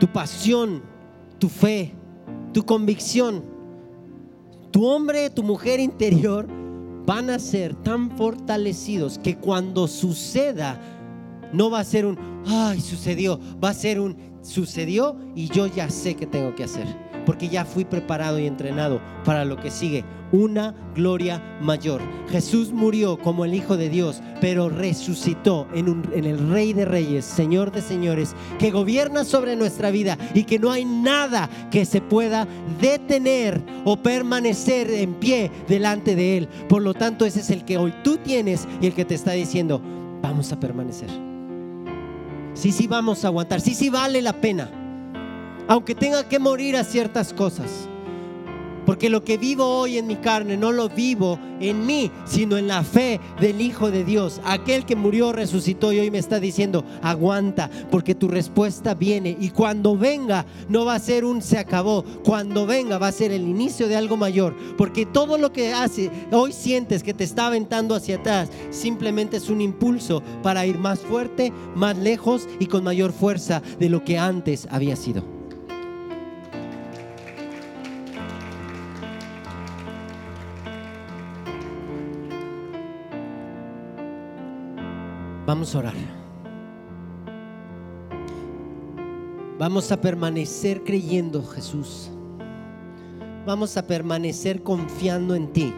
Tu 0.00 0.06
pasión, 0.06 0.82
tu 1.38 1.48
fe, 1.48 1.94
tu 2.52 2.64
convicción 2.64 3.58
tu 4.70 4.86
hombre, 4.86 5.30
tu 5.30 5.42
mujer 5.42 5.80
interior 5.80 6.46
van 7.06 7.30
a 7.30 7.38
ser 7.38 7.74
tan 7.74 8.10
fortalecidos 8.16 9.18
que 9.18 9.36
cuando 9.36 9.88
suceda, 9.88 10.78
no 11.52 11.70
va 11.70 11.80
a 11.80 11.84
ser 11.84 12.04
un, 12.04 12.18
ay, 12.46 12.80
sucedió, 12.80 13.40
va 13.62 13.70
a 13.70 13.74
ser 13.74 13.98
un, 13.98 14.16
sucedió 14.42 15.16
y 15.34 15.48
yo 15.48 15.66
ya 15.66 15.88
sé 15.88 16.14
qué 16.14 16.26
tengo 16.26 16.54
que 16.54 16.64
hacer 16.64 17.07
porque 17.28 17.50
ya 17.50 17.66
fui 17.66 17.84
preparado 17.84 18.38
y 18.38 18.46
entrenado 18.46 19.02
para 19.22 19.44
lo 19.44 19.58
que 19.58 19.70
sigue, 19.70 20.02
una 20.32 20.74
gloria 20.94 21.42
mayor. 21.60 22.00
Jesús 22.30 22.72
murió 22.72 23.18
como 23.18 23.44
el 23.44 23.52
Hijo 23.52 23.76
de 23.76 23.90
Dios, 23.90 24.22
pero 24.40 24.70
resucitó 24.70 25.68
en, 25.74 26.06
el 26.14 26.48
Rey 26.48 26.72
de 26.72 26.86
Reyes, 26.86 27.26
Señor 27.26 27.70
de 27.70 27.82
Señores, 27.82 28.34
que 28.58 28.70
gobierna 28.70 29.24
sobre 29.24 29.56
nuestra 29.56 29.90
vida 29.90 30.16
y 30.32 30.44
que 30.44 30.58
no 30.58 30.70
hay 30.70 30.86
nada 30.86 31.50
que 31.70 31.84
se 31.84 32.00
pueda 32.00 32.48
detener 32.80 33.62
o 33.84 33.98
permanecer 33.98 34.90
en 34.90 35.12
pie 35.12 35.50
delante 35.68 36.16
de 36.16 36.38
Él. 36.38 36.48
Por 36.66 36.80
lo 36.80 36.94
tanto, 36.94 37.26
ese 37.26 37.40
es 37.40 37.50
el 37.50 37.66
que 37.66 37.76
hoy 37.76 37.92
tú 38.02 38.16
tienes 38.16 38.66
y 38.80 38.86
el 38.86 38.94
que 38.94 39.04
te 39.04 39.14
está 39.14 39.32
diciendo, 39.32 39.82
vamos 40.22 40.50
a 40.50 40.58
permanecer. 40.58 41.10
Sí, 42.54 42.72
sí, 42.72 42.86
vamos 42.86 43.22
a 43.26 43.28
aguantar. 43.28 43.60
Sí, 43.60 43.74
sí, 43.74 43.90
vale 43.90 44.22
la 44.22 44.32
pena 44.32 44.77
aunque 45.68 45.94
tenga 45.94 46.28
que 46.28 46.38
morir 46.38 46.76
a 46.76 46.84
ciertas 46.84 47.32
cosas. 47.32 47.88
Porque 48.88 49.10
lo 49.10 49.22
que 49.22 49.36
vivo 49.36 49.66
hoy 49.66 49.98
en 49.98 50.06
mi 50.06 50.16
carne 50.16 50.56
no 50.56 50.72
lo 50.72 50.88
vivo 50.88 51.38
en 51.60 51.84
mí, 51.84 52.10
sino 52.24 52.56
en 52.56 52.68
la 52.68 52.82
fe 52.82 53.20
del 53.38 53.60
Hijo 53.60 53.90
de 53.90 54.02
Dios. 54.02 54.40
Aquel 54.46 54.86
que 54.86 54.96
murió, 54.96 55.30
resucitó 55.30 55.92
y 55.92 55.98
hoy 55.98 56.10
me 56.10 56.16
está 56.16 56.40
diciendo, 56.40 56.86
aguanta, 57.02 57.68
porque 57.90 58.14
tu 58.14 58.28
respuesta 58.28 58.94
viene. 58.94 59.36
Y 59.38 59.50
cuando 59.50 59.94
venga, 59.94 60.46
no 60.70 60.86
va 60.86 60.94
a 60.94 61.00
ser 61.00 61.26
un 61.26 61.42
se 61.42 61.58
acabó. 61.58 62.02
Cuando 62.24 62.64
venga, 62.64 62.96
va 62.96 63.08
a 63.08 63.12
ser 63.12 63.30
el 63.30 63.46
inicio 63.46 63.88
de 63.88 63.96
algo 63.96 64.16
mayor. 64.16 64.56
Porque 64.78 65.04
todo 65.04 65.36
lo 65.36 65.52
que 65.52 65.74
hace, 65.74 66.10
hoy 66.32 66.54
sientes 66.54 67.02
que 67.02 67.12
te 67.12 67.24
está 67.24 67.48
aventando 67.48 67.94
hacia 67.94 68.16
atrás, 68.16 68.48
simplemente 68.70 69.36
es 69.36 69.50
un 69.50 69.60
impulso 69.60 70.22
para 70.42 70.64
ir 70.64 70.78
más 70.78 71.00
fuerte, 71.00 71.52
más 71.74 71.98
lejos 71.98 72.48
y 72.58 72.64
con 72.64 72.84
mayor 72.84 73.12
fuerza 73.12 73.60
de 73.78 73.90
lo 73.90 74.02
que 74.02 74.16
antes 74.16 74.66
había 74.70 74.96
sido. 74.96 75.37
Vamos 85.48 85.74
a 85.74 85.78
orar. 85.78 85.94
Vamos 89.58 89.90
a 89.90 89.98
permanecer 89.98 90.84
creyendo, 90.84 91.42
Jesús. 91.42 92.10
Vamos 93.46 93.78
a 93.78 93.86
permanecer 93.86 94.62
confiando 94.62 95.34
en 95.34 95.50
ti. 95.50 95.72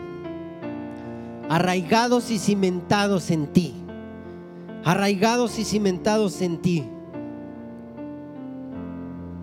Arraigados 1.48 2.32
y 2.32 2.40
cimentados 2.40 3.30
en 3.30 3.46
ti. 3.46 3.72
Arraigados 4.82 5.56
y 5.60 5.64
cimentados 5.64 6.42
en 6.42 6.58
ti. 6.58 6.84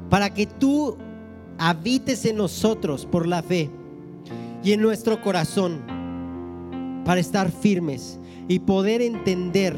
Para 0.09 0.33
que 0.33 0.45
tú 0.45 0.97
habites 1.57 2.25
en 2.25 2.35
nosotros 2.35 3.05
por 3.05 3.27
la 3.27 3.41
fe 3.41 3.69
y 4.61 4.73
en 4.73 4.81
nuestro 4.81 5.21
corazón. 5.21 5.79
Para 7.05 7.21
estar 7.21 7.49
firmes 7.49 8.19
y 8.49 8.59
poder 8.59 9.01
entender 9.01 9.77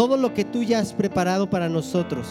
todo 0.00 0.16
lo 0.16 0.32
que 0.32 0.46
tú 0.46 0.62
ya 0.62 0.78
has 0.78 0.94
preparado 0.94 1.50
para 1.50 1.68
nosotros, 1.68 2.26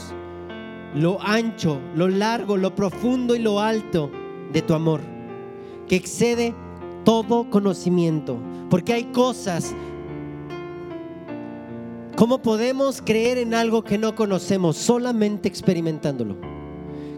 lo 0.95 1.21
ancho, 1.21 1.79
lo 1.93 2.07
largo, 2.07 2.57
lo 2.57 2.73
profundo 2.73 3.35
y 3.35 3.39
lo 3.39 3.59
alto 3.59 4.09
de 4.51 4.63
tu 4.63 4.73
amor, 4.73 5.01
que 5.87 5.95
excede 5.95 6.55
todo 7.05 7.47
conocimiento, 7.51 8.39
porque 8.71 8.93
hay 8.93 9.03
cosas 9.11 9.75
¿Cómo 12.15 12.41
podemos 12.41 13.03
creer 13.03 13.37
en 13.37 13.53
algo 13.53 13.83
que 13.83 13.99
no 13.99 14.15
conocemos? 14.15 14.75
Solamente 14.75 15.47
experimentándolo. 15.47 16.37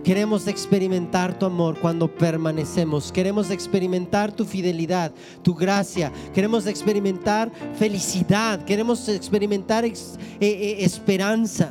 Queremos 0.03 0.47
experimentar 0.47 1.37
tu 1.37 1.45
amor 1.45 1.77
cuando 1.79 2.07
permanecemos. 2.07 3.11
Queremos 3.11 3.51
experimentar 3.51 4.31
tu 4.31 4.45
fidelidad, 4.45 5.11
tu 5.43 5.53
gracia. 5.53 6.11
Queremos 6.33 6.65
experimentar 6.65 7.51
felicidad. 7.77 8.63
Queremos 8.65 9.07
experimentar 9.09 9.85
eh, 9.85 9.93
eh, 10.39 10.77
esperanza. 10.79 11.69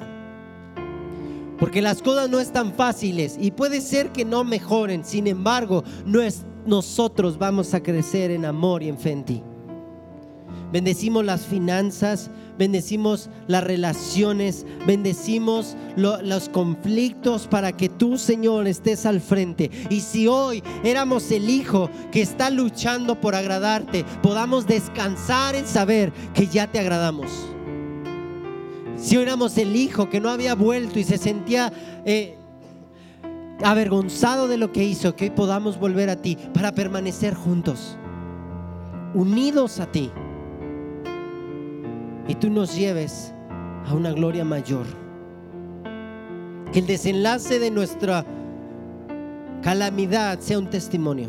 Porque 1.58 1.82
las 1.82 2.00
cosas 2.00 2.30
no 2.30 2.40
están 2.40 2.72
fáciles 2.72 3.36
y 3.38 3.50
puede 3.50 3.80
ser 3.80 4.12
que 4.12 4.24
no 4.24 4.44
mejoren. 4.44 5.04
Sin 5.04 5.26
embargo, 5.26 5.84
nosotros 6.64 7.36
vamos 7.36 7.74
a 7.74 7.82
crecer 7.82 8.30
en 8.30 8.44
amor 8.44 8.82
y 8.82 8.88
en 8.88 8.98
fe 8.98 9.10
en 9.10 9.24
ti. 9.24 9.42
Bendecimos 10.72 11.24
las 11.24 11.44
finanzas, 11.46 12.30
bendecimos 12.60 13.30
las 13.46 13.64
relaciones, 13.64 14.66
bendecimos 14.86 15.78
los 15.96 16.50
conflictos 16.50 17.46
para 17.46 17.72
que 17.72 17.88
tú, 17.88 18.18
Señor, 18.18 18.66
estés 18.66 19.06
al 19.06 19.22
frente. 19.22 19.70
Y 19.88 20.00
si 20.00 20.28
hoy 20.28 20.62
éramos 20.84 21.30
el 21.32 21.48
hijo 21.48 21.88
que 22.12 22.20
está 22.20 22.50
luchando 22.50 23.18
por 23.18 23.34
agradarte, 23.34 24.04
podamos 24.22 24.66
descansar 24.66 25.54
en 25.54 25.66
saber 25.66 26.12
que 26.34 26.48
ya 26.48 26.70
te 26.70 26.78
agradamos. 26.78 27.30
Si 28.98 29.16
éramos 29.16 29.56
el 29.56 29.74
hijo 29.74 30.10
que 30.10 30.20
no 30.20 30.28
había 30.28 30.54
vuelto 30.54 30.98
y 31.00 31.04
se 31.04 31.16
sentía... 31.16 31.72
Eh, 32.04 32.36
avergonzado 33.62 34.48
de 34.48 34.56
lo 34.56 34.72
que 34.72 34.84
hizo, 34.84 35.14
que 35.14 35.24
hoy 35.24 35.30
podamos 35.32 35.78
volver 35.78 36.08
a 36.08 36.16
ti 36.16 36.38
para 36.54 36.72
permanecer 36.72 37.34
juntos, 37.34 37.98
unidos 39.12 39.80
a 39.80 39.92
ti 39.92 40.10
y 42.30 42.36
tú 42.36 42.48
nos 42.48 42.76
lleves 42.76 43.34
a 43.88 43.92
una 43.92 44.12
gloria 44.12 44.44
mayor. 44.44 44.86
Que 46.72 46.78
el 46.78 46.86
desenlace 46.86 47.58
de 47.58 47.72
nuestra 47.72 48.24
calamidad 49.62 50.38
sea 50.38 50.60
un 50.60 50.70
testimonio. 50.70 51.26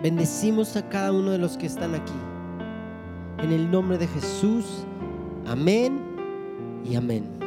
Bendecimos 0.00 0.76
a 0.76 0.88
cada 0.88 1.10
uno 1.10 1.32
de 1.32 1.38
los 1.38 1.56
que 1.56 1.66
están 1.66 1.96
aquí. 1.96 2.12
En 3.38 3.50
el 3.50 3.68
nombre 3.68 3.98
de 3.98 4.06
Jesús. 4.06 4.84
Amén 5.44 6.00
y 6.84 6.94
amén. 6.94 7.41